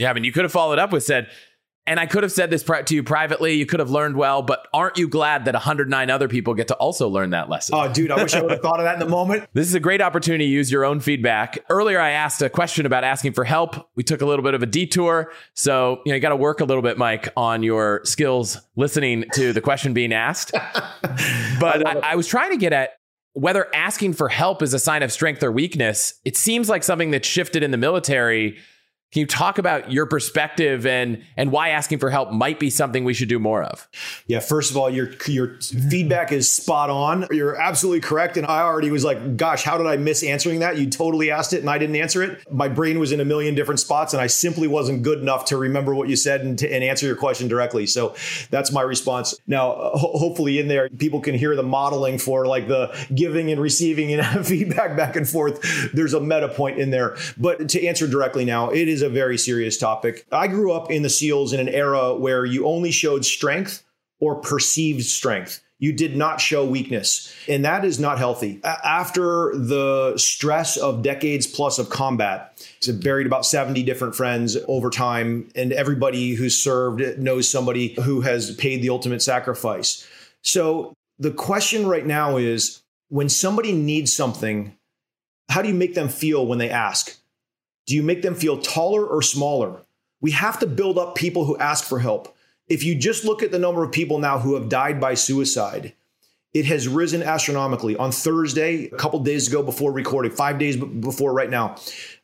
Yeah, 0.00 0.08
I 0.10 0.14
mean, 0.14 0.24
you 0.24 0.32
could 0.32 0.44
have 0.44 0.52
followed 0.52 0.78
up 0.78 0.92
with 0.92 1.04
said, 1.04 1.28
and 1.86 2.00
I 2.00 2.06
could 2.06 2.22
have 2.22 2.32
said 2.32 2.48
this 2.50 2.62
to 2.62 2.94
you 2.94 3.02
privately. 3.02 3.52
You 3.54 3.66
could 3.66 3.80
have 3.80 3.90
learned 3.90 4.16
well, 4.16 4.40
but 4.40 4.66
aren't 4.72 4.96
you 4.96 5.08
glad 5.08 5.44
that 5.44 5.52
109 5.52 6.08
other 6.08 6.26
people 6.26 6.54
get 6.54 6.68
to 6.68 6.74
also 6.76 7.06
learn 7.08 7.30
that 7.30 7.50
lesson? 7.50 7.74
Oh, 7.76 7.92
dude, 7.92 8.10
I 8.10 8.22
wish 8.22 8.34
I 8.34 8.40
would 8.40 8.50
have 8.50 8.62
thought 8.62 8.80
of 8.80 8.84
that 8.84 8.94
in 8.94 9.00
the 9.00 9.08
moment. 9.08 9.46
This 9.52 9.66
is 9.66 9.74
a 9.74 9.80
great 9.80 10.00
opportunity 10.00 10.46
to 10.46 10.50
use 10.50 10.72
your 10.72 10.84
own 10.84 11.00
feedback. 11.00 11.58
Earlier, 11.68 12.00
I 12.00 12.10
asked 12.10 12.40
a 12.40 12.48
question 12.48 12.86
about 12.86 13.04
asking 13.04 13.32
for 13.32 13.44
help. 13.44 13.90
We 13.94 14.02
took 14.02 14.22
a 14.22 14.26
little 14.26 14.42
bit 14.42 14.54
of 14.54 14.62
a 14.62 14.66
detour. 14.66 15.32
So, 15.52 16.00
you 16.06 16.12
know, 16.12 16.14
you 16.14 16.20
got 16.20 16.30
to 16.30 16.36
work 16.36 16.60
a 16.60 16.64
little 16.64 16.82
bit, 16.82 16.96
Mike, 16.96 17.28
on 17.36 17.62
your 17.62 18.00
skills 18.04 18.58
listening 18.76 19.24
to 19.34 19.52
the 19.52 19.60
question 19.60 19.92
being 19.92 20.14
asked. 20.14 20.52
but 21.60 21.86
I, 21.86 21.92
I, 21.92 22.00
I 22.12 22.16
was 22.16 22.26
trying 22.26 22.52
to 22.52 22.56
get 22.56 22.72
at 22.72 22.90
whether 23.34 23.66
asking 23.74 24.14
for 24.14 24.28
help 24.28 24.62
is 24.62 24.72
a 24.72 24.78
sign 24.78 25.02
of 25.02 25.12
strength 25.12 25.42
or 25.42 25.52
weakness. 25.52 26.14
It 26.24 26.36
seems 26.36 26.68
like 26.68 26.84
something 26.84 27.10
that 27.10 27.24
shifted 27.24 27.62
in 27.62 27.70
the 27.70 27.76
military 27.76 28.58
can 29.12 29.20
you 29.20 29.26
talk 29.26 29.58
about 29.58 29.90
your 29.90 30.06
perspective 30.06 30.86
and 30.86 31.24
and 31.36 31.50
why 31.50 31.70
asking 31.70 31.98
for 31.98 32.10
help 32.10 32.30
might 32.30 32.60
be 32.60 32.70
something 32.70 33.02
we 33.02 33.12
should 33.12 33.28
do 33.28 33.40
more 33.40 33.62
of? 33.62 33.88
Yeah, 34.28 34.38
first 34.38 34.70
of 34.70 34.76
all, 34.76 34.88
your 34.88 35.10
your 35.26 35.58
feedback 35.60 36.30
is 36.30 36.50
spot 36.50 36.90
on. 36.90 37.26
You're 37.32 37.56
absolutely 37.60 38.00
correct. 38.00 38.36
And 38.36 38.46
I 38.46 38.60
already 38.60 38.92
was 38.92 39.04
like, 39.04 39.36
gosh, 39.36 39.64
how 39.64 39.76
did 39.78 39.88
I 39.88 39.96
miss 39.96 40.22
answering 40.22 40.60
that? 40.60 40.78
You 40.78 40.88
totally 40.88 41.32
asked 41.32 41.52
it 41.52 41.60
and 41.60 41.68
I 41.68 41.76
didn't 41.78 41.96
answer 41.96 42.22
it. 42.22 42.52
My 42.52 42.68
brain 42.68 43.00
was 43.00 43.10
in 43.10 43.18
a 43.18 43.24
million 43.24 43.56
different 43.56 43.80
spots 43.80 44.12
and 44.12 44.20
I 44.20 44.28
simply 44.28 44.68
wasn't 44.68 45.02
good 45.02 45.18
enough 45.18 45.46
to 45.46 45.56
remember 45.56 45.92
what 45.92 46.08
you 46.08 46.14
said 46.14 46.42
and, 46.42 46.56
to, 46.60 46.72
and 46.72 46.84
answer 46.84 47.06
your 47.06 47.16
question 47.16 47.48
directly. 47.48 47.86
So 47.86 48.14
that's 48.50 48.70
my 48.70 48.82
response. 48.82 49.34
Now, 49.48 49.72
ho- 49.72 50.18
hopefully 50.18 50.60
in 50.60 50.68
there, 50.68 50.88
people 50.88 51.20
can 51.20 51.34
hear 51.34 51.56
the 51.56 51.64
modeling 51.64 52.18
for 52.18 52.46
like 52.46 52.68
the 52.68 52.96
giving 53.12 53.50
and 53.50 53.60
receiving 53.60 54.12
and 54.12 54.46
feedback 54.46 54.96
back 54.96 55.16
and 55.16 55.28
forth. 55.28 55.90
There's 55.92 56.14
a 56.14 56.20
meta 56.20 56.48
point 56.48 56.78
in 56.78 56.90
there. 56.90 57.16
But 57.36 57.68
to 57.70 57.84
answer 57.84 58.06
directly 58.06 58.44
now, 58.44 58.70
it 58.70 58.86
is 58.86 58.99
is 59.00 59.06
a 59.06 59.08
very 59.08 59.38
serious 59.38 59.78
topic. 59.78 60.26
I 60.30 60.46
grew 60.46 60.72
up 60.72 60.90
in 60.90 61.02
the 61.02 61.10
SEALs 61.10 61.52
in 61.52 61.60
an 61.60 61.68
era 61.68 62.14
where 62.14 62.44
you 62.44 62.66
only 62.66 62.90
showed 62.90 63.24
strength 63.24 63.82
or 64.20 64.36
perceived 64.36 65.04
strength. 65.04 65.62
You 65.78 65.94
did 65.94 66.14
not 66.14 66.42
show 66.42 66.66
weakness, 66.66 67.34
and 67.48 67.64
that 67.64 67.86
is 67.86 67.98
not 67.98 68.18
healthy. 68.18 68.60
After 68.62 69.56
the 69.56 70.12
stress 70.18 70.76
of 70.76 71.02
decades 71.02 71.46
plus 71.46 71.78
of 71.78 71.88
combat, 71.88 72.62
buried 73.00 73.26
about 73.26 73.46
70 73.46 73.82
different 73.84 74.14
friends 74.14 74.58
over 74.68 74.90
time, 74.90 75.48
and 75.54 75.72
everybody 75.72 76.34
who's 76.34 76.62
served 76.62 77.18
knows 77.18 77.48
somebody 77.48 77.94
who 78.02 78.20
has 78.20 78.54
paid 78.56 78.82
the 78.82 78.90
ultimate 78.90 79.22
sacrifice. 79.22 80.06
So 80.42 80.92
the 81.18 81.30
question 81.30 81.86
right 81.86 82.04
now 82.04 82.36
is 82.36 82.82
when 83.08 83.30
somebody 83.30 83.72
needs 83.72 84.12
something, 84.12 84.76
how 85.48 85.62
do 85.62 85.68
you 85.68 85.74
make 85.74 85.94
them 85.94 86.10
feel 86.10 86.46
when 86.46 86.58
they 86.58 86.68
ask? 86.68 87.19
Do 87.90 87.96
you 87.96 88.04
make 88.04 88.22
them 88.22 88.36
feel 88.36 88.56
taller 88.56 89.04
or 89.04 89.20
smaller? 89.20 89.82
We 90.20 90.30
have 90.30 90.60
to 90.60 90.66
build 90.68 90.96
up 90.96 91.16
people 91.16 91.44
who 91.44 91.58
ask 91.58 91.84
for 91.84 91.98
help. 91.98 92.36
If 92.68 92.84
you 92.84 92.94
just 92.94 93.24
look 93.24 93.42
at 93.42 93.50
the 93.50 93.58
number 93.58 93.82
of 93.82 93.90
people 93.90 94.20
now 94.20 94.38
who 94.38 94.54
have 94.54 94.68
died 94.68 95.00
by 95.00 95.14
suicide, 95.14 95.94
it 96.54 96.66
has 96.66 96.86
risen 96.86 97.20
astronomically. 97.20 97.96
On 97.96 98.12
Thursday, 98.12 98.84
a 98.84 98.96
couple 98.96 99.18
days 99.18 99.48
ago 99.48 99.64
before 99.64 99.90
recording, 99.90 100.30
five 100.30 100.56
days 100.56 100.76
before 100.76 101.32
right 101.32 101.50
now, 101.50 101.74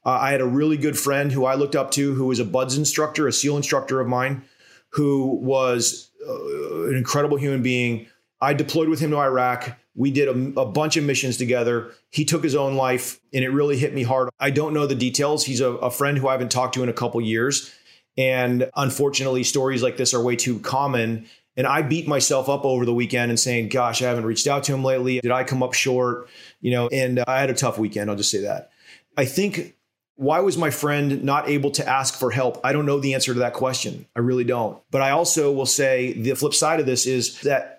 uh, 0.04 0.10
I 0.10 0.30
had 0.30 0.40
a 0.40 0.46
really 0.46 0.76
good 0.76 0.96
friend 0.96 1.32
who 1.32 1.46
I 1.46 1.56
looked 1.56 1.74
up 1.74 1.90
to 1.92 2.14
who 2.14 2.26
was 2.26 2.38
a 2.38 2.44
BUD/S 2.44 2.76
instructor, 2.76 3.26
a 3.26 3.32
SEAL 3.32 3.56
instructor 3.56 4.00
of 4.00 4.06
mine, 4.06 4.44
who 4.90 5.34
was 5.42 6.12
uh, 6.24 6.84
an 6.84 6.94
incredible 6.94 7.38
human 7.38 7.64
being. 7.64 8.06
I 8.40 8.54
deployed 8.54 8.88
with 8.88 9.00
him 9.00 9.10
to 9.10 9.18
Iraq. 9.18 9.78
We 9.94 10.10
did 10.10 10.28
a, 10.28 10.60
a, 10.60 10.66
bunch 10.66 10.96
of 10.96 11.04
missions 11.04 11.36
together. 11.36 11.92
He 12.10 12.24
took 12.24 12.44
his 12.44 12.54
own 12.54 12.76
life 12.76 13.18
and 13.32 13.42
it 13.44 13.48
really 13.48 13.78
hit 13.78 13.94
me 13.94 14.02
hard. 14.02 14.28
I 14.38 14.50
don't 14.50 14.74
know 14.74 14.86
the 14.86 14.94
details. 14.94 15.44
He's 15.44 15.60
a, 15.60 15.70
a 15.70 15.90
friend 15.90 16.18
who 16.18 16.28
I 16.28 16.32
haven't 16.32 16.50
talked 16.50 16.74
to 16.74 16.82
in 16.82 16.88
a 16.88 16.94
couple 16.94 17.20
years. 17.20 17.72
And 18.18 18.70
unfortunately, 18.76 19.42
stories 19.42 19.82
like 19.82 19.96
this 19.96 20.12
are 20.12 20.22
way 20.22 20.36
too 20.36 20.58
common. 20.58 21.26
And 21.56 21.66
I 21.66 21.80
beat 21.80 22.06
myself 22.06 22.50
up 22.50 22.66
over 22.66 22.84
the 22.84 22.92
weekend 22.92 23.30
and 23.30 23.40
saying, 23.40 23.70
gosh, 23.70 24.02
I 24.02 24.06
haven't 24.06 24.26
reached 24.26 24.46
out 24.46 24.64
to 24.64 24.74
him 24.74 24.84
lately. 24.84 25.20
Did 25.20 25.32
I 25.32 25.44
come 25.44 25.62
up 25.62 25.72
short? 25.72 26.28
You 26.60 26.72
know, 26.72 26.88
and 26.88 27.24
I 27.26 27.40
had 27.40 27.48
a 27.48 27.54
tough 27.54 27.78
weekend. 27.78 28.10
I'll 28.10 28.16
just 28.16 28.30
say 28.30 28.42
that. 28.42 28.70
I 29.16 29.24
think 29.24 29.74
why 30.16 30.40
was 30.40 30.56
my 30.56 30.70
friend 30.70 31.22
not 31.24 31.48
able 31.48 31.70
to 31.72 31.86
ask 31.86 32.18
for 32.18 32.30
help? 32.30 32.58
I 32.64 32.72
don't 32.72 32.86
know 32.86 32.98
the 32.98 33.14
answer 33.14 33.34
to 33.34 33.40
that 33.40 33.52
question. 33.52 34.06
I 34.16 34.20
really 34.20 34.44
don't. 34.44 34.82
But 34.90 35.02
I 35.02 35.10
also 35.10 35.52
will 35.52 35.66
say 35.66 36.14
the 36.14 36.34
flip 36.34 36.54
side 36.54 36.80
of 36.80 36.86
this 36.86 37.06
is 37.06 37.40
that 37.42 37.75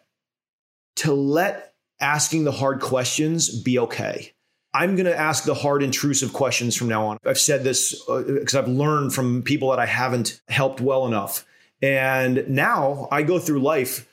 to 0.98 1.14
let 1.14 1.74
asking 2.00 2.43
the 2.43 2.52
hard 2.52 2.80
questions 2.80 3.50
be 3.50 3.80
okay. 3.80 4.34
I'm 4.74 4.95
going 4.95 5.06
to 5.06 5.18
ask 5.18 5.43
the 5.43 5.56
hard, 5.56 5.82
intrusive 5.82 6.34
questions 6.34 6.76
from 6.76 6.88
now 6.88 7.08
on. 7.08 7.18
I've 7.26 7.39
said 7.39 7.64
this 7.64 8.00
because 8.06 8.54
uh, 8.54 8.60
I've 8.60 8.68
learned 8.68 9.14
from 9.14 9.41
people 9.41 9.72
that 9.72 9.80
I 9.80 9.86
haven't 9.86 10.41
helped 10.50 10.82
well 10.82 11.08
enough. 11.08 11.45
And 11.82 12.48
now 12.48 13.08
I 13.12 13.24
go 13.24 13.39
through 13.39 13.62
life 13.62 14.08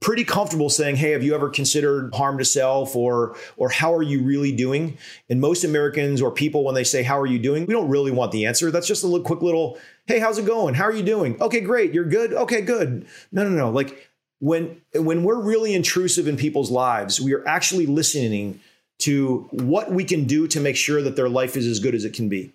pretty 0.00 0.24
comfortable 0.24 0.68
saying, 0.68 0.96
"Hey, 0.96 1.12
have 1.12 1.22
you 1.22 1.34
ever 1.34 1.48
considered 1.48 2.14
harm 2.14 2.38
to 2.38 2.44
self 2.44 2.94
or 2.94 3.36
or 3.56 3.70
how 3.70 3.94
are 3.94 4.02
you 4.02 4.22
really 4.22 4.52
doing?" 4.52 4.98
And 5.30 5.40
most 5.40 5.64
Americans 5.64 6.20
or 6.20 6.30
people 6.30 6.62
when 6.64 6.74
they 6.74 6.84
say, 6.84 7.02
"How 7.02 7.18
are 7.18 7.26
you 7.26 7.38
doing?" 7.38 7.64
we 7.66 7.72
don't 7.72 7.88
really 7.88 8.10
want 8.10 8.30
the 8.30 8.44
answer. 8.46 8.70
That's 8.70 8.86
just 8.86 9.02
a 9.02 9.06
little 9.06 9.24
quick 9.24 9.42
little, 9.42 9.78
"Hey, 10.06 10.18
how's 10.18 10.38
it 10.38 10.46
going? 10.46 10.74
How 10.74 10.84
are 10.84 10.92
you 10.92 11.02
doing?" 11.02 11.40
"Okay, 11.40 11.60
great. 11.60 11.94
You're 11.94 12.04
good." 12.04 12.32
"Okay, 12.34 12.60
good." 12.60 13.06
No, 13.32 13.44
no, 13.44 13.50
no. 13.50 13.70
Like 13.70 14.10
when 14.44 14.82
when 14.92 15.22
we're 15.22 15.40
really 15.40 15.72
intrusive 15.72 16.28
in 16.28 16.36
people's 16.36 16.70
lives, 16.70 17.18
we 17.18 17.32
are 17.32 17.48
actually 17.48 17.86
listening 17.86 18.60
to 18.98 19.48
what 19.52 19.90
we 19.90 20.04
can 20.04 20.24
do 20.24 20.46
to 20.46 20.60
make 20.60 20.76
sure 20.76 21.00
that 21.00 21.16
their 21.16 21.30
life 21.30 21.56
is 21.56 21.66
as 21.66 21.80
good 21.80 21.94
as 21.94 22.04
it 22.04 22.12
can 22.12 22.28
be. 22.28 22.52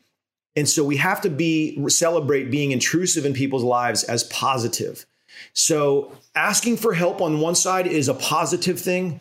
And 0.55 0.69
so 0.69 0.83
we 0.83 0.97
have 0.97 1.19
to 1.21 1.31
be 1.31 1.83
celebrate 1.89 2.51
being 2.51 2.71
intrusive 2.71 3.25
in 3.25 3.33
people's 3.33 3.63
lives 3.63 4.03
as 4.03 4.23
positive. 4.25 5.07
So 5.53 6.11
asking 6.35 6.77
for 6.77 6.93
help 6.93 7.21
on 7.21 7.39
one 7.39 7.55
side 7.55 7.87
is 7.87 8.07
a 8.07 8.13
positive 8.13 8.79
thing 8.79 9.19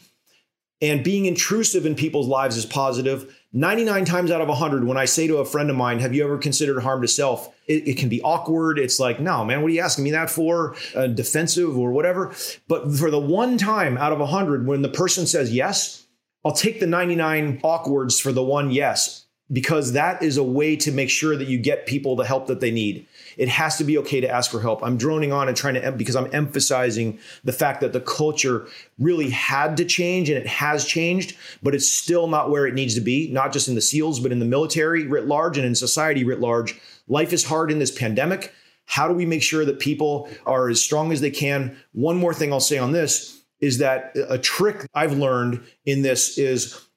and 0.83 1.03
being 1.03 1.25
intrusive 1.25 1.87
in 1.87 1.95
people's 1.95 2.29
lives 2.29 2.59
is 2.59 2.67
positive. 2.67 3.35
99 3.53 4.05
times 4.05 4.31
out 4.31 4.43
of 4.43 4.49
100, 4.49 4.85
when 4.85 4.99
I 4.99 5.07
say 5.07 5.27
to 5.27 5.39
a 5.39 5.45
friend 5.45 5.71
of 5.71 5.77
mine, 5.77 6.01
Have 6.01 6.15
you 6.15 6.23
ever 6.23 6.37
considered 6.37 6.81
harm 6.81 7.01
to 7.01 7.09
self? 7.09 7.55
It, 7.67 7.89
it 7.89 7.97
can 7.97 8.09
be 8.09 8.21
awkward. 8.23 8.79
It's 8.79 9.01
like, 9.01 9.21
No, 9.21 9.45
man, 9.45 9.63
what 9.63 9.71
are 9.71 9.75
you 9.75 9.81
asking 9.81 10.05
me 10.05 10.11
that 10.11 10.29
for? 10.29 10.77
Uh, 10.95 11.07
defensive 11.07 11.77
or 11.77 11.93
whatever. 11.93 12.35
But 12.69 12.93
for 12.95 13.11
the 13.11 13.19
one 13.19 13.57
time 13.57 13.97
out 13.97 14.13
of 14.13 14.19
100, 14.19 14.67
when 14.67 14.83
the 14.83 14.89
person 14.89 15.27
says 15.27 15.53
yes, 15.53 16.07
I'll 16.45 16.53
take 16.53 16.81
the 16.81 16.87
99 16.87 17.61
awkwards 17.63 18.21
for 18.21 18.33
the 18.33 18.45
one 18.45 18.71
yes, 18.71 19.25
because 19.51 19.93
that 19.93 20.23
is 20.23 20.37
a 20.37 20.45
way 20.45 20.77
to 20.77 20.93
make 20.93 21.11
sure 21.11 21.37
that 21.37 21.49
you 21.49 21.59
get 21.59 21.87
people 21.87 22.17
the 22.17 22.25
help 22.25 22.49
that 22.49 22.61
they 22.61 22.71
need. 22.71 23.07
It 23.39 23.49
has 23.49 23.79
to 23.79 23.85
be 23.85 23.97
okay 23.99 24.21
to 24.21 24.29
ask 24.29 24.51
for 24.51 24.61
help. 24.61 24.83
I'm 24.83 24.99
droning 24.99 25.33
on 25.33 25.49
and 25.49 25.57
trying 25.57 25.75
to, 25.75 25.93
because 25.93 26.17
I'm 26.17 26.29
emphasizing 26.35 27.19
the 27.45 27.53
fact 27.53 27.81
that 27.81 27.93
the 27.93 28.01
culture 28.01 28.67
really 28.99 29.31
had 29.31 29.77
to 29.77 29.85
change 29.85 30.29
and 30.29 30.37
it 30.37 30.47
has 30.47 30.85
changed, 30.85 31.37
but 31.63 31.75
it's 31.75 31.89
still 31.89 32.27
not 32.27 32.51
where 32.51 32.67
it 32.67 32.75
needs 32.75 32.97
to 32.97 33.01
be, 33.01 33.31
not 33.31 33.53
just 33.53 33.69
in 33.69 33.77
the 33.77 33.81
SEALs, 33.81 34.19
but 34.21 34.33
in 34.33 34.41
the 34.41 34.45
military 34.45 35.07
writ 35.07 35.27
large 35.27 35.57
and 35.57 35.67
in 35.67 35.75
society 35.75 36.25
writ 36.25 36.41
large. 36.41 36.79
Life 37.07 37.33
is 37.33 37.45
hard 37.45 37.71
in 37.71 37.79
this 37.79 37.97
pandemic. 37.97 38.53
How 38.87 39.07
do 39.07 39.15
we 39.15 39.25
make 39.25 39.43
sure 39.43 39.65
that 39.65 39.79
people 39.79 40.29
are 40.45 40.69
as 40.69 40.83
strong 40.83 41.13
as 41.13 41.21
they 41.21 41.31
can? 41.31 41.79
One 41.93 42.17
more 42.17 42.35
thing 42.35 42.53
I'll 42.53 42.61
say 42.61 42.79
on 42.79 42.93
this 42.93 43.41
is 43.61 43.79
that 43.79 44.17
a 44.29 44.39
trick 44.39 44.87
I've 44.95 45.13
learned 45.13 45.63
in 45.85 46.03
this 46.03 46.39
is 46.39 46.89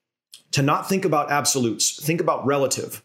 to 0.51 0.61
not 0.61 0.89
think 0.89 1.05
about 1.05 1.31
absolutes, 1.31 2.03
think 2.03 2.19
about 2.19 2.45
relative 2.45 3.03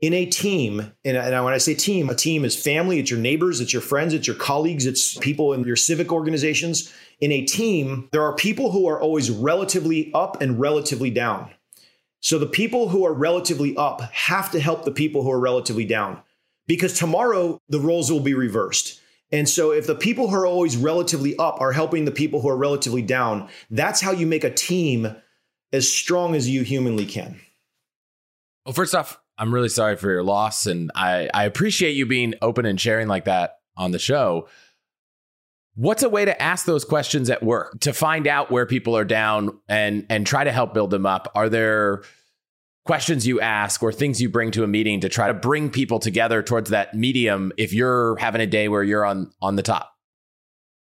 in 0.00 0.12
a 0.12 0.26
team, 0.26 0.92
and, 1.04 1.16
when 1.16 1.54
I 1.54 1.58
say 1.58 1.74
team, 1.74 2.10
a 2.10 2.14
team 2.14 2.44
is 2.44 2.54
family, 2.54 2.98
it's 2.98 3.10
your 3.10 3.20
neighbors, 3.20 3.60
it's 3.60 3.72
your 3.72 3.82
friends, 3.82 4.12
it's 4.12 4.26
your 4.26 4.36
colleagues, 4.36 4.84
it's 4.84 5.16
people 5.18 5.54
in 5.54 5.64
your 5.64 5.76
civic 5.76 6.12
organizations. 6.12 6.92
In 7.20 7.32
a 7.32 7.46
team, 7.46 8.08
there 8.12 8.22
are 8.22 8.34
people 8.34 8.70
who 8.70 8.86
are 8.88 9.00
always 9.00 9.30
relatively 9.30 10.12
up 10.12 10.42
and 10.42 10.60
relatively 10.60 11.10
down. 11.10 11.50
So 12.20 12.38
the 12.38 12.46
people 12.46 12.88
who 12.88 13.06
are 13.06 13.12
relatively 13.12 13.74
up 13.76 14.02
have 14.12 14.50
to 14.50 14.60
help 14.60 14.84
the 14.84 14.90
people 14.90 15.22
who 15.22 15.30
are 15.30 15.40
relatively 15.40 15.84
down 15.84 16.20
because 16.66 16.98
tomorrow 16.98 17.60
the 17.68 17.80
roles 17.80 18.10
will 18.10 18.20
be 18.20 18.34
reversed. 18.34 19.00
And 19.32 19.48
so 19.48 19.72
if 19.72 19.86
the 19.86 19.94
people 19.94 20.28
who 20.28 20.36
are 20.36 20.46
always 20.46 20.76
relatively 20.76 21.36
up 21.36 21.60
are 21.60 21.72
helping 21.72 22.04
the 22.04 22.10
people 22.10 22.40
who 22.40 22.48
are 22.48 22.56
relatively 22.56 23.02
down, 23.02 23.48
that's 23.70 24.00
how 24.00 24.12
you 24.12 24.26
make 24.26 24.44
a 24.44 24.52
team 24.52 25.16
as 25.72 25.90
strong 25.90 26.34
as 26.34 26.48
you 26.48 26.62
humanly 26.62 27.06
can. 27.06 27.40
Well, 28.64 28.72
first 28.72 28.94
off, 28.94 29.20
I'm 29.38 29.52
really 29.52 29.68
sorry 29.68 29.96
for 29.96 30.10
your 30.10 30.22
loss. 30.22 30.66
And 30.66 30.90
I, 30.94 31.28
I 31.32 31.44
appreciate 31.44 31.92
you 31.92 32.06
being 32.06 32.34
open 32.40 32.66
and 32.66 32.80
sharing 32.80 33.08
like 33.08 33.26
that 33.26 33.58
on 33.76 33.90
the 33.90 33.98
show. 33.98 34.48
What's 35.74 36.02
a 36.02 36.08
way 36.08 36.24
to 36.24 36.42
ask 36.42 36.64
those 36.64 36.86
questions 36.86 37.28
at 37.28 37.42
work 37.42 37.80
to 37.80 37.92
find 37.92 38.26
out 38.26 38.50
where 38.50 38.64
people 38.64 38.96
are 38.96 39.04
down 39.04 39.58
and 39.68 40.06
and 40.08 40.26
try 40.26 40.42
to 40.42 40.52
help 40.52 40.72
build 40.72 40.90
them 40.90 41.04
up? 41.04 41.30
Are 41.34 41.50
there 41.50 42.02
questions 42.86 43.26
you 43.26 43.40
ask 43.40 43.82
or 43.82 43.92
things 43.92 44.22
you 44.22 44.30
bring 44.30 44.52
to 44.52 44.64
a 44.64 44.66
meeting 44.66 45.00
to 45.00 45.10
try 45.10 45.26
to 45.26 45.34
bring 45.34 45.68
people 45.68 45.98
together 45.98 46.42
towards 46.42 46.70
that 46.70 46.94
medium 46.94 47.52
if 47.58 47.74
you're 47.74 48.16
having 48.16 48.40
a 48.40 48.46
day 48.46 48.68
where 48.68 48.82
you're 48.82 49.04
on 49.04 49.30
on 49.42 49.56
the 49.56 49.62
top? 49.62 49.95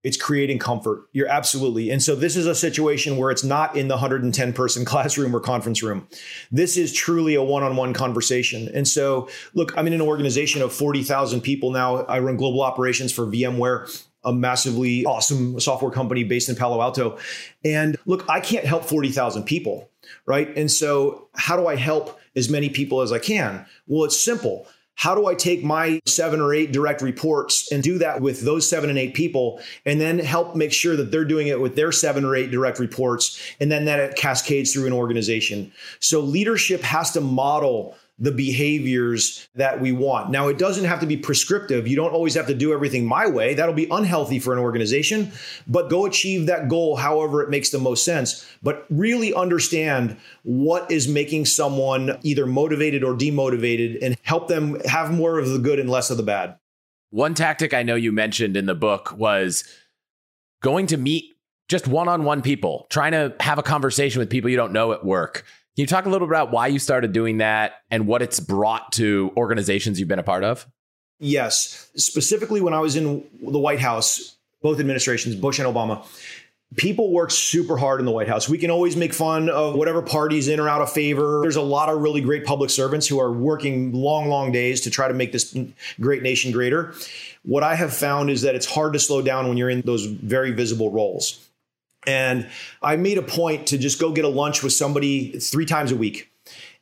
It's 0.02 0.16
creating 0.16 0.58
comfort. 0.58 1.08
You're 1.12 1.28
absolutely. 1.28 1.90
And 1.90 2.02
so 2.02 2.16
this 2.16 2.36
is 2.36 2.46
a 2.46 2.54
situation 2.54 3.16
where 3.16 3.30
it's 3.30 3.44
not 3.44 3.76
in 3.76 3.88
the 3.88 3.94
110 3.94 4.52
person 4.52 4.84
classroom 4.92 5.34
or 5.34 5.40
conference 5.40 5.82
room. 5.82 6.08
This 6.50 6.76
is 6.76 6.92
truly 6.92 7.34
a 7.34 7.42
one 7.42 7.62
on 7.62 7.76
one 7.76 7.94
conversation. 7.94 8.68
And 8.74 8.86
so, 8.86 9.28
look, 9.54 9.76
I'm 9.76 9.86
in 9.86 9.92
an 9.92 10.00
organization 10.00 10.62
of 10.62 10.72
40,000 10.72 11.40
people 11.40 11.70
now. 11.70 12.02
I 12.04 12.18
run 12.18 12.36
global 12.36 12.62
operations 12.62 13.12
for 13.12 13.26
VMware 13.26 14.04
a 14.24 14.32
massively 14.32 15.04
awesome 15.04 15.58
software 15.58 15.90
company 15.90 16.24
based 16.24 16.48
in 16.48 16.56
Palo 16.56 16.80
Alto. 16.80 17.18
And 17.64 17.96
look, 18.06 18.28
I 18.28 18.40
can't 18.40 18.64
help 18.64 18.84
40,000 18.84 19.44
people, 19.44 19.90
right? 20.26 20.56
And 20.56 20.70
so, 20.70 21.28
how 21.34 21.56
do 21.56 21.66
I 21.66 21.76
help 21.76 22.20
as 22.36 22.48
many 22.48 22.68
people 22.68 23.00
as 23.00 23.12
I 23.12 23.18
can? 23.18 23.66
Well, 23.86 24.04
it's 24.04 24.18
simple. 24.18 24.66
How 24.94 25.14
do 25.14 25.26
I 25.26 25.34
take 25.34 25.64
my 25.64 26.00
seven 26.06 26.40
or 26.40 26.54
eight 26.54 26.72
direct 26.72 27.02
reports 27.02 27.72
and 27.72 27.82
do 27.82 27.98
that 27.98 28.20
with 28.20 28.42
those 28.42 28.68
seven 28.68 28.88
and 28.88 28.98
eight 28.98 29.14
people 29.14 29.60
and 29.84 30.00
then 30.00 30.18
help 30.18 30.54
make 30.54 30.72
sure 30.72 30.96
that 30.96 31.10
they're 31.10 31.24
doing 31.24 31.48
it 31.48 31.60
with 31.60 31.74
their 31.74 31.90
seven 31.90 32.24
or 32.24 32.36
eight 32.36 32.50
direct 32.50 32.78
reports 32.78 33.40
and 33.58 33.72
then 33.72 33.84
that 33.86 33.98
it 33.98 34.16
cascades 34.16 34.72
through 34.72 34.86
an 34.86 34.92
organization? 34.92 35.72
So 35.98 36.20
leadership 36.20 36.82
has 36.82 37.10
to 37.12 37.20
model 37.20 37.96
the 38.22 38.30
behaviors 38.30 39.48
that 39.56 39.80
we 39.80 39.90
want. 39.90 40.30
Now, 40.30 40.46
it 40.46 40.56
doesn't 40.56 40.84
have 40.84 41.00
to 41.00 41.06
be 41.06 41.16
prescriptive. 41.16 41.88
You 41.88 41.96
don't 41.96 42.12
always 42.12 42.34
have 42.34 42.46
to 42.46 42.54
do 42.54 42.72
everything 42.72 43.04
my 43.04 43.26
way. 43.26 43.54
That'll 43.54 43.74
be 43.74 43.88
unhealthy 43.90 44.38
for 44.38 44.52
an 44.52 44.60
organization, 44.60 45.32
but 45.66 45.90
go 45.90 46.06
achieve 46.06 46.46
that 46.46 46.68
goal 46.68 46.94
however 46.94 47.42
it 47.42 47.50
makes 47.50 47.70
the 47.70 47.80
most 47.80 48.04
sense. 48.04 48.46
But 48.62 48.86
really 48.90 49.34
understand 49.34 50.16
what 50.44 50.88
is 50.88 51.08
making 51.08 51.46
someone 51.46 52.16
either 52.22 52.46
motivated 52.46 53.02
or 53.02 53.14
demotivated 53.14 53.98
and 54.00 54.16
help 54.22 54.46
them 54.46 54.78
have 54.84 55.12
more 55.12 55.40
of 55.40 55.48
the 55.48 55.58
good 55.58 55.80
and 55.80 55.90
less 55.90 56.08
of 56.08 56.16
the 56.16 56.22
bad. 56.22 56.56
One 57.10 57.34
tactic 57.34 57.74
I 57.74 57.82
know 57.82 57.96
you 57.96 58.12
mentioned 58.12 58.56
in 58.56 58.66
the 58.66 58.74
book 58.76 59.12
was 59.18 59.64
going 60.62 60.86
to 60.86 60.96
meet 60.96 61.24
just 61.68 61.88
one 61.88 62.06
on 62.06 62.22
one 62.22 62.40
people, 62.40 62.86
trying 62.88 63.12
to 63.12 63.34
have 63.40 63.58
a 63.58 63.64
conversation 63.64 64.20
with 64.20 64.30
people 64.30 64.48
you 64.48 64.56
don't 64.56 64.72
know 64.72 64.92
at 64.92 65.04
work 65.04 65.44
can 65.74 65.82
you 65.82 65.86
talk 65.86 66.04
a 66.04 66.10
little 66.10 66.26
bit 66.26 66.32
about 66.32 66.50
why 66.50 66.66
you 66.66 66.78
started 66.78 67.12
doing 67.12 67.38
that 67.38 67.76
and 67.90 68.06
what 68.06 68.20
it's 68.20 68.40
brought 68.40 68.92
to 68.92 69.32
organizations 69.36 69.98
you've 69.98 70.08
been 70.08 70.18
a 70.18 70.22
part 70.22 70.44
of? 70.44 70.66
Yes. 71.18 71.88
Specifically, 71.96 72.60
when 72.60 72.74
I 72.74 72.80
was 72.80 72.94
in 72.94 73.24
the 73.40 73.58
White 73.58 73.80
House, 73.80 74.36
both 74.60 74.80
administrations, 74.80 75.34
Bush 75.34 75.58
and 75.58 75.66
Obama, 75.66 76.04
people 76.76 77.10
work 77.10 77.30
super 77.30 77.76
hard 77.78 78.00
in 78.00 78.06
the 78.06 78.12
White 78.12 78.28
House. 78.28 78.48
We 78.48 78.58
can 78.58 78.70
always 78.70 78.96
make 78.96 79.14
fun 79.14 79.48
of 79.48 79.74
whatever 79.74 80.02
party's 80.02 80.48
in 80.48 80.60
or 80.60 80.68
out 80.68 80.82
of 80.82 80.92
favor. 80.92 81.40
There's 81.42 81.56
a 81.56 81.62
lot 81.62 81.88
of 81.88 82.02
really 82.02 82.20
great 82.20 82.44
public 82.44 82.68
servants 82.68 83.06
who 83.06 83.18
are 83.20 83.32
working 83.32 83.92
long, 83.92 84.28
long 84.28 84.52
days 84.52 84.82
to 84.82 84.90
try 84.90 85.08
to 85.08 85.14
make 85.14 85.32
this 85.32 85.56
great 86.00 86.22
nation 86.22 86.52
greater. 86.52 86.92
What 87.44 87.62
I 87.62 87.76
have 87.76 87.94
found 87.94 88.28
is 88.28 88.42
that 88.42 88.54
it's 88.54 88.66
hard 88.66 88.92
to 88.92 88.98
slow 88.98 89.22
down 89.22 89.48
when 89.48 89.56
you're 89.56 89.70
in 89.70 89.80
those 89.82 90.04
very 90.04 90.52
visible 90.52 90.90
roles. 90.90 91.48
And 92.06 92.48
I 92.82 92.96
made 92.96 93.18
a 93.18 93.22
point 93.22 93.68
to 93.68 93.78
just 93.78 94.00
go 94.00 94.12
get 94.12 94.24
a 94.24 94.28
lunch 94.28 94.62
with 94.62 94.72
somebody 94.72 95.38
three 95.38 95.66
times 95.66 95.92
a 95.92 95.96
week. 95.96 96.28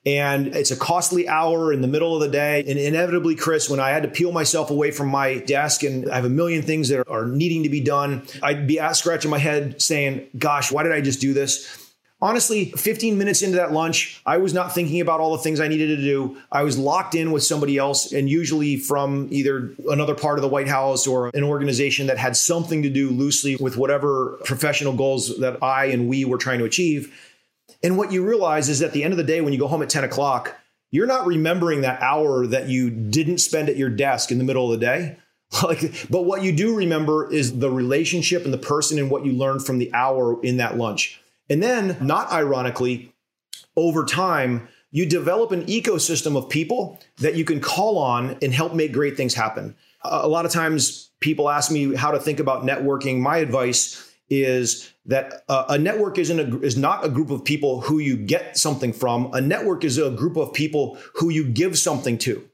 And 0.06 0.48
it's 0.56 0.70
a 0.70 0.76
costly 0.76 1.28
hour 1.28 1.74
in 1.74 1.82
the 1.82 1.88
middle 1.88 2.14
of 2.14 2.22
the 2.22 2.28
day. 2.28 2.64
And 2.66 2.78
inevitably, 2.78 3.34
Chris, 3.36 3.68
when 3.68 3.80
I 3.80 3.90
had 3.90 4.02
to 4.04 4.08
peel 4.08 4.32
myself 4.32 4.70
away 4.70 4.92
from 4.92 5.08
my 5.08 5.38
desk 5.40 5.82
and 5.82 6.10
I 6.10 6.16
have 6.16 6.24
a 6.24 6.30
million 6.30 6.62
things 6.62 6.88
that 6.88 7.06
are 7.06 7.26
needing 7.26 7.64
to 7.64 7.68
be 7.68 7.82
done, 7.82 8.22
I'd 8.42 8.66
be 8.66 8.80
scratching 8.94 9.30
my 9.30 9.38
head 9.38 9.82
saying, 9.82 10.26
Gosh, 10.38 10.72
why 10.72 10.84
did 10.84 10.92
I 10.92 11.02
just 11.02 11.20
do 11.20 11.34
this? 11.34 11.89
Honestly, 12.22 12.66
15 12.72 13.16
minutes 13.16 13.42
into 13.42 13.56
that 13.56 13.72
lunch, 13.72 14.20
I 14.26 14.36
was 14.38 14.52
not 14.52 14.74
thinking 14.74 15.00
about 15.00 15.20
all 15.20 15.32
the 15.36 15.42
things 15.42 15.60
I 15.60 15.68
needed 15.68 15.96
to 15.96 15.96
do. 15.96 16.36
I 16.52 16.62
was 16.62 16.78
locked 16.78 17.14
in 17.14 17.32
with 17.32 17.42
somebody 17.42 17.78
else, 17.78 18.12
and 18.12 18.28
usually 18.28 18.76
from 18.76 19.28
either 19.30 19.74
another 19.88 20.14
part 20.14 20.38
of 20.38 20.42
the 20.42 20.48
White 20.48 20.68
House 20.68 21.06
or 21.06 21.30
an 21.34 21.44
organization 21.44 22.06
that 22.08 22.18
had 22.18 22.36
something 22.36 22.82
to 22.82 22.90
do 22.90 23.10
loosely 23.10 23.56
with 23.56 23.76
whatever 23.76 24.38
professional 24.44 24.92
goals 24.92 25.38
that 25.38 25.62
I 25.62 25.86
and 25.86 26.08
we 26.08 26.24
were 26.24 26.38
trying 26.38 26.58
to 26.58 26.64
achieve. 26.64 27.14
And 27.82 27.96
what 27.96 28.12
you 28.12 28.26
realize 28.26 28.68
is 28.68 28.82
at 28.82 28.92
the 28.92 29.02
end 29.02 29.12
of 29.12 29.16
the 29.16 29.24
day, 29.24 29.40
when 29.40 29.52
you 29.52 29.58
go 29.58 29.68
home 29.68 29.82
at 29.82 29.88
10 29.88 30.04
o'clock, 30.04 30.56
you're 30.90 31.06
not 31.06 31.26
remembering 31.26 31.82
that 31.82 32.02
hour 32.02 32.46
that 32.46 32.68
you 32.68 32.90
didn't 32.90 33.38
spend 33.38 33.68
at 33.68 33.76
your 33.76 33.88
desk 33.88 34.30
in 34.30 34.38
the 34.38 34.44
middle 34.44 34.70
of 34.70 34.78
the 34.78 34.84
day. 34.84 35.16
Like, 35.64 36.06
but 36.08 36.26
what 36.26 36.44
you 36.44 36.52
do 36.52 36.76
remember 36.76 37.28
is 37.28 37.58
the 37.58 37.72
relationship 37.72 38.44
and 38.44 38.54
the 38.54 38.58
person 38.58 39.00
and 39.00 39.10
what 39.10 39.26
you 39.26 39.32
learned 39.32 39.66
from 39.66 39.78
the 39.78 39.92
hour 39.92 40.40
in 40.44 40.58
that 40.58 40.78
lunch. 40.78 41.20
And 41.50 41.62
then, 41.62 41.96
not 42.00 42.30
ironically, 42.32 43.12
over 43.76 44.04
time, 44.04 44.68
you 44.92 45.04
develop 45.04 45.50
an 45.50 45.66
ecosystem 45.66 46.36
of 46.36 46.48
people 46.48 46.98
that 47.18 47.34
you 47.34 47.44
can 47.44 47.60
call 47.60 47.98
on 47.98 48.38
and 48.40 48.54
help 48.54 48.72
make 48.72 48.92
great 48.92 49.16
things 49.16 49.34
happen. 49.34 49.74
A 50.02 50.28
lot 50.28 50.46
of 50.46 50.52
times, 50.52 51.10
people 51.20 51.50
ask 51.50 51.70
me 51.70 51.94
how 51.94 52.12
to 52.12 52.20
think 52.20 52.40
about 52.40 52.62
networking. 52.62 53.18
My 53.18 53.38
advice 53.38 54.10
is 54.30 54.92
that 55.06 55.42
uh, 55.48 55.64
a 55.68 55.76
network 55.76 56.18
isn't 56.18 56.38
a, 56.38 56.60
is 56.60 56.76
not 56.76 57.04
a 57.04 57.08
group 57.08 57.30
of 57.30 57.44
people 57.44 57.80
who 57.80 57.98
you 57.98 58.16
get 58.16 58.56
something 58.56 58.92
from. 58.92 59.28
A 59.34 59.40
network 59.40 59.84
is 59.84 59.98
a 59.98 60.10
group 60.10 60.36
of 60.36 60.52
people 60.52 60.98
who 61.16 61.30
you 61.30 61.44
give 61.44 61.76
something 61.76 62.16
to. 62.18 62.48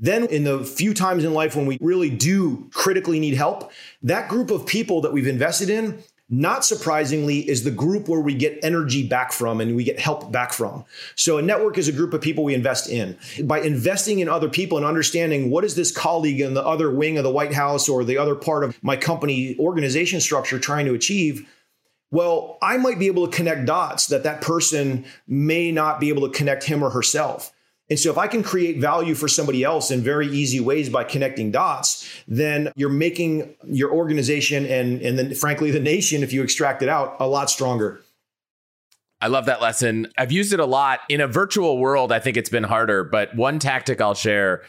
Then, 0.00 0.26
in 0.26 0.42
the 0.42 0.64
few 0.64 0.94
times 0.94 1.22
in 1.22 1.32
life 1.32 1.54
when 1.54 1.66
we 1.66 1.78
really 1.80 2.10
do 2.10 2.68
critically 2.72 3.20
need 3.20 3.34
help, 3.34 3.70
that 4.02 4.28
group 4.28 4.50
of 4.50 4.66
people 4.66 5.00
that 5.02 5.12
we've 5.12 5.28
invested 5.28 5.70
in 5.70 6.02
not 6.32 6.64
surprisingly, 6.64 7.40
is 7.40 7.62
the 7.62 7.70
group 7.70 8.08
where 8.08 8.22
we 8.22 8.34
get 8.34 8.58
energy 8.62 9.06
back 9.06 9.32
from 9.32 9.60
and 9.60 9.76
we 9.76 9.84
get 9.84 10.00
help 10.00 10.32
back 10.32 10.54
from. 10.54 10.82
So 11.14 11.36
a 11.36 11.42
network 11.42 11.76
is 11.76 11.88
a 11.88 11.92
group 11.92 12.14
of 12.14 12.22
people 12.22 12.42
we 12.42 12.54
invest 12.54 12.88
in. 12.88 13.18
By 13.44 13.60
investing 13.60 14.20
in 14.20 14.30
other 14.30 14.48
people 14.48 14.78
and 14.78 14.86
understanding 14.86 15.50
what 15.50 15.62
is 15.62 15.74
this 15.74 15.92
colleague 15.92 16.40
in 16.40 16.54
the 16.54 16.64
other 16.64 16.90
wing 16.90 17.18
of 17.18 17.24
the 17.24 17.30
White 17.30 17.52
House 17.52 17.86
or 17.86 18.02
the 18.02 18.16
other 18.16 18.34
part 18.34 18.64
of 18.64 18.82
my 18.82 18.96
company 18.96 19.58
organization 19.58 20.22
structure 20.22 20.58
trying 20.58 20.86
to 20.86 20.94
achieve, 20.94 21.46
well, 22.10 22.56
I 22.62 22.78
might 22.78 22.98
be 22.98 23.08
able 23.08 23.28
to 23.28 23.36
connect 23.36 23.66
dots 23.66 24.06
that 24.06 24.22
that 24.22 24.40
person 24.40 25.04
may 25.28 25.70
not 25.70 26.00
be 26.00 26.08
able 26.08 26.26
to 26.26 26.34
connect 26.34 26.64
him 26.64 26.82
or 26.82 26.88
herself. 26.88 27.52
And 27.92 28.00
so 28.00 28.10
if 28.10 28.16
I 28.16 28.26
can 28.26 28.42
create 28.42 28.78
value 28.78 29.14
for 29.14 29.28
somebody 29.28 29.62
else 29.62 29.90
in 29.90 30.00
very 30.00 30.26
easy 30.26 30.60
ways 30.60 30.88
by 30.88 31.04
connecting 31.04 31.50
dots, 31.50 32.10
then 32.26 32.72
you're 32.74 32.88
making 32.88 33.54
your 33.66 33.92
organization 33.92 34.64
and 34.64 35.02
and 35.02 35.18
then 35.18 35.34
frankly 35.34 35.70
the 35.70 35.78
nation, 35.78 36.22
if 36.22 36.32
you 36.32 36.42
extract 36.42 36.80
it 36.80 36.88
out, 36.88 37.16
a 37.20 37.26
lot 37.26 37.50
stronger. 37.50 38.00
I 39.20 39.26
love 39.26 39.44
that 39.44 39.60
lesson. 39.60 40.10
I've 40.16 40.32
used 40.32 40.54
it 40.54 40.58
a 40.58 40.64
lot 40.64 41.00
in 41.10 41.20
a 41.20 41.26
virtual 41.26 41.76
world. 41.76 42.12
I 42.12 42.18
think 42.18 42.38
it's 42.38 42.48
been 42.48 42.64
harder, 42.64 43.04
but 43.04 43.36
one 43.36 43.58
tactic 43.58 44.00
I'll 44.00 44.14
share 44.14 44.62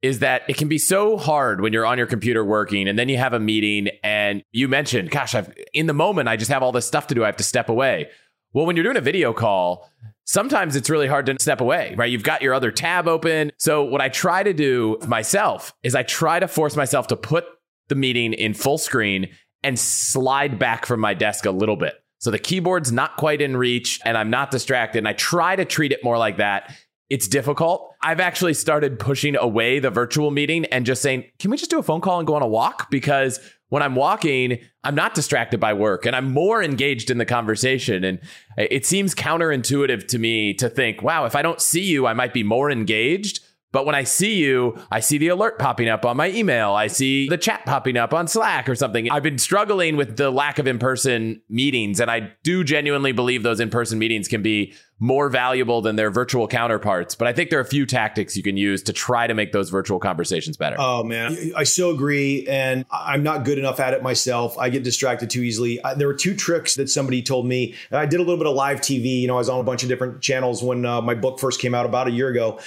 is 0.00 0.20
that 0.20 0.42
it 0.48 0.56
can 0.56 0.68
be 0.68 0.78
so 0.78 1.16
hard 1.16 1.60
when 1.60 1.72
you're 1.72 1.84
on 1.84 1.98
your 1.98 2.06
computer 2.06 2.44
working 2.44 2.86
and 2.86 2.96
then 2.96 3.08
you 3.08 3.16
have 3.16 3.32
a 3.32 3.40
meeting 3.40 3.88
and 4.04 4.44
you 4.52 4.68
mentioned, 4.68 5.10
gosh, 5.10 5.34
I've 5.34 5.52
in 5.72 5.88
the 5.88 5.94
moment 5.94 6.28
I 6.28 6.36
just 6.36 6.52
have 6.52 6.62
all 6.62 6.70
this 6.70 6.86
stuff 6.86 7.08
to 7.08 7.14
do. 7.16 7.24
I 7.24 7.26
have 7.26 7.38
to 7.38 7.42
step 7.42 7.68
away. 7.68 8.08
Well, 8.52 8.66
when 8.66 8.76
you're 8.76 8.84
doing 8.84 8.96
a 8.96 9.00
video 9.00 9.32
call, 9.32 9.90
sometimes 10.26 10.76
it's 10.76 10.90
really 10.90 11.06
hard 11.06 11.26
to 11.26 11.36
step 11.40 11.60
away, 11.60 11.94
right? 11.96 12.10
You've 12.10 12.22
got 12.22 12.42
your 12.42 12.52
other 12.52 12.70
tab 12.70 13.08
open. 13.08 13.52
So, 13.56 13.82
what 13.82 14.00
I 14.00 14.10
try 14.10 14.42
to 14.42 14.52
do 14.52 14.98
myself 15.06 15.74
is 15.82 15.94
I 15.94 16.02
try 16.02 16.38
to 16.38 16.48
force 16.48 16.76
myself 16.76 17.06
to 17.08 17.16
put 17.16 17.46
the 17.88 17.94
meeting 17.94 18.34
in 18.34 18.52
full 18.52 18.78
screen 18.78 19.28
and 19.62 19.78
slide 19.78 20.58
back 20.58 20.86
from 20.86 21.00
my 21.00 21.14
desk 21.14 21.46
a 21.46 21.50
little 21.50 21.76
bit. 21.76 21.94
So 22.18 22.30
the 22.30 22.38
keyboard's 22.38 22.92
not 22.92 23.16
quite 23.16 23.40
in 23.40 23.56
reach 23.56 24.00
and 24.04 24.16
I'm 24.16 24.30
not 24.30 24.50
distracted. 24.50 24.98
And 24.98 25.08
I 25.08 25.12
try 25.12 25.56
to 25.56 25.64
treat 25.64 25.92
it 25.92 26.02
more 26.02 26.18
like 26.18 26.38
that. 26.38 26.74
It's 27.08 27.28
difficult. 27.28 27.92
I've 28.02 28.20
actually 28.20 28.54
started 28.54 28.98
pushing 28.98 29.36
away 29.36 29.78
the 29.78 29.90
virtual 29.90 30.30
meeting 30.30 30.64
and 30.66 30.86
just 30.86 31.02
saying, 31.02 31.24
can 31.38 31.50
we 31.50 31.56
just 31.56 31.70
do 31.70 31.78
a 31.78 31.82
phone 31.82 32.00
call 32.00 32.18
and 32.18 32.26
go 32.26 32.34
on 32.34 32.42
a 32.42 32.48
walk? 32.48 32.90
Because 32.90 33.38
when 33.68 33.82
I'm 33.82 33.94
walking, 33.94 34.58
I'm 34.84 34.94
not 34.94 35.14
distracted 35.14 35.58
by 35.58 35.72
work 35.72 36.06
and 36.06 36.14
I'm 36.14 36.32
more 36.32 36.62
engaged 36.62 37.10
in 37.10 37.18
the 37.18 37.24
conversation. 37.24 38.04
And 38.04 38.20
it 38.56 38.86
seems 38.86 39.14
counterintuitive 39.14 40.06
to 40.08 40.18
me 40.18 40.54
to 40.54 40.68
think, 40.68 41.02
wow, 41.02 41.24
if 41.24 41.34
I 41.34 41.42
don't 41.42 41.60
see 41.60 41.84
you, 41.84 42.06
I 42.06 42.14
might 42.14 42.32
be 42.32 42.42
more 42.42 42.70
engaged. 42.70 43.40
But 43.72 43.84
when 43.84 43.96
I 43.96 44.04
see 44.04 44.36
you, 44.36 44.78
I 44.90 45.00
see 45.00 45.18
the 45.18 45.28
alert 45.28 45.58
popping 45.58 45.88
up 45.88 46.06
on 46.06 46.16
my 46.16 46.30
email. 46.30 46.72
I 46.72 46.86
see 46.86 47.28
the 47.28 47.36
chat 47.36 47.66
popping 47.66 47.96
up 47.96 48.14
on 48.14 48.28
Slack 48.28 48.68
or 48.68 48.74
something. 48.74 49.10
I've 49.10 49.24
been 49.24 49.38
struggling 49.38 49.96
with 49.96 50.16
the 50.16 50.30
lack 50.30 50.58
of 50.58 50.66
in 50.66 50.78
person 50.78 51.42
meetings. 51.50 52.00
And 52.00 52.10
I 52.10 52.32
do 52.42 52.64
genuinely 52.64 53.12
believe 53.12 53.42
those 53.42 53.60
in 53.60 53.68
person 53.68 53.98
meetings 53.98 54.28
can 54.28 54.42
be 54.42 54.72
more 54.98 55.28
valuable 55.28 55.82
than 55.82 55.96
their 55.96 56.10
virtual 56.10 56.48
counterparts. 56.48 57.14
But 57.14 57.28
I 57.28 57.32
think 57.34 57.50
there 57.50 57.58
are 57.58 57.62
a 57.62 57.66
few 57.66 57.84
tactics 57.84 58.34
you 58.34 58.42
can 58.42 58.56
use 58.56 58.82
to 58.84 58.94
try 58.94 59.26
to 59.26 59.34
make 59.34 59.52
those 59.52 59.68
virtual 59.68 59.98
conversations 59.98 60.56
better. 60.56 60.76
Oh, 60.78 61.04
man. 61.04 61.36
I 61.54 61.64
so 61.64 61.90
agree. 61.90 62.46
And 62.48 62.86
I'm 62.90 63.22
not 63.22 63.44
good 63.44 63.58
enough 63.58 63.78
at 63.78 63.92
it 63.92 64.02
myself. 64.02 64.56
I 64.56 64.70
get 64.70 64.84
distracted 64.84 65.28
too 65.28 65.42
easily. 65.42 65.78
There 65.96 66.06
were 66.06 66.14
two 66.14 66.34
tricks 66.34 66.76
that 66.76 66.88
somebody 66.88 67.20
told 67.20 67.46
me. 67.46 67.74
I 67.92 68.06
did 68.06 68.20
a 68.20 68.22
little 68.22 68.38
bit 68.38 68.46
of 68.46 68.54
live 68.54 68.80
TV. 68.80 69.20
You 69.20 69.26
know, 69.26 69.34
I 69.34 69.38
was 69.38 69.50
on 69.50 69.60
a 69.60 69.64
bunch 69.64 69.82
of 69.82 69.90
different 69.90 70.22
channels 70.22 70.62
when 70.62 70.86
uh, 70.86 71.02
my 71.02 71.14
book 71.14 71.38
first 71.40 71.60
came 71.60 71.74
out 71.74 71.84
about 71.84 72.08
a 72.08 72.12
year 72.12 72.28
ago. 72.28 72.58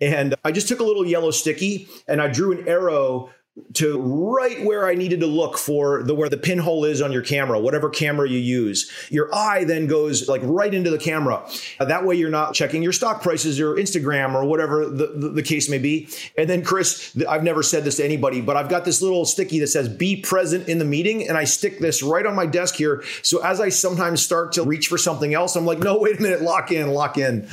And 0.00 0.34
I 0.44 0.52
just 0.52 0.68
took 0.68 0.80
a 0.80 0.84
little 0.84 1.06
yellow 1.06 1.30
sticky 1.30 1.88
and 2.06 2.20
I 2.20 2.28
drew 2.28 2.52
an 2.52 2.68
arrow 2.68 3.30
to 3.74 4.00
right 4.00 4.64
where 4.64 4.86
I 4.86 4.94
needed 4.94 5.20
to 5.20 5.26
look 5.26 5.58
for 5.58 6.02
the 6.02 6.14
where 6.14 6.28
the 6.28 6.36
pinhole 6.36 6.84
is 6.84 7.00
on 7.02 7.12
your 7.12 7.22
camera, 7.22 7.58
whatever 7.58 7.90
camera 7.90 8.28
you 8.28 8.38
use. 8.38 8.90
Your 9.10 9.34
eye 9.34 9.64
then 9.64 9.86
goes 9.86 10.28
like 10.28 10.40
right 10.44 10.72
into 10.72 10.90
the 10.90 10.98
camera. 10.98 11.48
Uh, 11.78 11.84
that 11.86 12.04
way 12.04 12.16
you're 12.16 12.30
not 12.30 12.54
checking 12.54 12.82
your 12.82 12.92
stock 12.92 13.22
prices 13.22 13.60
or 13.60 13.74
Instagram 13.74 14.34
or 14.34 14.44
whatever 14.44 14.86
the, 14.86 15.06
the, 15.06 15.28
the, 15.30 15.42
case 15.42 15.68
may 15.68 15.78
be. 15.78 16.08
And 16.36 16.48
then 16.48 16.62
Chris, 16.62 17.16
I've 17.28 17.42
never 17.42 17.62
said 17.62 17.84
this 17.84 17.96
to 17.96 18.04
anybody, 18.04 18.40
but 18.40 18.56
I've 18.56 18.68
got 18.68 18.84
this 18.84 19.00
little 19.00 19.24
sticky 19.24 19.60
that 19.60 19.68
says 19.68 19.88
be 19.88 20.16
present 20.20 20.68
in 20.68 20.78
the 20.78 20.84
meeting 20.84 21.28
and 21.28 21.36
I 21.36 21.44
stick 21.44 21.78
this 21.78 22.02
right 22.02 22.26
on 22.26 22.34
my 22.34 22.46
desk 22.46 22.74
here. 22.74 23.02
So 23.22 23.42
as 23.44 23.60
I 23.60 23.68
sometimes 23.70 24.22
start 24.22 24.52
to 24.52 24.62
reach 24.62 24.88
for 24.88 24.98
something 24.98 25.34
else, 25.34 25.56
I'm 25.56 25.66
like, 25.66 25.78
no, 25.78 25.98
wait 25.98 26.18
a 26.18 26.22
minute, 26.22 26.42
lock 26.42 26.70
in, 26.72 26.90
lock 26.90 27.18
in 27.18 27.48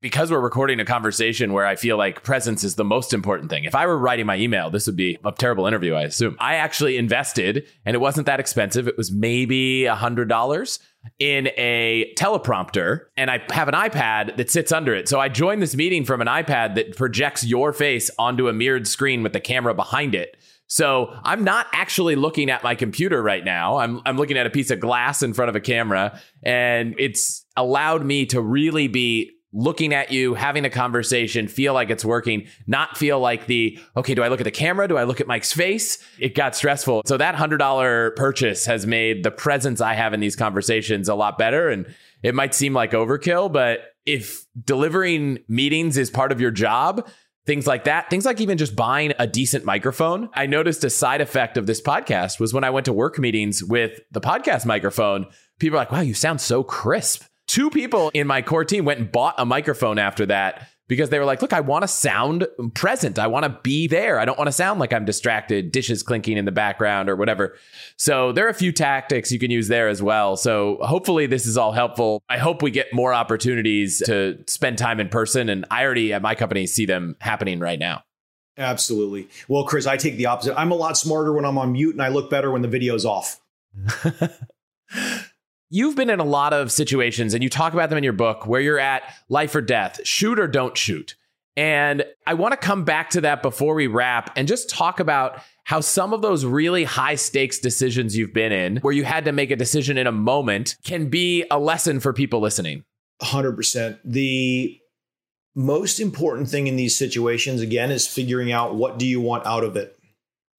because 0.00 0.30
we're 0.30 0.40
recording 0.40 0.78
a 0.78 0.84
conversation 0.84 1.52
where 1.52 1.66
I 1.66 1.74
feel 1.74 1.96
like 1.96 2.22
presence 2.22 2.62
is 2.62 2.76
the 2.76 2.84
most 2.84 3.12
important 3.12 3.50
thing. 3.50 3.64
If 3.64 3.74
I 3.74 3.86
were 3.86 3.98
writing 3.98 4.26
my 4.26 4.36
email, 4.36 4.70
this 4.70 4.86
would 4.86 4.96
be 4.96 5.18
a 5.24 5.32
terrible 5.32 5.66
interview, 5.66 5.94
I 5.94 6.02
assume. 6.02 6.36
I 6.38 6.54
actually 6.54 6.96
invested, 6.96 7.66
and 7.84 7.94
it 7.94 7.98
wasn't 7.98 8.26
that 8.26 8.38
expensive. 8.38 8.86
It 8.86 8.96
was 8.96 9.10
maybe 9.10 9.86
a 9.86 9.96
$100 9.96 10.78
in 11.18 11.48
a 11.56 12.12
teleprompter, 12.16 13.06
and 13.16 13.30
I 13.30 13.42
have 13.50 13.66
an 13.66 13.74
iPad 13.74 14.36
that 14.36 14.50
sits 14.50 14.70
under 14.70 14.94
it. 14.94 15.08
So 15.08 15.18
I 15.18 15.28
joined 15.28 15.62
this 15.62 15.74
meeting 15.74 16.04
from 16.04 16.20
an 16.20 16.28
iPad 16.28 16.76
that 16.76 16.96
projects 16.96 17.44
your 17.44 17.72
face 17.72 18.08
onto 18.18 18.48
a 18.48 18.52
mirrored 18.52 18.86
screen 18.86 19.24
with 19.24 19.32
the 19.32 19.40
camera 19.40 19.74
behind 19.74 20.14
it. 20.14 20.36
So 20.68 21.18
I'm 21.24 21.42
not 21.44 21.66
actually 21.72 22.14
looking 22.14 22.50
at 22.50 22.62
my 22.62 22.74
computer 22.74 23.22
right 23.22 23.42
now. 23.42 23.78
I'm, 23.78 24.02
I'm 24.04 24.18
looking 24.18 24.36
at 24.36 24.46
a 24.46 24.50
piece 24.50 24.70
of 24.70 24.78
glass 24.78 25.22
in 25.22 25.32
front 25.32 25.48
of 25.48 25.56
a 25.56 25.60
camera, 25.60 26.20
and 26.42 26.94
it's 26.98 27.44
allowed 27.56 28.04
me 28.04 28.26
to 28.26 28.40
really 28.40 28.86
be 28.86 29.32
looking 29.52 29.94
at 29.94 30.12
you, 30.12 30.34
having 30.34 30.64
a 30.64 30.70
conversation, 30.70 31.48
feel 31.48 31.72
like 31.72 31.90
it's 31.90 32.04
working, 32.04 32.46
not 32.66 32.98
feel 32.98 33.18
like 33.18 33.46
the, 33.46 33.78
okay, 33.96 34.14
do 34.14 34.22
I 34.22 34.28
look 34.28 34.40
at 34.40 34.44
the 34.44 34.50
camera? 34.50 34.86
Do 34.86 34.98
I 34.98 35.04
look 35.04 35.20
at 35.20 35.26
Mike's 35.26 35.52
face? 35.52 36.04
It 36.18 36.34
got 36.34 36.54
stressful. 36.54 37.02
So 37.06 37.16
that 37.16 37.34
$100 37.34 38.16
purchase 38.16 38.66
has 38.66 38.86
made 38.86 39.24
the 39.24 39.30
presence 39.30 39.80
I 39.80 39.94
have 39.94 40.12
in 40.12 40.20
these 40.20 40.36
conversations 40.36 41.08
a 41.08 41.14
lot 41.14 41.38
better. 41.38 41.70
And 41.70 41.86
it 42.22 42.34
might 42.34 42.54
seem 42.54 42.74
like 42.74 42.92
overkill, 42.92 43.50
but 43.50 43.94
if 44.04 44.44
delivering 44.62 45.38
meetings 45.48 45.96
is 45.96 46.10
part 46.10 46.32
of 46.32 46.40
your 46.40 46.50
job, 46.50 47.08
things 47.46 47.66
like 47.66 47.84
that, 47.84 48.10
things 48.10 48.26
like 48.26 48.42
even 48.42 48.58
just 48.58 48.76
buying 48.76 49.14
a 49.18 49.26
decent 49.26 49.64
microphone. 49.64 50.28
I 50.34 50.44
noticed 50.44 50.84
a 50.84 50.90
side 50.90 51.22
effect 51.22 51.56
of 51.56 51.66
this 51.66 51.80
podcast 51.80 52.38
was 52.38 52.52
when 52.52 52.64
I 52.64 52.70
went 52.70 52.84
to 52.84 52.92
work 52.92 53.18
meetings 53.18 53.64
with 53.64 54.00
the 54.10 54.20
podcast 54.20 54.66
microphone, 54.66 55.26
people 55.58 55.78
are 55.78 55.80
like, 55.80 55.92
wow, 55.92 56.00
you 56.00 56.12
sound 56.12 56.42
so 56.42 56.62
crisp. 56.62 57.22
Two 57.48 57.70
people 57.70 58.10
in 58.14 58.26
my 58.26 58.42
core 58.42 58.64
team 58.64 58.84
went 58.84 59.00
and 59.00 59.10
bought 59.10 59.34
a 59.38 59.46
microphone 59.46 59.98
after 59.98 60.26
that 60.26 60.68
because 60.86 61.10
they 61.10 61.18
were 61.18 61.24
like, 61.24 61.42
look, 61.42 61.52
I 61.52 61.60
want 61.60 61.82
to 61.82 61.88
sound 61.88 62.46
present. 62.74 63.18
I 63.18 63.26
want 63.26 63.44
to 63.44 63.58
be 63.62 63.86
there. 63.86 64.18
I 64.18 64.24
don't 64.24 64.38
want 64.38 64.48
to 64.48 64.52
sound 64.52 64.80
like 64.80 64.92
I'm 64.92 65.04
distracted, 65.04 65.72
dishes 65.72 66.02
clinking 66.02 66.36
in 66.36 66.44
the 66.44 66.52
background 66.52 67.08
or 67.08 67.16
whatever. 67.16 67.56
So 67.96 68.32
there 68.32 68.46
are 68.46 68.50
a 68.50 68.54
few 68.54 68.72
tactics 68.72 69.32
you 69.32 69.38
can 69.38 69.50
use 69.50 69.68
there 69.68 69.88
as 69.88 70.02
well. 70.02 70.36
So 70.36 70.78
hopefully 70.82 71.26
this 71.26 71.46
is 71.46 71.56
all 71.56 71.72
helpful. 71.72 72.22
I 72.28 72.38
hope 72.38 72.62
we 72.62 72.70
get 72.70 72.92
more 72.92 73.14
opportunities 73.14 74.02
to 74.06 74.38
spend 74.46 74.78
time 74.78 75.00
in 75.00 75.08
person. 75.08 75.48
And 75.48 75.64
I 75.70 75.84
already 75.84 76.12
at 76.12 76.22
my 76.22 76.34
company 76.34 76.66
see 76.66 76.86
them 76.86 77.16
happening 77.20 77.60
right 77.60 77.78
now. 77.78 78.02
Absolutely. 78.56 79.28
Well, 79.46 79.64
Chris, 79.64 79.86
I 79.86 79.96
take 79.96 80.16
the 80.16 80.26
opposite. 80.26 80.58
I'm 80.58 80.72
a 80.72 80.74
lot 80.74 80.96
smarter 80.96 81.32
when 81.32 81.44
I'm 81.44 81.58
on 81.58 81.72
mute 81.72 81.94
and 81.94 82.02
I 82.02 82.08
look 82.08 82.28
better 82.28 82.50
when 82.50 82.62
the 82.62 82.68
video's 82.68 83.04
off. 83.04 83.40
You've 85.70 85.96
been 85.96 86.08
in 86.08 86.18
a 86.18 86.24
lot 86.24 86.54
of 86.54 86.72
situations 86.72 87.34
and 87.34 87.42
you 87.42 87.50
talk 87.50 87.74
about 87.74 87.90
them 87.90 87.98
in 87.98 88.04
your 88.04 88.14
book 88.14 88.46
where 88.46 88.60
you're 88.60 88.78
at 88.78 89.02
life 89.28 89.54
or 89.54 89.60
death, 89.60 90.00
shoot 90.02 90.38
or 90.38 90.48
don't 90.48 90.76
shoot. 90.76 91.14
And 91.58 92.04
I 92.26 92.34
want 92.34 92.52
to 92.52 92.56
come 92.56 92.84
back 92.84 93.10
to 93.10 93.20
that 93.22 93.42
before 93.42 93.74
we 93.74 93.86
wrap 93.86 94.32
and 94.34 94.48
just 94.48 94.70
talk 94.70 94.98
about 94.98 95.42
how 95.64 95.80
some 95.80 96.14
of 96.14 96.22
those 96.22 96.46
really 96.46 96.84
high 96.84 97.16
stakes 97.16 97.58
decisions 97.58 98.16
you've 98.16 98.32
been 98.32 98.52
in, 98.52 98.76
where 98.78 98.94
you 98.94 99.04
had 99.04 99.26
to 99.26 99.32
make 99.32 99.50
a 99.50 99.56
decision 99.56 99.98
in 99.98 100.06
a 100.06 100.12
moment, 100.12 100.76
can 100.84 101.10
be 101.10 101.44
a 101.50 101.58
lesson 101.58 102.00
for 102.00 102.14
people 102.14 102.40
listening. 102.40 102.84
100%. 103.20 103.98
The 104.04 104.78
most 105.54 106.00
important 106.00 106.48
thing 106.48 106.68
in 106.68 106.76
these 106.76 106.96
situations, 106.96 107.60
again, 107.60 107.90
is 107.90 108.06
figuring 108.06 108.52
out 108.52 108.76
what 108.76 108.98
do 108.98 109.04
you 109.04 109.20
want 109.20 109.44
out 109.44 109.64
of 109.64 109.76
it 109.76 109.97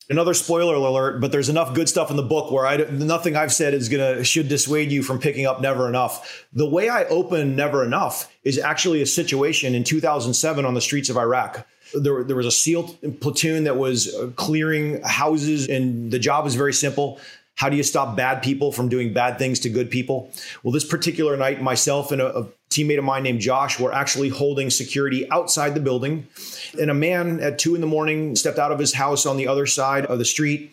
another 0.10 0.34
spoiler 0.34 0.76
alert, 0.76 1.22
but 1.22 1.32
there's 1.32 1.50
enough 1.50 1.74
good 1.74 1.88
stuff 1.88 2.10
in 2.10 2.18
the 2.18 2.24
book 2.24 2.52
where 2.52 2.66
I 2.66 2.78
nothing 2.78 3.36
I've 3.36 3.54
said 3.54 3.74
is 3.74 3.90
gonna 3.90 4.24
should 4.24 4.48
dissuade 4.48 4.92
you 4.92 5.04
from 5.04 5.20
picking 5.20 5.46
up 5.46 5.62
Never 5.62 5.88
Enough. 5.88 6.46
The 6.54 6.68
way 6.68 6.90
I 6.90 7.06
open 7.06 7.56
Never 7.56 7.84
Enough 7.84 8.32
is 8.44 8.58
actually 8.58 9.02
a 9.02 9.06
situation 9.06 9.76
in 9.76 9.84
2007 9.84 10.66
on 10.66 10.74
the 10.74 10.82
streets 10.82 11.10
of 11.10 11.18
Iraq. 11.18 11.68
There, 11.94 12.24
there 12.24 12.36
was 12.36 12.46
a 12.46 12.52
SEAL 12.52 12.84
platoon 13.20 13.64
that 13.64 13.78
was 13.78 14.14
uh, 14.14 14.30
clearing 14.36 15.02
houses, 15.04 15.68
and 15.68 16.12
the 16.12 16.20
job 16.20 16.44
was 16.44 16.56
very 16.56 16.74
simple. 16.74 17.20
How 17.56 17.68
do 17.68 17.76
you 17.76 17.84
stop 17.84 18.16
bad 18.16 18.42
people 18.42 18.72
from 18.72 18.90
doing 18.90 19.12
bad 19.12 19.38
things 19.38 19.60
to 19.62 19.70
good 19.70 19.90
people? 19.90 20.32
Well, 20.64 20.72
this 20.72 20.86
particular 20.86 21.36
night, 21.36 21.62
myself 21.62 22.12
and 22.12 22.22
a, 22.22 22.38
a 22.38 22.48
teammate 22.70 22.98
of 23.00 23.04
mine 23.04 23.24
named 23.24 23.42
Josh 23.42 23.80
were 23.80 23.94
actually 23.94 24.30
holding 24.30 24.70
security 24.70 25.30
outside 25.32 25.74
the 25.74 25.80
building. 25.80 26.28
And 26.80 26.92
a 26.92 26.94
man 26.94 27.40
at 27.40 27.58
two 27.58 27.76
in 27.76 27.82
the 27.82 27.88
morning 27.88 28.36
stepped 28.36 28.60
out 28.60 28.72
of 28.72 28.80
his 28.80 28.94
house 28.94 29.26
on 29.26 29.38
the 29.38 29.48
other 29.48 29.66
side 29.66 30.06
of 30.06 30.20
the 30.20 30.26
street. 30.26 30.72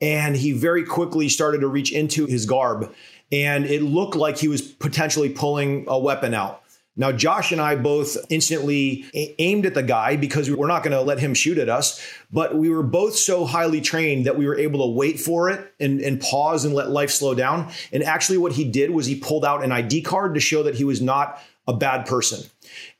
And 0.00 0.36
he 0.36 0.52
very 0.52 0.84
quickly 0.84 1.28
started 1.28 1.60
to 1.60 1.68
reach 1.68 1.92
into 1.92 2.26
his 2.26 2.44
garb. 2.46 2.92
And 3.30 3.66
it 3.66 3.82
looked 3.82 4.16
like 4.16 4.38
he 4.38 4.48
was 4.48 4.62
potentially 4.62 5.28
pulling 5.28 5.84
a 5.88 5.98
weapon 5.98 6.34
out. 6.34 6.62
Now, 6.98 7.12
Josh 7.12 7.52
and 7.52 7.60
I 7.60 7.76
both 7.76 8.16
instantly 8.28 9.06
aimed 9.38 9.64
at 9.66 9.74
the 9.74 9.84
guy 9.84 10.16
because 10.16 10.50
we're 10.50 10.66
not 10.66 10.82
going 10.82 10.92
to 10.92 11.00
let 11.00 11.20
him 11.20 11.32
shoot 11.32 11.56
at 11.56 11.68
us. 11.68 12.04
But 12.32 12.56
we 12.56 12.68
were 12.68 12.82
both 12.82 13.14
so 13.14 13.46
highly 13.46 13.80
trained 13.80 14.26
that 14.26 14.36
we 14.36 14.46
were 14.46 14.58
able 14.58 14.80
to 14.80 14.92
wait 14.92 15.20
for 15.20 15.48
it 15.48 15.72
and, 15.78 16.00
and 16.00 16.20
pause 16.20 16.64
and 16.64 16.74
let 16.74 16.90
life 16.90 17.10
slow 17.10 17.34
down. 17.34 17.70
And 17.92 18.02
actually, 18.02 18.38
what 18.38 18.52
he 18.52 18.64
did 18.64 18.90
was 18.90 19.06
he 19.06 19.14
pulled 19.14 19.44
out 19.44 19.62
an 19.62 19.70
ID 19.70 20.02
card 20.02 20.34
to 20.34 20.40
show 20.40 20.64
that 20.64 20.74
he 20.74 20.84
was 20.84 21.00
not 21.00 21.40
a 21.68 21.74
bad 21.74 22.06
person. 22.06 22.48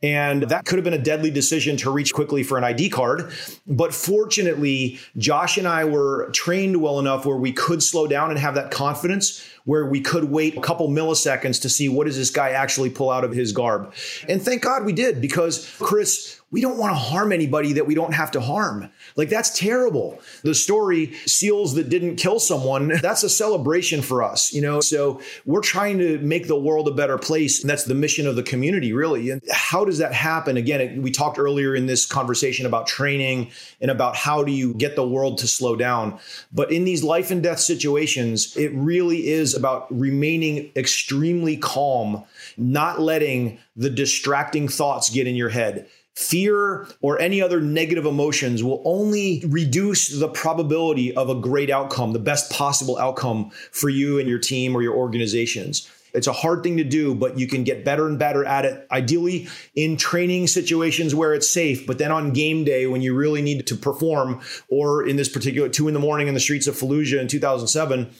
And 0.03 0.45
that 0.45 0.67
could 0.67 0.77
have 0.77 0.85
been 0.85 0.95
a 0.95 1.03
deadly 1.03 1.31
decision 1.31 1.77
to 1.79 1.91
reach 1.91 2.13
quickly 2.13 2.43
for 2.43 2.59
an 2.59 2.65
ID 2.65 2.91
card. 2.91 3.33
But 3.67 3.95
fortunately, 3.95 4.99
Josh 5.17 5.57
and 5.57 5.67
I 5.67 5.85
were 5.85 6.31
trained 6.33 6.81
well 6.81 6.99
enough 7.01 7.27
where 7.27 7.37
we 7.37 7.53
could 7.53 7.83
slow 7.83 8.07
down 8.07 8.31
and 8.31 8.39
have 8.39 8.55
that 8.55 8.71
confidence 8.71 9.45
where 9.65 9.87
we 9.87 10.01
could 10.01 10.25
wait 10.25 10.57
a 10.57 10.61
couple 10.61 10.89
milliseconds 10.89 11.61
to 11.63 11.69
see 11.69 11.89
what 11.89 12.07
does 12.07 12.17
this 12.17 12.31
guy 12.31 12.51
actually 12.51 12.91
pull 12.91 13.11
out 13.11 13.25
of 13.25 13.33
his 13.33 13.53
garb. 13.53 13.93
And 14.29 14.41
thank 14.41 14.63
God 14.63 14.85
we 14.85 14.93
did 14.93 15.21
because 15.21 15.75
Chris, 15.79 16.38
we 16.51 16.63
don't 16.63 16.79
want 16.79 16.93
to 16.93 16.99
harm 16.99 17.31
anybody 17.31 17.75
that 17.75 17.87
we 17.87 17.95
don't 17.95 18.15
have 18.15 18.31
to 18.31 18.41
harm. 18.41 18.89
Like, 19.17 19.29
that's 19.29 19.57
terrible. 19.59 20.19
The 20.43 20.55
story, 20.55 21.13
SEALs 21.27 21.75
that 21.75 21.91
didn't 21.91 22.17
kill 22.17 22.41
someone, 22.41 22.89
that's 23.03 23.23
a 23.23 23.29
celebration 23.29 24.01
for 24.01 24.23
us, 24.23 24.53
you 24.53 24.63
know? 24.63 24.81
So 24.81 25.21
we're 25.45 25.61
trying 25.61 25.99
to 25.99 26.19
make 26.21 26.49
the 26.49 26.59
world 26.59 26.89
a 26.89 26.93
better 26.93 27.19
place. 27.19 27.61
And 27.61 27.69
that's 27.69 27.85
the 27.85 27.95
mission 27.95 28.27
of 28.27 28.37
the 28.37 28.43
community, 28.43 28.95
really. 28.95 29.29
And 29.31 29.43
how 29.53 29.85
does 29.85 29.99
that 29.99 30.15
happen? 30.15 30.57
Again, 30.57 31.03
we 31.03 31.11
talked 31.11 31.39
earlier 31.39 31.75
in 31.75 31.85
this 31.85 32.07
conversation 32.07 32.65
about 32.65 32.87
training 32.87 33.51
and 33.83 33.91
about 33.91 34.17
how 34.17 34.43
do 34.43 34.53
you 34.53 34.73
get 34.75 34.97
the 34.97 35.07
world 35.07 35.39
to 35.39 35.47
slow 35.47 35.77
down. 35.77 36.19
But 36.51 36.73
in 36.73 36.85
these 36.85 37.05
life 37.05 37.31
and 37.31 37.43
death 37.43 37.61
situations, 37.61 38.57
it 38.57 38.73
really 38.73 39.29
is 39.29 39.55
about 39.55 39.87
remaining 39.91 40.71
extremely 40.77 41.59
calm, 41.59 42.25
not 42.57 43.01
letting 43.01 43.59
the 43.77 43.91
distracting 43.91 44.67
thoughts 44.67 45.11
get 45.11 45.27
in 45.27 45.37
your 45.37 45.51
head 45.51 45.87
Fear 46.19 46.89
or 47.01 47.21
any 47.21 47.41
other 47.41 47.61
negative 47.61 48.05
emotions 48.05 48.65
will 48.65 48.83
only 48.85 49.41
reduce 49.47 50.09
the 50.09 50.27
probability 50.27 51.15
of 51.15 51.31
a 51.31 51.35
great 51.37 51.71
outcome, 51.71 52.13
the 52.13 52.19
best 52.19 52.51
possible 52.51 52.99
outcome 52.99 53.53
for 53.71 53.89
you 53.89 54.19
and 54.19 54.29
your 54.29 54.41
team 54.41 54.75
or 54.75 54.83
your 54.83 54.97
organizations. 54.97 55.89
It's 56.13 56.27
a 56.27 56.33
hard 56.33 56.65
thing 56.65 56.77
to 56.79 56.83
do, 56.83 57.15
but 57.15 57.39
you 57.39 57.47
can 57.47 57.63
get 57.63 57.85
better 57.85 58.09
and 58.09 58.19
better 58.19 58.45
at 58.45 58.65
it. 58.65 58.85
Ideally, 58.91 59.47
in 59.77 59.97
training 59.97 60.49
situations 60.49 61.15
where 61.15 61.35
it's 61.35 61.49
safe, 61.49 61.87
but 61.87 61.99
then 61.99 62.11
on 62.11 62.33
game 62.33 62.65
day 62.65 62.89
when 62.89 63.01
you 63.01 63.15
really 63.15 63.41
need 63.41 63.65
to 63.69 63.77
perform, 63.77 64.41
or 64.69 65.07
in 65.07 65.15
this 65.15 65.29
particular 65.29 65.69
two 65.69 65.87
in 65.87 65.95
the 65.95 66.01
morning 66.01 66.27
in 66.27 66.35
the 66.35 66.41
streets 66.41 66.67
of 66.67 66.75
Fallujah 66.75 67.21
in 67.21 67.29
2007, 67.29 68.11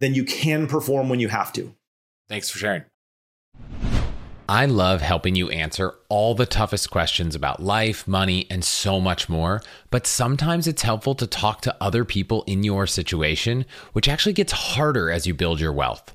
then 0.00 0.12
you 0.12 0.24
can 0.24 0.66
perform 0.66 1.08
when 1.08 1.20
you 1.20 1.28
have 1.28 1.52
to. 1.52 1.72
Thanks 2.28 2.50
for 2.50 2.58
sharing. 2.58 2.82
I 4.48 4.66
love 4.66 5.00
helping 5.00 5.36
you 5.36 5.48
answer 5.48 5.94
all 6.10 6.34
the 6.34 6.44
toughest 6.44 6.90
questions 6.90 7.34
about 7.34 7.62
life, 7.62 8.06
money, 8.06 8.46
and 8.50 8.62
so 8.62 9.00
much 9.00 9.26
more. 9.26 9.62
But 9.90 10.06
sometimes 10.06 10.66
it's 10.66 10.82
helpful 10.82 11.14
to 11.14 11.26
talk 11.26 11.62
to 11.62 11.74
other 11.80 12.04
people 12.04 12.44
in 12.46 12.62
your 12.62 12.86
situation, 12.86 13.64
which 13.94 14.06
actually 14.06 14.34
gets 14.34 14.52
harder 14.52 15.10
as 15.10 15.26
you 15.26 15.32
build 15.32 15.60
your 15.60 15.72
wealth. 15.72 16.14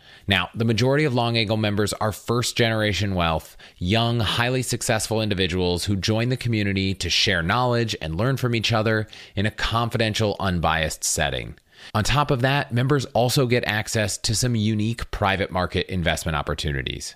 Now, 0.27 0.49
the 0.53 0.65
majority 0.65 1.05
of 1.05 1.13
Long 1.13 1.37
Angle 1.37 1.57
members 1.57 1.93
are 1.93 2.11
first 2.11 2.55
generation 2.55 3.15
wealth, 3.15 3.57
young, 3.77 4.19
highly 4.19 4.61
successful 4.61 5.21
individuals 5.21 5.85
who 5.85 5.95
join 5.95 6.29
the 6.29 6.37
community 6.37 6.93
to 6.95 7.09
share 7.09 7.41
knowledge 7.41 7.95
and 8.01 8.15
learn 8.15 8.37
from 8.37 8.55
each 8.55 8.71
other 8.71 9.07
in 9.35 9.45
a 9.45 9.51
confidential, 9.51 10.35
unbiased 10.39 11.03
setting. 11.03 11.55
On 11.93 12.03
top 12.03 12.31
of 12.31 12.41
that, 12.41 12.71
members 12.71 13.05
also 13.05 13.47
get 13.47 13.63
access 13.65 14.17
to 14.19 14.35
some 14.35 14.55
unique 14.55 15.09
private 15.11 15.51
market 15.51 15.91
investment 15.91 16.35
opportunities. 16.35 17.15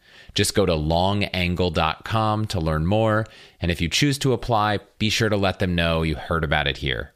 Just 0.33 0.55
go 0.55 0.65
to 0.65 0.73
longangle.com 0.73 2.47
to 2.47 2.59
learn 2.59 2.85
more. 2.85 3.25
And 3.59 3.71
if 3.71 3.81
you 3.81 3.89
choose 3.89 4.17
to 4.19 4.33
apply, 4.33 4.79
be 4.97 5.09
sure 5.09 5.29
to 5.29 5.37
let 5.37 5.59
them 5.59 5.75
know 5.75 6.03
you 6.03 6.15
heard 6.15 6.43
about 6.43 6.67
it 6.67 6.77
here. 6.77 7.13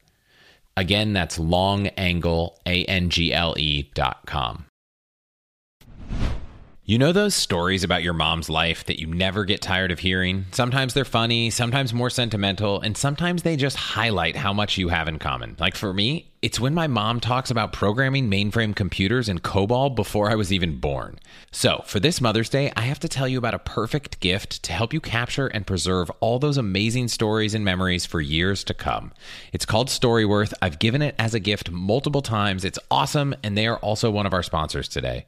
Again, 0.78 1.14
that's 1.14 1.38
longangle, 1.38 2.58
A-N-G-L-E 2.66 3.92
dot 3.94 4.26
com. 4.26 4.66
You 6.88 7.00
know 7.00 7.14
those 7.14 7.34
stories 7.34 7.84
about 7.84 8.04
your 8.04 8.14
mom's 8.14 8.48
life 8.48 8.86
that 8.86 9.00
you 9.00 9.08
never 9.08 9.44
get 9.44 9.60
tired 9.60 9.90
of 9.90 9.98
hearing? 9.98 10.46
Sometimes 10.52 10.94
they're 10.94 11.04
funny, 11.04 11.50
sometimes 11.50 11.96
more 11.96 12.12
sentimental, 12.12 12.80
and 12.80 12.96
sometimes 12.96 13.42
they 13.42 13.56
just 13.56 13.76
highlight 13.76 14.36
how 14.36 14.54
much 14.54 14.78
you 14.78 14.90
have 14.90 15.08
in 15.08 15.18
common. 15.18 15.56
Like 15.58 15.76
for 15.76 15.92
me, 15.94 16.30
it's 16.42 16.60
when 16.60 16.74
my 16.74 16.86
mom 16.86 17.20
talks 17.20 17.50
about 17.50 17.74
programming 17.74 18.30
mainframe 18.30 18.76
computers 18.76 19.30
in 19.30 19.40
COBOL 19.40 19.96
before 19.96 20.30
I 20.30 20.36
was 20.36 20.54
even 20.54 20.80
born. 20.80 21.18
So, 21.52 21.84
for 21.88 22.00
this 22.00 22.22
Mother's 22.22 22.50
Day, 22.50 22.72
I 22.76 22.82
have 22.82 23.00
to 23.00 23.08
tell 23.08 23.28
you 23.28 23.38
about 23.38 23.54
a 23.54 23.60
perfect 23.60 24.20
gift 24.20 24.62
to 24.64 24.74
help 24.74 24.94
you 24.94 25.02
capture 25.02 25.48
and 25.48 25.66
preserve 25.66 26.12
all 26.20 26.38
those 26.38 26.58
amazing 26.58 27.08
stories 27.08 27.54
and 27.56 27.66
memories 27.66 28.06
for 28.06 28.22
years 28.22 28.64
to 28.66 28.74
come. 28.74 29.12
It's 29.54 29.66
called 29.66 29.88
Storyworth. 29.88 30.54
I've 30.62 30.78
given 30.78 31.02
it 31.02 31.16
as 31.18 31.34
a 31.34 31.40
gift 31.40 31.72
multiple 31.72 32.22
times. 32.22 32.64
It's 32.66 32.80
awesome, 32.92 33.34
and 33.42 33.58
they 33.58 33.66
are 33.66 33.78
also 33.78 34.12
one 34.12 34.26
of 34.26 34.34
our 34.34 34.44
sponsors 34.44 34.88
today. 34.88 35.26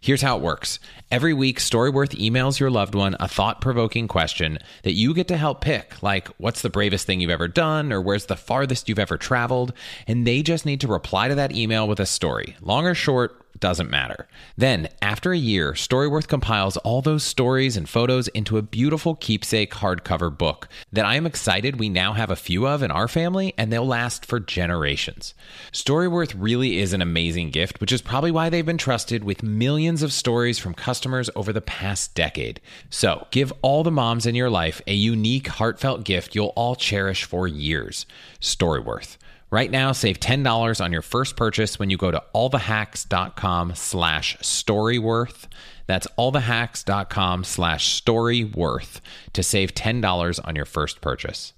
Here's 0.00 0.22
how 0.22 0.36
it 0.36 0.42
works 0.42 0.78
every 1.10 1.34
week, 1.34 1.58
Storyworth 1.58 2.16
emails 2.16 2.60
your 2.60 2.70
loved 2.70 2.94
one 2.94 3.16
a 3.18 3.26
thought 3.26 3.60
provoking 3.60 4.06
question 4.06 4.58
that 4.84 4.92
you 4.92 5.12
get 5.14 5.28
to 5.28 5.36
help 5.36 5.60
pick, 5.60 6.02
like, 6.02 6.28
what's 6.38 6.62
the 6.62 6.70
bravest 6.70 7.06
thing 7.06 7.20
you've 7.20 7.30
ever 7.30 7.48
done, 7.48 7.92
or 7.92 8.00
where's 8.00 8.26
the 8.26 8.36
farthest 8.36 8.88
you've 8.88 8.98
ever 8.98 9.16
traveled, 9.16 9.72
and 10.06 10.26
they 10.26 10.42
just 10.50 10.66
need 10.66 10.80
to 10.80 10.88
reply 10.88 11.28
to 11.28 11.36
that 11.36 11.54
email 11.54 11.86
with 11.86 12.00
a 12.00 12.06
story. 12.06 12.56
Long 12.60 12.84
or 12.84 12.94
short, 12.94 13.40
doesn't 13.60 13.90
matter. 13.90 14.26
Then, 14.56 14.88
after 15.02 15.32
a 15.32 15.38
year, 15.38 15.72
Storyworth 15.72 16.28
compiles 16.28 16.78
all 16.78 17.02
those 17.02 17.22
stories 17.22 17.76
and 17.76 17.88
photos 17.88 18.28
into 18.28 18.56
a 18.56 18.62
beautiful 18.62 19.14
keepsake 19.14 19.72
hardcover 19.74 20.36
book 20.36 20.66
that 20.92 21.04
I 21.04 21.16
am 21.16 21.26
excited 21.26 21.78
we 21.78 21.88
now 21.88 22.14
have 22.14 22.30
a 22.30 22.36
few 22.36 22.66
of 22.66 22.82
in 22.82 22.90
our 22.90 23.06
family 23.06 23.54
and 23.58 23.70
they'll 23.70 23.86
last 23.86 24.24
for 24.24 24.40
generations. 24.40 25.34
Storyworth 25.72 26.34
really 26.36 26.78
is 26.78 26.92
an 26.92 27.02
amazing 27.02 27.50
gift, 27.50 27.80
which 27.80 27.92
is 27.92 28.02
probably 28.02 28.30
why 28.30 28.48
they've 28.48 28.64
been 28.64 28.78
trusted 28.78 29.24
with 29.24 29.42
millions 29.42 30.02
of 30.02 30.12
stories 30.12 30.58
from 30.58 30.74
customers 30.74 31.28
over 31.36 31.52
the 31.52 31.60
past 31.60 32.14
decade. 32.14 32.60
So, 32.88 33.26
give 33.30 33.52
all 33.62 33.84
the 33.84 33.90
moms 33.90 34.26
in 34.26 34.34
your 34.34 34.50
life 34.50 34.80
a 34.86 34.94
unique, 34.94 35.48
heartfelt 35.48 36.04
gift 36.04 36.34
you'll 36.34 36.54
all 36.56 36.76
cherish 36.76 37.24
for 37.24 37.46
years. 37.46 38.06
Storyworth. 38.40 39.18
Right 39.52 39.70
now, 39.70 39.90
save 39.90 40.20
$10 40.20 40.84
on 40.84 40.92
your 40.92 41.02
first 41.02 41.34
purchase 41.36 41.76
when 41.78 41.90
you 41.90 41.96
go 41.96 42.12
to 42.12 42.22
allthehacks.com 42.34 43.74
slash 43.74 44.36
storyworth. 44.38 45.46
That's 45.86 46.06
allthehacks.com 46.16 47.42
slash 47.42 48.00
storyworth 48.00 49.00
to 49.32 49.42
save 49.42 49.74
$10 49.74 50.40
on 50.46 50.54
your 50.54 50.64
first 50.64 51.00
purchase. 51.00 51.52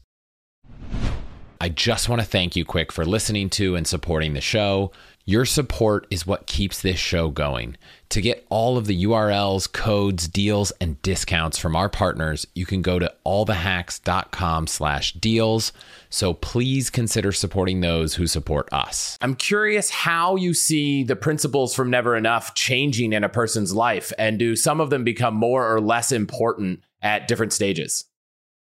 I 1.61 1.68
just 1.68 2.09
want 2.09 2.20
to 2.20 2.26
thank 2.26 2.57
you 2.57 2.64
quick 2.64 2.90
for 2.90 3.05
listening 3.05 3.51
to 3.51 3.76
and 3.76 3.86
supporting 3.86 4.32
the 4.32 4.40
show. 4.40 4.90
Your 5.24 5.44
support 5.44 6.06
is 6.10 6.26
what 6.26 6.46
keeps 6.46 6.82
this 6.82 6.98
show 6.98 7.30
going. 7.30 7.76
To 8.08 8.20
get 8.20 8.44
all 8.48 8.76
of 8.76 8.86
the 8.86 9.04
URLs, 9.04 9.72
codes, 9.72 10.26
deals, 10.26 10.72
and 10.80 11.00
discounts 11.02 11.58
from 11.58 11.76
our 11.76 11.88
partners, 11.88 12.46
you 12.54 12.66
can 12.66 12.82
go 12.82 12.98
to 12.98 13.12
allthehacks.com 13.24 14.66
slash 14.66 15.12
deals. 15.12 15.72
So 16.10 16.34
please 16.34 16.90
consider 16.90 17.30
supporting 17.30 17.80
those 17.80 18.14
who 18.14 18.26
support 18.26 18.68
us. 18.72 19.16
I'm 19.20 19.36
curious 19.36 19.90
how 19.90 20.34
you 20.34 20.54
see 20.54 21.04
the 21.04 21.16
principles 21.16 21.74
from 21.74 21.88
Never 21.88 22.16
Enough 22.16 22.54
changing 22.54 23.12
in 23.12 23.22
a 23.22 23.28
person's 23.28 23.72
life, 23.72 24.12
and 24.18 24.38
do 24.38 24.56
some 24.56 24.80
of 24.80 24.90
them 24.90 25.04
become 25.04 25.34
more 25.34 25.72
or 25.72 25.80
less 25.80 26.10
important 26.10 26.80
at 27.00 27.28
different 27.28 27.52
stages? 27.52 28.06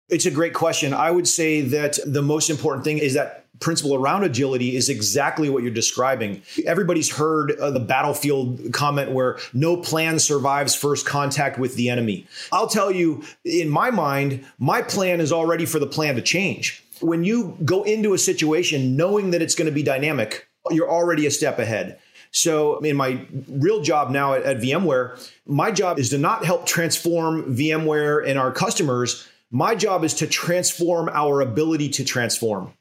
It's 0.09 0.25
a 0.25 0.31
great 0.31 0.53
question. 0.53 0.93
I 0.93 1.11
would 1.11 1.27
say 1.27 1.61
that 1.61 1.99
the 2.05 2.23
most 2.23 2.49
important 2.49 2.83
thing 2.83 2.97
is 2.97 3.13
that 3.13 3.38
principle 3.59 3.95
around 3.95 4.23
agility 4.23 4.75
is 4.75 4.89
exactly 4.89 5.49
what 5.49 5.63
you're 5.63 5.71
describing. 5.71 6.41
Everybody's 6.65 7.09
heard 7.09 7.51
uh, 7.59 7.71
the 7.71 7.79
battlefield 7.79 8.71
comment 8.73 9.11
where 9.11 9.37
no 9.53 9.77
plan 9.77 10.19
survives 10.19 10.75
first 10.75 11.05
contact 11.05 11.59
with 11.59 11.75
the 11.75 11.89
enemy. 11.89 12.27
I'll 12.51 12.67
tell 12.67 12.91
you, 12.91 13.23
in 13.43 13.69
my 13.69 13.91
mind, 13.91 14.45
my 14.57 14.81
plan 14.81 15.21
is 15.21 15.31
already 15.31 15.65
for 15.65 15.79
the 15.79 15.87
plan 15.87 16.15
to 16.15 16.21
change. 16.21 16.83
When 17.01 17.23
you 17.23 17.57
go 17.63 17.83
into 17.83 18.13
a 18.13 18.17
situation 18.17 18.95
knowing 18.95 19.31
that 19.31 19.41
it's 19.41 19.55
going 19.55 19.67
to 19.67 19.75
be 19.75 19.83
dynamic, 19.83 20.47
you're 20.69 20.89
already 20.89 21.25
a 21.25 21.31
step 21.31 21.59
ahead. 21.59 21.99
So, 22.31 22.77
in 22.79 22.95
my 22.95 23.25
real 23.47 23.81
job 23.81 24.11
now 24.11 24.35
at, 24.35 24.43
at 24.43 24.57
VMware, 24.57 25.31
my 25.47 25.71
job 25.71 25.97
is 25.97 26.11
to 26.11 26.17
not 26.19 26.45
help 26.45 26.67
transform 26.67 27.55
VMware 27.55 28.27
and 28.27 28.37
our 28.37 28.51
customers 28.51 29.27
my 29.51 29.73
job 29.73 30.03
is 30.03 30.13
to 30.15 30.27
transform 30.27 31.09
our 31.09 31.41
ability 31.41 31.89
to 31.89 32.03
transform. 32.03 32.73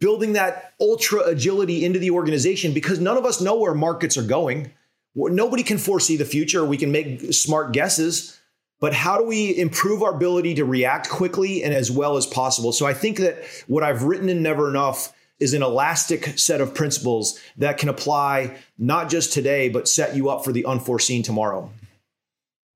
Building 0.00 0.34
that 0.34 0.74
ultra 0.80 1.22
agility 1.22 1.84
into 1.84 1.98
the 1.98 2.10
organization 2.10 2.72
because 2.72 3.00
none 3.00 3.16
of 3.16 3.24
us 3.24 3.40
know 3.40 3.58
where 3.58 3.74
markets 3.74 4.16
are 4.16 4.22
going. 4.22 4.70
Nobody 5.14 5.62
can 5.64 5.78
foresee 5.78 6.16
the 6.16 6.24
future. 6.24 6.64
We 6.64 6.76
can 6.76 6.92
make 6.92 7.32
smart 7.32 7.72
guesses, 7.72 8.38
but 8.78 8.94
how 8.94 9.18
do 9.18 9.24
we 9.24 9.58
improve 9.58 10.02
our 10.04 10.14
ability 10.14 10.54
to 10.54 10.64
react 10.64 11.08
quickly 11.08 11.64
and 11.64 11.74
as 11.74 11.90
well 11.90 12.16
as 12.16 12.26
possible? 12.26 12.72
So 12.72 12.86
I 12.86 12.94
think 12.94 13.18
that 13.18 13.42
what 13.66 13.82
I've 13.82 14.04
written 14.04 14.28
in 14.28 14.42
Never 14.42 14.68
Enough 14.68 15.12
is 15.40 15.54
an 15.54 15.62
elastic 15.62 16.38
set 16.38 16.60
of 16.60 16.74
principles 16.74 17.40
that 17.56 17.78
can 17.78 17.88
apply 17.88 18.56
not 18.76 19.08
just 19.08 19.32
today, 19.32 19.68
but 19.68 19.88
set 19.88 20.14
you 20.14 20.28
up 20.28 20.44
for 20.44 20.52
the 20.52 20.64
unforeseen 20.64 21.22
tomorrow. 21.22 21.70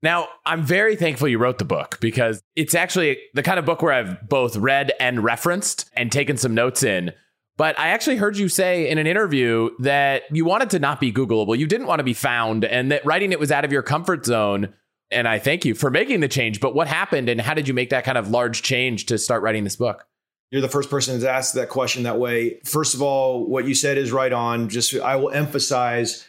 Now, 0.02 0.28
I'm 0.44 0.64
very 0.64 0.96
thankful 0.96 1.28
you 1.28 1.38
wrote 1.38 1.58
the 1.58 1.64
book 1.64 1.98
because 2.00 2.42
it's 2.56 2.74
actually 2.74 3.18
the 3.34 3.42
kind 3.42 3.58
of 3.58 3.64
book 3.64 3.82
where 3.82 3.92
I've 3.92 4.28
both 4.28 4.56
read 4.56 4.92
and 4.98 5.22
referenced 5.22 5.88
and 5.96 6.10
taken 6.10 6.36
some 6.36 6.54
notes 6.54 6.82
in. 6.82 7.12
But 7.56 7.78
I 7.78 7.88
actually 7.88 8.16
heard 8.16 8.36
you 8.36 8.48
say 8.48 8.88
in 8.88 8.98
an 8.98 9.06
interview 9.06 9.70
that 9.80 10.22
you 10.32 10.44
wanted 10.44 10.70
to 10.70 10.80
not 10.80 10.98
be 10.98 11.12
Googleable. 11.12 11.56
You 11.56 11.66
didn't 11.66 11.86
want 11.86 12.00
to 12.00 12.04
be 12.04 12.14
found, 12.14 12.64
and 12.64 12.90
that 12.90 13.04
writing 13.04 13.30
it 13.30 13.38
was 13.38 13.52
out 13.52 13.64
of 13.64 13.70
your 13.70 13.82
comfort 13.82 14.26
zone. 14.26 14.74
And 15.10 15.28
I 15.28 15.38
thank 15.38 15.64
you 15.64 15.74
for 15.74 15.90
making 15.90 16.20
the 16.20 16.28
change. 16.28 16.58
But 16.58 16.74
what 16.74 16.88
happened, 16.88 17.28
and 17.28 17.40
how 17.40 17.54
did 17.54 17.68
you 17.68 17.74
make 17.74 17.90
that 17.90 18.04
kind 18.04 18.18
of 18.18 18.30
large 18.30 18.62
change 18.62 19.06
to 19.06 19.18
start 19.18 19.42
writing 19.42 19.62
this 19.62 19.76
book? 19.76 20.06
You're 20.50 20.62
the 20.62 20.68
first 20.68 20.90
person 20.90 21.20
to 21.20 21.30
ask 21.30 21.54
that 21.54 21.68
question 21.68 22.02
that 22.02 22.18
way. 22.18 22.58
First 22.64 22.94
of 22.94 23.02
all, 23.02 23.46
what 23.46 23.66
you 23.66 23.74
said 23.74 23.98
is 23.98 24.12
right 24.12 24.32
on. 24.32 24.68
Just 24.68 24.94
I 24.96 25.16
will 25.16 25.30
emphasize 25.30 26.26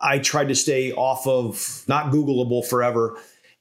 I 0.00 0.18
tried 0.18 0.48
to 0.48 0.54
stay 0.54 0.92
off 0.92 1.26
of 1.26 1.84
not 1.88 2.12
Googleable 2.12 2.66
forever. 2.66 3.18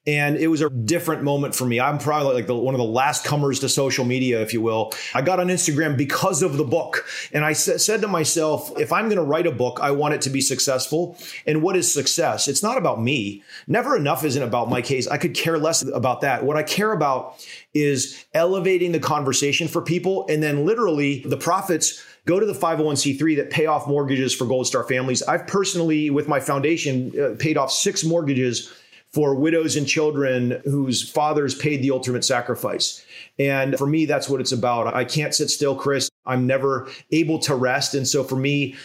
And 0.08 0.38
it 0.38 0.48
was 0.48 0.62
a 0.62 0.70
different 0.70 1.24
moment 1.24 1.56
for 1.56 1.66
me. 1.66 1.80
I'm 1.80 1.98
probably 1.98 2.36
like 2.36 2.46
the, 2.46 2.56
one 2.56 2.76
of 2.76 2.78
the 2.78 2.86
last 2.86 3.26
comers 3.26 3.60
to 3.62 3.70
social 3.70 4.06
media, 4.06 4.40
if 4.40 4.54
you 4.54 4.62
will. 4.62 4.94
I 5.16 5.24
got 5.24 5.40
on 5.40 5.48
Instagram 5.48 5.98
because 5.98 6.44
of 6.44 6.58
the 6.58 6.64
book. 6.64 7.08
And 7.34 7.44
I 7.44 7.54
sa- 7.54 7.78
said 7.78 8.02
to 8.02 8.08
myself, 8.08 8.72
if 8.80 8.94
I'm 8.94 9.06
going 9.06 9.18
to 9.18 9.24
write 9.24 9.48
a 9.48 9.52
book, 9.52 9.80
I 9.82 9.90
want 9.92 10.14
it 10.14 10.22
to 10.22 10.30
be 10.30 10.42
successful. 10.42 11.18
And 11.48 11.64
what 11.64 11.76
is 11.76 11.92
success? 11.92 12.48
It's 12.48 12.62
not 12.62 12.78
about 12.78 13.02
me. 13.02 13.44
Never 13.66 13.96
enough 13.96 14.24
isn't 14.24 14.44
about 14.44 14.70
my 14.70 14.80
case. 14.80 15.08
I 15.08 15.18
could 15.18 15.34
care 15.34 15.58
less 15.58 15.82
about 15.82 16.22
that. 16.22 16.46
What 16.46 16.56
I 16.56 16.62
care 16.62 16.92
about 16.92 17.44
is 17.74 18.26
elevating 18.36 18.92
the 18.92 19.00
conversation 19.00 19.68
for 19.68 19.82
people. 19.82 20.28
And 20.30 20.44
then 20.44 20.68
literally 20.68 21.22
the 21.22 21.38
profits 21.38 22.06
go 22.26 22.40
to 22.40 22.46
the 22.46 22.54
501c3 22.54 23.38
that 23.38 23.50
pay 23.50 23.66
off 23.68 23.88
mortgages 23.88 24.34
for 24.34 24.46
Gold 24.46 24.68
Star 24.68 24.84
families. 24.84 25.24
I've 25.24 25.48
personally, 25.48 26.10
with 26.10 26.28
my 26.28 26.40
foundation, 26.40 27.12
uh, 27.20 27.36
paid 27.38 27.58
off 27.58 27.72
six 27.72 28.04
mortgages 28.04 28.72
for 29.14 29.36
widows 29.36 29.78
and 29.78 29.88
children 29.88 30.62
whose 30.66 31.10
fathers 31.10 31.56
paid 31.56 31.82
the 31.82 31.92
ultimate 31.92 32.26
sacrifice. 32.26 33.06
And 33.40 33.78
for 33.78 33.88
me, 33.88 34.06
that's 34.06 34.28
what 34.28 34.42
it's 34.42 34.52
about. 34.52 34.94
I 34.94 35.06
can't 35.06 35.34
sit 35.34 35.50
still, 35.50 35.76
Chris. 35.76 36.10
I'm 36.26 36.46
never 36.46 36.90
able 37.12 37.40
to 37.40 37.56
rest. 37.56 37.94
And 37.94 38.08
so 38.08 38.24
for 38.24 38.36
me, 38.36 38.76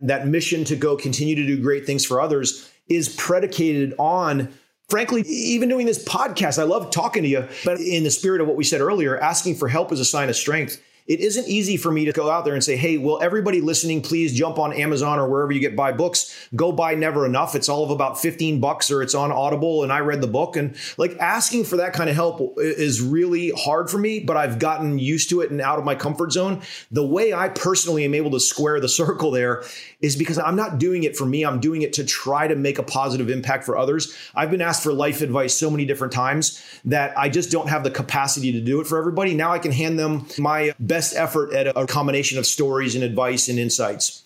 that 0.00 0.28
mission 0.28 0.64
to 0.64 0.76
go 0.76 0.96
continue 0.96 1.34
to 1.34 1.46
do 1.46 1.60
great 1.60 1.86
things 1.86 2.04
for 2.04 2.20
others 2.20 2.70
is 2.88 3.08
predicated 3.16 3.94
on 3.98 4.52
frankly, 4.88 5.22
even 5.22 5.68
doing 5.68 5.86
this 5.86 6.04
podcast, 6.04 6.58
I 6.58 6.64
love 6.64 6.90
talking 6.90 7.22
to 7.22 7.28
you, 7.28 7.46
but 7.64 7.78
in 7.78 8.02
the 8.02 8.10
spirit 8.10 8.40
of 8.40 8.48
what 8.48 8.56
we 8.56 8.64
said 8.64 8.80
earlier, 8.80 9.16
asking 9.16 9.54
for 9.54 9.68
help 9.68 9.92
is 9.92 10.00
a 10.00 10.04
sign 10.04 10.28
of 10.28 10.34
strength 10.34 10.82
it 11.10 11.18
isn't 11.18 11.48
easy 11.48 11.76
for 11.76 11.90
me 11.90 12.04
to 12.04 12.12
go 12.12 12.30
out 12.30 12.44
there 12.44 12.54
and 12.54 12.62
say, 12.62 12.76
hey, 12.76 12.96
will 12.96 13.20
everybody 13.20 13.60
listening 13.60 14.00
please 14.00 14.32
jump 14.32 14.60
on 14.60 14.72
Amazon 14.72 15.18
or 15.18 15.28
wherever 15.28 15.50
you 15.50 15.58
get 15.58 15.74
buy 15.74 15.90
books, 15.90 16.32
go 16.54 16.70
buy 16.70 16.94
Never 16.94 17.26
Enough. 17.26 17.56
It's 17.56 17.68
all 17.68 17.82
of 17.82 17.90
about 17.90 18.16
15 18.20 18.60
bucks 18.60 18.92
or 18.92 19.02
it's 19.02 19.12
on 19.12 19.32
Audible 19.32 19.82
and 19.82 19.92
I 19.92 19.98
read 19.98 20.20
the 20.20 20.28
book. 20.28 20.54
And 20.54 20.76
like 20.98 21.16
asking 21.18 21.64
for 21.64 21.78
that 21.78 21.94
kind 21.94 22.08
of 22.08 22.14
help 22.14 22.54
is 22.58 23.02
really 23.02 23.50
hard 23.50 23.90
for 23.90 23.98
me, 23.98 24.20
but 24.20 24.36
I've 24.36 24.60
gotten 24.60 25.00
used 25.00 25.30
to 25.30 25.40
it 25.40 25.50
and 25.50 25.60
out 25.60 25.80
of 25.80 25.84
my 25.84 25.96
comfort 25.96 26.30
zone. 26.30 26.62
The 26.92 27.04
way 27.04 27.32
I 27.32 27.48
personally 27.48 28.04
am 28.04 28.14
able 28.14 28.30
to 28.30 28.40
square 28.40 28.78
the 28.78 28.88
circle 29.00 29.32
there 29.32 29.64
is 30.00 30.16
because 30.16 30.38
I'm 30.38 30.56
not 30.56 30.78
doing 30.78 31.04
it 31.04 31.16
for 31.16 31.26
me. 31.26 31.44
I'm 31.44 31.60
doing 31.60 31.82
it 31.82 31.92
to 31.94 32.04
try 32.04 32.48
to 32.48 32.56
make 32.56 32.78
a 32.78 32.82
positive 32.82 33.28
impact 33.28 33.64
for 33.64 33.76
others. 33.76 34.16
I've 34.34 34.50
been 34.50 34.62
asked 34.62 34.82
for 34.82 34.92
life 34.92 35.20
advice 35.20 35.54
so 35.54 35.70
many 35.70 35.84
different 35.84 36.12
times 36.12 36.62
that 36.84 37.16
I 37.18 37.28
just 37.28 37.50
don't 37.50 37.68
have 37.68 37.84
the 37.84 37.90
capacity 37.90 38.52
to 38.52 38.60
do 38.60 38.80
it 38.80 38.86
for 38.86 38.98
everybody. 38.98 39.34
Now 39.34 39.52
I 39.52 39.58
can 39.58 39.72
hand 39.72 39.98
them 39.98 40.26
my 40.38 40.74
best 40.78 41.14
effort 41.16 41.52
at 41.52 41.66
a 41.66 41.86
combination 41.86 42.38
of 42.38 42.46
stories 42.46 42.94
and 42.94 43.04
advice 43.04 43.48
and 43.48 43.58
insights. 43.58 44.24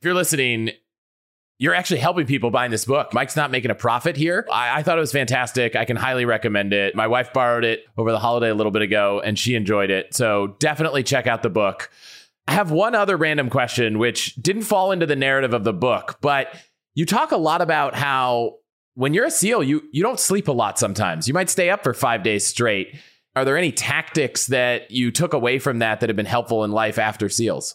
If 0.00 0.06
you're 0.06 0.14
listening, 0.14 0.72
you're 1.58 1.74
actually 1.74 2.00
helping 2.00 2.26
people 2.26 2.50
buying 2.50 2.70
this 2.70 2.84
book. 2.84 3.14
Mike's 3.14 3.36
not 3.36 3.50
making 3.50 3.70
a 3.70 3.74
profit 3.74 4.16
here. 4.16 4.46
I, 4.52 4.80
I, 4.80 4.82
thought 4.82 4.98
it 4.98 5.00
was 5.00 5.12
fantastic. 5.12 5.76
I 5.76 5.84
can 5.84 5.96
highly 5.96 6.24
recommend 6.24 6.72
it. 6.72 6.94
My 6.94 7.06
wife 7.06 7.32
borrowed 7.32 7.64
it 7.64 7.86
over 7.96 8.10
the 8.10 8.18
holiday 8.18 8.50
a 8.50 8.54
little 8.54 8.72
bit 8.72 8.82
ago 8.82 9.22
and 9.24 9.38
she 9.38 9.54
enjoyed 9.54 9.90
it. 9.90 10.14
So 10.14 10.56
definitely 10.58 11.04
check 11.04 11.26
out 11.26 11.42
the 11.42 11.50
book. 11.50 11.90
I 12.46 12.52
have 12.52 12.70
one 12.70 12.94
other 12.94 13.16
random 13.16 13.50
question, 13.50 13.98
which 13.98 14.34
didn't 14.36 14.62
fall 14.62 14.92
into 14.92 15.06
the 15.06 15.16
narrative 15.16 15.54
of 15.54 15.64
the 15.64 15.72
book, 15.72 16.18
but 16.20 16.48
you 16.94 17.06
talk 17.06 17.32
a 17.32 17.36
lot 17.36 17.62
about 17.62 17.94
how 17.94 18.56
when 18.94 19.14
you're 19.14 19.24
a 19.24 19.30
SEAL, 19.30 19.64
you, 19.64 19.82
you 19.92 20.02
don't 20.02 20.20
sleep 20.20 20.48
a 20.48 20.52
lot 20.52 20.78
sometimes. 20.78 21.26
You 21.26 21.34
might 21.34 21.50
stay 21.50 21.70
up 21.70 21.82
for 21.82 21.94
five 21.94 22.22
days 22.22 22.46
straight. 22.46 22.94
Are 23.36 23.44
there 23.44 23.56
any 23.56 23.72
tactics 23.72 24.46
that 24.48 24.90
you 24.90 25.10
took 25.10 25.32
away 25.32 25.58
from 25.58 25.80
that 25.80 26.00
that 26.00 26.08
have 26.08 26.16
been 26.16 26.26
helpful 26.26 26.62
in 26.64 26.70
life 26.70 26.98
after 26.98 27.28
SEALs? 27.28 27.74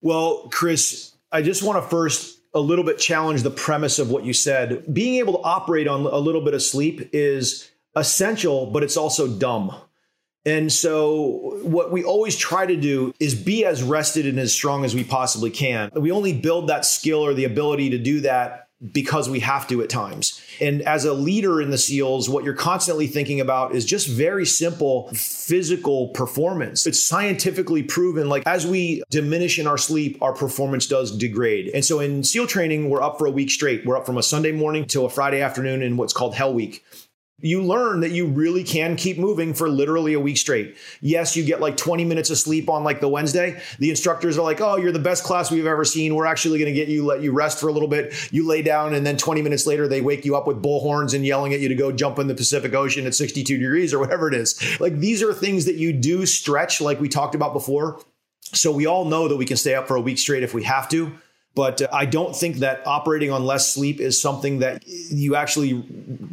Well, 0.00 0.48
Chris, 0.52 1.16
I 1.32 1.42
just 1.42 1.62
want 1.64 1.82
to 1.82 1.90
first 1.90 2.38
a 2.54 2.60
little 2.60 2.84
bit 2.84 2.98
challenge 2.98 3.42
the 3.42 3.50
premise 3.50 3.98
of 3.98 4.10
what 4.10 4.24
you 4.24 4.32
said. 4.32 4.84
Being 4.92 5.16
able 5.16 5.34
to 5.34 5.40
operate 5.40 5.88
on 5.88 6.02
a 6.02 6.18
little 6.18 6.40
bit 6.40 6.54
of 6.54 6.62
sleep 6.62 7.10
is 7.12 7.70
essential, 7.96 8.66
but 8.66 8.84
it's 8.84 8.96
also 8.96 9.26
dumb. 9.26 9.74
And 10.44 10.72
so, 10.72 11.58
what 11.62 11.92
we 11.92 12.04
always 12.04 12.36
try 12.36 12.64
to 12.64 12.76
do 12.76 13.12
is 13.20 13.34
be 13.34 13.64
as 13.64 13.82
rested 13.82 14.26
and 14.26 14.38
as 14.38 14.52
strong 14.52 14.84
as 14.84 14.94
we 14.94 15.04
possibly 15.04 15.50
can. 15.50 15.90
We 15.94 16.10
only 16.10 16.32
build 16.32 16.68
that 16.68 16.84
skill 16.84 17.24
or 17.24 17.34
the 17.34 17.44
ability 17.44 17.90
to 17.90 17.98
do 17.98 18.20
that 18.20 18.68
because 18.92 19.28
we 19.28 19.40
have 19.40 19.66
to 19.66 19.82
at 19.82 19.90
times. 19.90 20.40
And 20.60 20.82
as 20.82 21.04
a 21.04 21.12
leader 21.12 21.60
in 21.60 21.70
the 21.70 21.78
SEALs, 21.78 22.28
what 22.28 22.44
you're 22.44 22.54
constantly 22.54 23.08
thinking 23.08 23.40
about 23.40 23.74
is 23.74 23.84
just 23.84 24.06
very 24.06 24.46
simple 24.46 25.10
physical 25.14 26.08
performance. 26.10 26.86
It's 26.86 27.02
scientifically 27.02 27.82
proven 27.82 28.28
like 28.28 28.44
as 28.46 28.66
we 28.66 29.02
diminish 29.10 29.58
in 29.58 29.66
our 29.66 29.78
sleep, 29.78 30.22
our 30.22 30.32
performance 30.32 30.86
does 30.86 31.16
degrade. 31.16 31.72
And 31.74 31.84
so 31.84 31.98
in 31.98 32.22
SEAL 32.22 32.46
training, 32.46 32.88
we're 32.88 33.02
up 33.02 33.18
for 33.18 33.26
a 33.26 33.32
week 33.32 33.50
straight. 33.50 33.84
We're 33.84 33.96
up 33.96 34.06
from 34.06 34.16
a 34.16 34.22
Sunday 34.22 34.52
morning 34.52 34.86
till 34.86 35.04
a 35.04 35.10
Friday 35.10 35.40
afternoon 35.40 35.82
in 35.82 35.96
what's 35.96 36.12
called 36.12 36.36
Hell 36.36 36.54
Week 36.54 36.84
you 37.40 37.62
learn 37.62 38.00
that 38.00 38.10
you 38.10 38.26
really 38.26 38.64
can 38.64 38.96
keep 38.96 39.16
moving 39.16 39.54
for 39.54 39.68
literally 39.68 40.14
a 40.14 40.20
week 40.20 40.36
straight. 40.36 40.76
Yes, 41.00 41.36
you 41.36 41.44
get 41.44 41.60
like 41.60 41.76
20 41.76 42.04
minutes 42.04 42.30
of 42.30 42.38
sleep 42.38 42.68
on 42.68 42.82
like 42.82 43.00
the 43.00 43.08
Wednesday. 43.08 43.60
The 43.78 43.90
instructors 43.90 44.36
are 44.36 44.42
like, 44.42 44.60
"Oh, 44.60 44.76
you're 44.76 44.90
the 44.90 44.98
best 44.98 45.22
class 45.22 45.50
we've 45.50 45.66
ever 45.66 45.84
seen. 45.84 46.16
We're 46.16 46.26
actually 46.26 46.58
going 46.58 46.72
to 46.72 46.78
get 46.78 46.88
you 46.88 47.04
let 47.06 47.22
you 47.22 47.30
rest 47.32 47.60
for 47.60 47.68
a 47.68 47.72
little 47.72 47.88
bit. 47.88 48.12
You 48.32 48.46
lay 48.46 48.62
down 48.62 48.92
and 48.92 49.06
then 49.06 49.16
20 49.16 49.42
minutes 49.42 49.66
later 49.66 49.86
they 49.86 50.00
wake 50.00 50.24
you 50.24 50.36
up 50.36 50.48
with 50.48 50.60
bullhorns 50.60 51.14
and 51.14 51.24
yelling 51.24 51.54
at 51.54 51.60
you 51.60 51.68
to 51.68 51.76
go 51.76 51.92
jump 51.92 52.18
in 52.18 52.26
the 52.26 52.34
Pacific 52.34 52.74
Ocean 52.74 53.06
at 53.06 53.14
62 53.14 53.56
degrees 53.56 53.94
or 53.94 54.00
whatever 54.00 54.26
it 54.28 54.34
is." 54.34 54.80
Like 54.80 54.98
these 54.98 55.22
are 55.22 55.32
things 55.32 55.64
that 55.66 55.76
you 55.76 55.92
do 55.92 56.26
stretch 56.26 56.80
like 56.80 57.00
we 57.00 57.08
talked 57.08 57.36
about 57.36 57.52
before. 57.52 58.00
So 58.52 58.72
we 58.72 58.86
all 58.86 59.04
know 59.04 59.28
that 59.28 59.36
we 59.36 59.44
can 59.44 59.56
stay 59.56 59.74
up 59.74 59.86
for 59.86 59.94
a 59.94 60.00
week 60.00 60.18
straight 60.18 60.42
if 60.42 60.54
we 60.54 60.64
have 60.64 60.88
to. 60.88 61.12
But 61.58 61.82
uh, 61.82 61.88
I 61.92 62.04
don't 62.04 62.36
think 62.36 62.58
that 62.58 62.86
operating 62.86 63.32
on 63.32 63.44
less 63.44 63.74
sleep 63.74 63.98
is 63.98 64.22
something 64.22 64.60
that 64.60 64.86
you 64.86 65.34
actually 65.34 65.84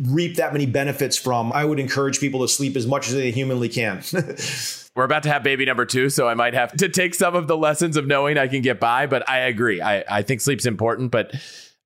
reap 0.04 0.36
that 0.36 0.54
many 0.54 0.68
benefits 0.68 1.18
from. 1.18 1.52
I 1.52 1.66
would 1.66 1.80
encourage 1.80 2.20
people 2.20 2.42
to 2.42 2.48
sleep 2.48 2.76
as 2.76 2.86
much 2.86 3.08
as 3.08 3.16
they 3.16 3.32
humanly 3.32 3.68
can. 3.68 4.04
We're 4.96 5.04
about 5.04 5.24
to 5.24 5.30
have 5.30 5.42
baby 5.42 5.66
number 5.66 5.84
two, 5.84 6.12
so 6.12 6.28
I 6.28 6.36
might 6.36 6.54
have 6.54 6.74
to 6.74 6.90
take 6.90 7.16
some 7.16 7.34
of 7.34 7.48
the 7.48 7.58
lessons 7.58 7.98
of 7.98 8.06
knowing 8.06 8.38
I 8.38 8.48
can 8.48 8.62
get 8.62 8.80
by. 8.80 9.08
But 9.08 9.28
I 9.28 9.40
agree. 9.40 9.82
I, 9.82 10.04
I 10.08 10.22
think 10.22 10.42
sleep's 10.42 10.68
important, 10.68 11.10
but 11.10 11.34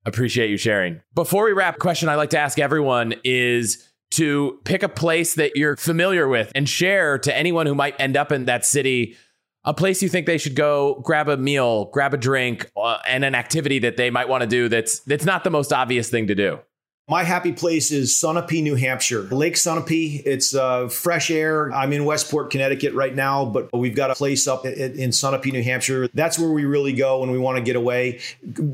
appreciate 0.04 0.50
you 0.50 0.58
sharing. 0.58 1.00
Before 1.14 1.46
we 1.46 1.52
wrap, 1.52 1.78
question 1.78 2.10
I 2.10 2.16
like 2.16 2.30
to 2.30 2.38
ask 2.38 2.58
everyone 2.58 3.14
is 3.24 3.88
to 4.10 4.60
pick 4.64 4.82
a 4.82 4.88
place 4.88 5.36
that 5.36 5.56
you're 5.56 5.76
familiar 5.76 6.28
with 6.28 6.52
and 6.54 6.68
share 6.68 7.16
to 7.20 7.34
anyone 7.34 7.64
who 7.64 7.74
might 7.74 7.98
end 7.98 8.18
up 8.18 8.32
in 8.32 8.44
that 8.44 8.66
city 8.66 9.16
a 9.64 9.74
place 9.74 10.02
you 10.02 10.08
think 10.08 10.26
they 10.26 10.38
should 10.38 10.56
go 10.56 11.00
grab 11.04 11.28
a 11.28 11.36
meal, 11.36 11.86
grab 11.86 12.14
a 12.14 12.16
drink, 12.16 12.70
uh, 12.76 12.98
and 13.06 13.24
an 13.24 13.34
activity 13.34 13.78
that 13.80 13.96
they 13.96 14.10
might 14.10 14.28
want 14.28 14.42
to 14.42 14.46
do 14.46 14.68
that's 14.68 15.00
that's 15.00 15.24
not 15.24 15.44
the 15.44 15.50
most 15.50 15.72
obvious 15.72 16.08
thing 16.08 16.26
to 16.28 16.34
do. 16.34 16.60
My 17.10 17.24
happy 17.24 17.50
place 17.50 17.90
is 17.90 18.12
Sunapee, 18.12 18.62
New 18.62 18.76
Hampshire. 18.76 19.22
Lake 19.22 19.54
Sunapee. 19.54 20.22
It's 20.24 20.54
uh, 20.54 20.86
fresh 20.86 21.28
air. 21.32 21.72
I'm 21.72 21.92
in 21.92 22.04
Westport, 22.04 22.52
Connecticut 22.52 22.94
right 22.94 23.12
now, 23.12 23.44
but 23.44 23.68
we've 23.72 23.96
got 23.96 24.12
a 24.12 24.14
place 24.14 24.46
up 24.46 24.64
in 24.64 25.10
Sunapee, 25.10 25.50
New 25.50 25.64
Hampshire. 25.64 26.08
That's 26.14 26.38
where 26.38 26.50
we 26.50 26.66
really 26.66 26.92
go 26.92 27.18
when 27.18 27.32
we 27.32 27.38
want 27.38 27.56
to 27.56 27.64
get 27.64 27.74
away. 27.74 28.20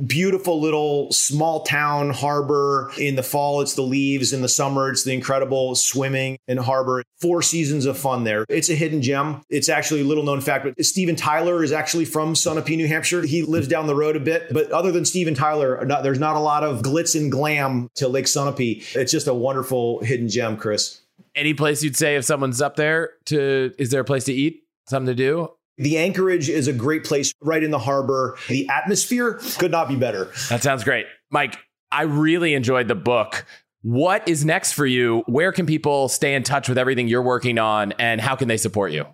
Beautiful 0.06 0.60
little 0.60 1.10
small 1.12 1.62
town 1.62 2.10
harbor. 2.10 2.92
In 2.98 3.16
the 3.16 3.22
fall, 3.22 3.62
it's 3.62 3.72
the 3.72 3.80
leaves. 3.80 4.34
In 4.34 4.42
the 4.42 4.50
summer, 4.50 4.90
it's 4.90 5.04
the 5.04 5.14
incredible 5.14 5.74
swimming 5.74 6.38
and 6.46 6.58
harbor. 6.58 7.04
Four 7.18 7.40
seasons 7.40 7.86
of 7.86 7.96
fun 7.96 8.24
there. 8.24 8.44
It's 8.50 8.68
a 8.68 8.74
hidden 8.74 9.00
gem. 9.00 9.40
It's 9.48 9.70
actually 9.70 10.02
a 10.02 10.04
little 10.04 10.24
known 10.24 10.42
fact, 10.42 10.66
but 10.66 10.84
Steven 10.84 11.16
Tyler 11.16 11.64
is 11.64 11.72
actually 11.72 12.04
from 12.04 12.34
Sunapee, 12.34 12.76
New 12.76 12.86
Hampshire. 12.86 13.22
He 13.22 13.40
lives 13.40 13.66
down 13.66 13.86
the 13.86 13.94
road 13.94 14.14
a 14.14 14.20
bit, 14.20 14.52
but 14.52 14.70
other 14.72 14.92
than 14.92 15.06
Steven 15.06 15.32
Tyler, 15.32 15.82
there's 16.02 16.18
not 16.18 16.36
a 16.36 16.40
lot 16.40 16.64
of 16.64 16.82
glitz 16.82 17.18
and 17.18 17.32
glam 17.32 17.88
to 17.94 18.08
Lake 18.08 18.25
Sunapee. 18.26 18.94
It's 18.94 19.12
just 19.12 19.26
a 19.26 19.34
wonderful 19.34 20.00
hidden 20.00 20.28
gem, 20.28 20.56
Chris. 20.56 21.00
Any 21.34 21.54
place 21.54 21.82
you'd 21.82 21.96
say 21.96 22.16
if 22.16 22.24
someone's 22.24 22.60
up 22.60 22.76
there 22.76 23.10
to 23.26 23.72
is 23.78 23.90
there 23.90 24.00
a 24.00 24.04
place 24.04 24.24
to 24.24 24.32
eat? 24.32 24.62
Something 24.88 25.06
to 25.06 25.14
do? 25.14 25.48
The 25.78 25.98
Anchorage 25.98 26.48
is 26.48 26.68
a 26.68 26.72
great 26.72 27.04
place 27.04 27.32
right 27.42 27.62
in 27.62 27.70
the 27.70 27.78
harbor. 27.78 28.38
The 28.48 28.68
atmosphere 28.68 29.40
could 29.58 29.70
not 29.70 29.88
be 29.88 29.96
better. 29.96 30.30
That 30.48 30.62
sounds 30.62 30.84
great. 30.84 31.06
Mike, 31.30 31.58
I 31.92 32.02
really 32.02 32.54
enjoyed 32.54 32.88
the 32.88 32.94
book. 32.94 33.44
What 33.82 34.26
is 34.26 34.44
next 34.44 34.72
for 34.72 34.86
you? 34.86 35.22
Where 35.26 35.52
can 35.52 35.66
people 35.66 36.08
stay 36.08 36.34
in 36.34 36.42
touch 36.42 36.68
with 36.68 36.78
everything 36.78 37.08
you're 37.08 37.22
working 37.22 37.58
on 37.58 37.92
and 37.92 38.20
how 38.20 38.36
can 38.36 38.48
they 38.48 38.56
support 38.56 38.90
you? 38.92 39.06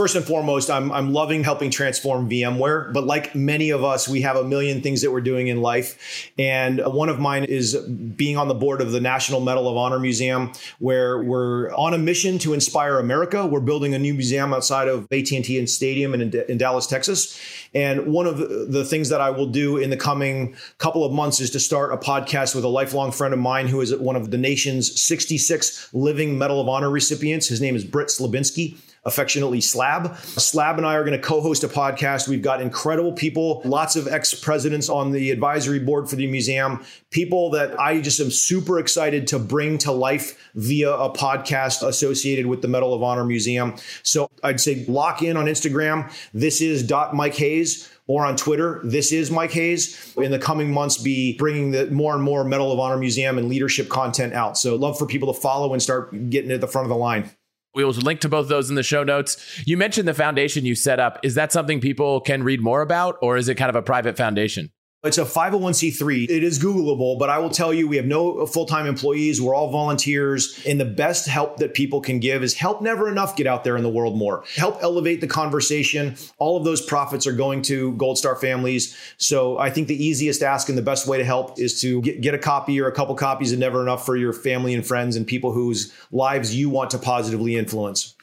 First 0.00 0.16
and 0.16 0.24
foremost, 0.24 0.70
I'm, 0.70 0.90
I'm 0.92 1.12
loving 1.12 1.44
helping 1.44 1.70
transform 1.70 2.30
VMware. 2.30 2.90
But 2.90 3.04
like 3.04 3.34
many 3.34 3.68
of 3.68 3.84
us, 3.84 4.08
we 4.08 4.22
have 4.22 4.34
a 4.34 4.42
million 4.42 4.80
things 4.80 5.02
that 5.02 5.12
we're 5.12 5.20
doing 5.20 5.48
in 5.48 5.60
life. 5.60 6.32
And 6.38 6.78
one 6.78 7.10
of 7.10 7.20
mine 7.20 7.44
is 7.44 7.76
being 7.76 8.38
on 8.38 8.48
the 8.48 8.54
board 8.54 8.80
of 8.80 8.92
the 8.92 9.00
National 9.02 9.40
Medal 9.40 9.68
of 9.68 9.76
Honor 9.76 9.98
Museum, 9.98 10.52
where 10.78 11.22
we're 11.22 11.70
on 11.74 11.92
a 11.92 11.98
mission 11.98 12.38
to 12.38 12.54
inspire 12.54 12.98
America. 12.98 13.46
We're 13.46 13.60
building 13.60 13.92
a 13.92 13.98
new 13.98 14.14
museum 14.14 14.54
outside 14.54 14.88
of 14.88 15.02
AT&T 15.12 15.58
and 15.58 15.68
Stadium 15.68 16.14
in, 16.14 16.32
in 16.48 16.56
Dallas, 16.56 16.86
Texas. 16.86 17.38
And 17.74 18.06
one 18.06 18.26
of 18.26 18.38
the 18.38 18.86
things 18.86 19.10
that 19.10 19.20
I 19.20 19.28
will 19.28 19.48
do 19.48 19.76
in 19.76 19.90
the 19.90 19.98
coming 19.98 20.56
couple 20.78 21.04
of 21.04 21.12
months 21.12 21.40
is 21.40 21.50
to 21.50 21.60
start 21.60 21.92
a 21.92 21.98
podcast 21.98 22.54
with 22.54 22.64
a 22.64 22.68
lifelong 22.68 23.12
friend 23.12 23.34
of 23.34 23.40
mine 23.40 23.68
who 23.68 23.82
is 23.82 23.94
one 23.94 24.16
of 24.16 24.30
the 24.30 24.38
nation's 24.38 24.98
66 24.98 25.92
living 25.92 26.38
Medal 26.38 26.58
of 26.58 26.70
Honor 26.70 26.88
recipients. 26.88 27.48
His 27.48 27.60
name 27.60 27.76
is 27.76 27.84
Britt 27.84 28.08
Slabinski 28.08 28.78
affectionately 29.04 29.60
Slab. 29.60 30.16
Slab 30.18 30.76
and 30.76 30.86
I 30.86 30.94
are 30.94 31.04
going 31.04 31.18
to 31.18 31.26
co 31.26 31.40
host 31.40 31.64
a 31.64 31.68
podcast. 31.68 32.28
We've 32.28 32.42
got 32.42 32.60
incredible 32.60 33.12
people, 33.12 33.62
lots 33.64 33.96
of 33.96 34.06
ex 34.06 34.34
presidents 34.34 34.88
on 34.88 35.12
the 35.12 35.30
advisory 35.30 35.78
board 35.78 36.08
for 36.08 36.16
the 36.16 36.26
museum, 36.26 36.84
people 37.10 37.50
that 37.50 37.78
I 37.78 38.00
just 38.00 38.20
am 38.20 38.30
super 38.30 38.78
excited 38.78 39.26
to 39.28 39.38
bring 39.38 39.78
to 39.78 39.92
life 39.92 40.50
via 40.54 40.92
a 40.92 41.12
podcast 41.12 41.86
associated 41.86 42.46
with 42.46 42.62
the 42.62 42.68
Medal 42.68 42.92
of 42.94 43.02
Honor 43.02 43.24
Museum. 43.24 43.76
So 44.02 44.28
I'd 44.42 44.60
say 44.60 44.84
lock 44.86 45.22
in 45.22 45.36
on 45.36 45.46
Instagram. 45.46 46.12
This 46.34 46.60
is 46.60 46.90
Mike 47.12 47.34
Hayes 47.36 47.90
or 48.06 48.26
on 48.26 48.36
Twitter. 48.36 48.80
This 48.82 49.12
is 49.12 49.30
Mike 49.30 49.52
Hayes. 49.52 50.14
In 50.16 50.32
the 50.32 50.38
coming 50.38 50.72
months, 50.72 50.98
be 50.98 51.36
bringing 51.36 51.70
the 51.70 51.90
more 51.90 52.14
and 52.14 52.22
more 52.22 52.42
Medal 52.44 52.72
of 52.72 52.80
Honor 52.80 52.96
Museum 52.96 53.38
and 53.38 53.48
leadership 53.48 53.88
content 53.88 54.34
out. 54.34 54.58
So 54.58 54.74
love 54.74 54.98
for 54.98 55.06
people 55.06 55.32
to 55.32 55.40
follow 55.40 55.72
and 55.72 55.82
start 55.82 56.28
getting 56.28 56.50
at 56.50 56.60
the 56.60 56.66
front 56.66 56.86
of 56.86 56.88
the 56.88 56.96
line. 56.96 57.30
We 57.74 57.84
will 57.84 57.92
link 57.92 58.20
to 58.20 58.28
both 58.28 58.48
those 58.48 58.68
in 58.68 58.76
the 58.76 58.82
show 58.82 59.04
notes. 59.04 59.62
You 59.66 59.76
mentioned 59.76 60.08
the 60.08 60.14
foundation 60.14 60.64
you 60.64 60.74
set 60.74 60.98
up. 60.98 61.18
Is 61.22 61.34
that 61.36 61.52
something 61.52 61.80
people 61.80 62.20
can 62.20 62.42
read 62.42 62.60
more 62.60 62.82
about, 62.82 63.16
or 63.22 63.36
is 63.36 63.48
it 63.48 63.54
kind 63.54 63.70
of 63.70 63.76
a 63.76 63.82
private 63.82 64.16
foundation? 64.16 64.70
It's 65.02 65.16
a 65.16 65.24
501c3. 65.24 66.28
It 66.28 66.44
is 66.44 66.58
Googleable, 66.58 67.18
but 67.18 67.30
I 67.30 67.38
will 67.38 67.48
tell 67.48 67.72
you, 67.72 67.88
we 67.88 67.96
have 67.96 68.04
no 68.04 68.44
full 68.44 68.66
time 68.66 68.86
employees. 68.86 69.40
We're 69.40 69.54
all 69.54 69.70
volunteers. 69.70 70.62
And 70.66 70.78
the 70.78 70.84
best 70.84 71.26
help 71.26 71.56
that 71.56 71.72
people 71.72 72.02
can 72.02 72.20
give 72.20 72.42
is 72.42 72.52
help 72.52 72.82
never 72.82 73.08
enough 73.08 73.34
get 73.34 73.46
out 73.46 73.64
there 73.64 73.78
in 73.78 73.82
the 73.82 73.88
world 73.88 74.18
more. 74.18 74.44
Help 74.56 74.82
elevate 74.82 75.22
the 75.22 75.26
conversation. 75.26 76.16
All 76.36 76.58
of 76.58 76.64
those 76.64 76.84
profits 76.84 77.26
are 77.26 77.32
going 77.32 77.62
to 77.62 77.92
Gold 77.94 78.18
Star 78.18 78.36
families. 78.36 78.94
So 79.16 79.56
I 79.56 79.70
think 79.70 79.88
the 79.88 80.04
easiest 80.04 80.42
ask 80.42 80.68
and 80.68 80.76
the 80.76 80.82
best 80.82 81.06
way 81.06 81.16
to 81.16 81.24
help 81.24 81.58
is 81.58 81.80
to 81.80 82.02
get, 82.02 82.20
get 82.20 82.34
a 82.34 82.38
copy 82.38 82.78
or 82.78 82.86
a 82.86 82.92
couple 82.92 83.14
copies 83.14 83.52
of 83.52 83.58
Never 83.58 83.80
Enough 83.80 84.04
for 84.04 84.18
your 84.18 84.34
family 84.34 84.74
and 84.74 84.86
friends 84.86 85.16
and 85.16 85.26
people 85.26 85.52
whose 85.52 85.94
lives 86.12 86.54
you 86.54 86.68
want 86.68 86.90
to 86.90 86.98
positively 86.98 87.56
influence. 87.56 88.16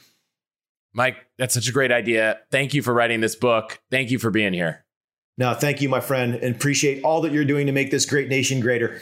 Mike, 0.93 1.17
that's 1.39 1.55
such 1.55 1.67
a 1.67 1.71
great 1.71 1.91
idea. 1.91 2.39
Thank 2.51 2.75
you 2.75 2.83
for 2.83 2.93
writing 2.93 3.19
this 3.19 3.35
book. 3.35 3.81
Thank 3.89 4.11
you 4.11 4.19
for 4.19 4.29
being 4.29 4.53
here. 4.53 4.86
No, 5.37 5.53
thank 5.53 5.81
you, 5.81 5.89
my 5.89 5.99
friend, 5.99 6.35
and 6.35 6.55
appreciate 6.55 7.03
all 7.03 7.21
that 7.21 7.31
you're 7.31 7.45
doing 7.45 7.67
to 7.67 7.71
make 7.71 7.91
this 7.91 8.05
great 8.05 8.27
nation 8.27 8.59
greater. 8.59 9.01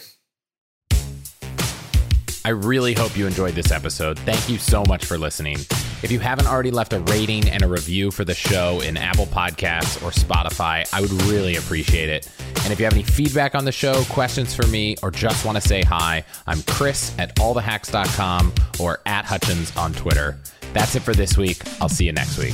I 2.44 2.50
really 2.50 2.94
hope 2.94 3.18
you 3.18 3.26
enjoyed 3.26 3.56
this 3.56 3.72
episode. 3.72 4.20
Thank 4.20 4.48
you 4.50 4.60
so 4.60 4.84
much 4.88 5.06
for 5.06 5.18
listening. 5.18 5.58
If 6.04 6.12
you 6.12 6.20
haven't 6.20 6.46
already 6.46 6.70
left 6.70 6.94
a 6.94 7.00
rating 7.00 7.50
and 7.50 7.64
a 7.64 7.68
review 7.68 8.12
for 8.12 8.24
the 8.24 8.36
show 8.36 8.82
in 8.82 8.98
Apple 8.98 9.26
Podcasts 9.26 10.04
or 10.04 10.12
Spotify, 10.12 10.88
I 10.94 11.02
would 11.02 11.12
really 11.24 11.56
appreciate 11.56 12.10
it. 12.10 12.30
And 12.64 12.72
if 12.72 12.80
you 12.80 12.86
have 12.86 12.94
any 12.94 13.02
feedback 13.02 13.56
on 13.56 13.66
the 13.66 13.72
show, 13.72 14.04
questions 14.06 14.54
for 14.54 14.68
me, 14.68 14.96
or 15.02 15.10
just 15.10 15.44
want 15.44 15.60
to 15.60 15.68
say 15.68 15.82
hi, 15.82 16.24
I'm 16.46 16.62
Chris 16.64 17.18
at 17.18 17.36
allthehacks.com 17.38 18.54
or 18.80 19.00
at 19.08 19.26
Hutchins 19.26 19.76
on 19.76 19.94
Twitter. 19.94 20.40
That's 20.74 20.96
it 20.96 21.02
for 21.02 21.16
this 21.16 21.38
week. 21.40 21.64
I'll 21.82 21.90
see 21.90 22.06
you 22.06 22.12
next 22.12 22.38
week. 22.38 22.54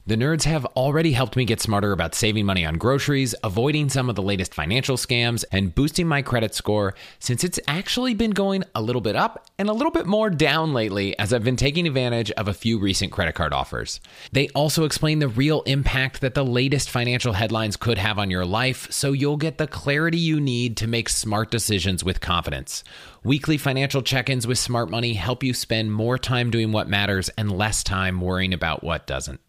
The 0.07 0.15
nerds 0.15 0.45
have 0.45 0.65
already 0.65 1.11
helped 1.11 1.35
me 1.35 1.45
get 1.45 1.61
smarter 1.61 1.91
about 1.91 2.15
saving 2.15 2.47
money 2.47 2.65
on 2.65 2.79
groceries, 2.79 3.35
avoiding 3.43 3.87
some 3.87 4.09
of 4.09 4.15
the 4.15 4.23
latest 4.23 4.51
financial 4.51 4.97
scams, 4.97 5.45
and 5.51 5.75
boosting 5.75 6.07
my 6.07 6.23
credit 6.23 6.55
score 6.55 6.95
since 7.19 7.43
it's 7.43 7.59
actually 7.67 8.15
been 8.15 8.31
going 8.31 8.63
a 8.73 8.81
little 8.81 9.01
bit 9.01 9.15
up 9.15 9.45
and 9.59 9.69
a 9.69 9.73
little 9.73 9.91
bit 9.91 10.07
more 10.07 10.31
down 10.31 10.73
lately 10.73 11.17
as 11.19 11.31
I've 11.31 11.43
been 11.43 11.55
taking 11.55 11.85
advantage 11.85 12.31
of 12.31 12.47
a 12.47 12.53
few 12.53 12.79
recent 12.79 13.11
credit 13.11 13.35
card 13.35 13.53
offers. 13.53 14.01
They 14.31 14.49
also 14.49 14.85
explain 14.85 15.19
the 15.19 15.27
real 15.27 15.61
impact 15.61 16.21
that 16.21 16.33
the 16.33 16.43
latest 16.43 16.89
financial 16.89 17.33
headlines 17.33 17.77
could 17.77 17.99
have 17.99 18.17
on 18.17 18.31
your 18.31 18.45
life 18.45 18.91
so 18.91 19.11
you'll 19.11 19.37
get 19.37 19.59
the 19.59 19.67
clarity 19.67 20.17
you 20.17 20.41
need 20.41 20.77
to 20.77 20.87
make 20.87 21.09
smart 21.09 21.51
decisions 21.51 22.03
with 22.03 22.19
confidence. 22.19 22.83
Weekly 23.23 23.59
financial 23.59 24.01
check 24.01 24.31
ins 24.31 24.47
with 24.47 24.57
Smart 24.57 24.89
Money 24.89 25.13
help 25.13 25.43
you 25.43 25.53
spend 25.53 25.91
more 25.93 26.17
time 26.17 26.49
doing 26.49 26.71
what 26.71 26.89
matters 26.89 27.29
and 27.37 27.55
less 27.55 27.83
time 27.83 28.19
worrying 28.19 28.51
about 28.51 28.83
what 28.83 29.05
doesn't. 29.05 29.39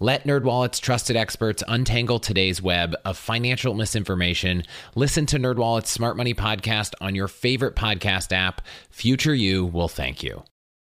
Let 0.00 0.24
NerdWallet's 0.24 0.78
trusted 0.78 1.16
experts 1.16 1.62
untangle 1.66 2.18
today's 2.18 2.60
web 2.62 2.94
of 3.04 3.16
financial 3.16 3.74
misinformation. 3.74 4.62
Listen 4.94 5.26
to 5.26 5.38
NerdWallet's 5.38 5.90
Smart 5.90 6.16
Money 6.16 6.34
podcast 6.34 6.92
on 7.00 7.14
your 7.14 7.28
favorite 7.28 7.76
podcast 7.76 8.32
app. 8.32 8.62
Future 8.90 9.34
you 9.34 9.64
will 9.64 9.88
thank 9.88 10.22
you. 10.22 10.42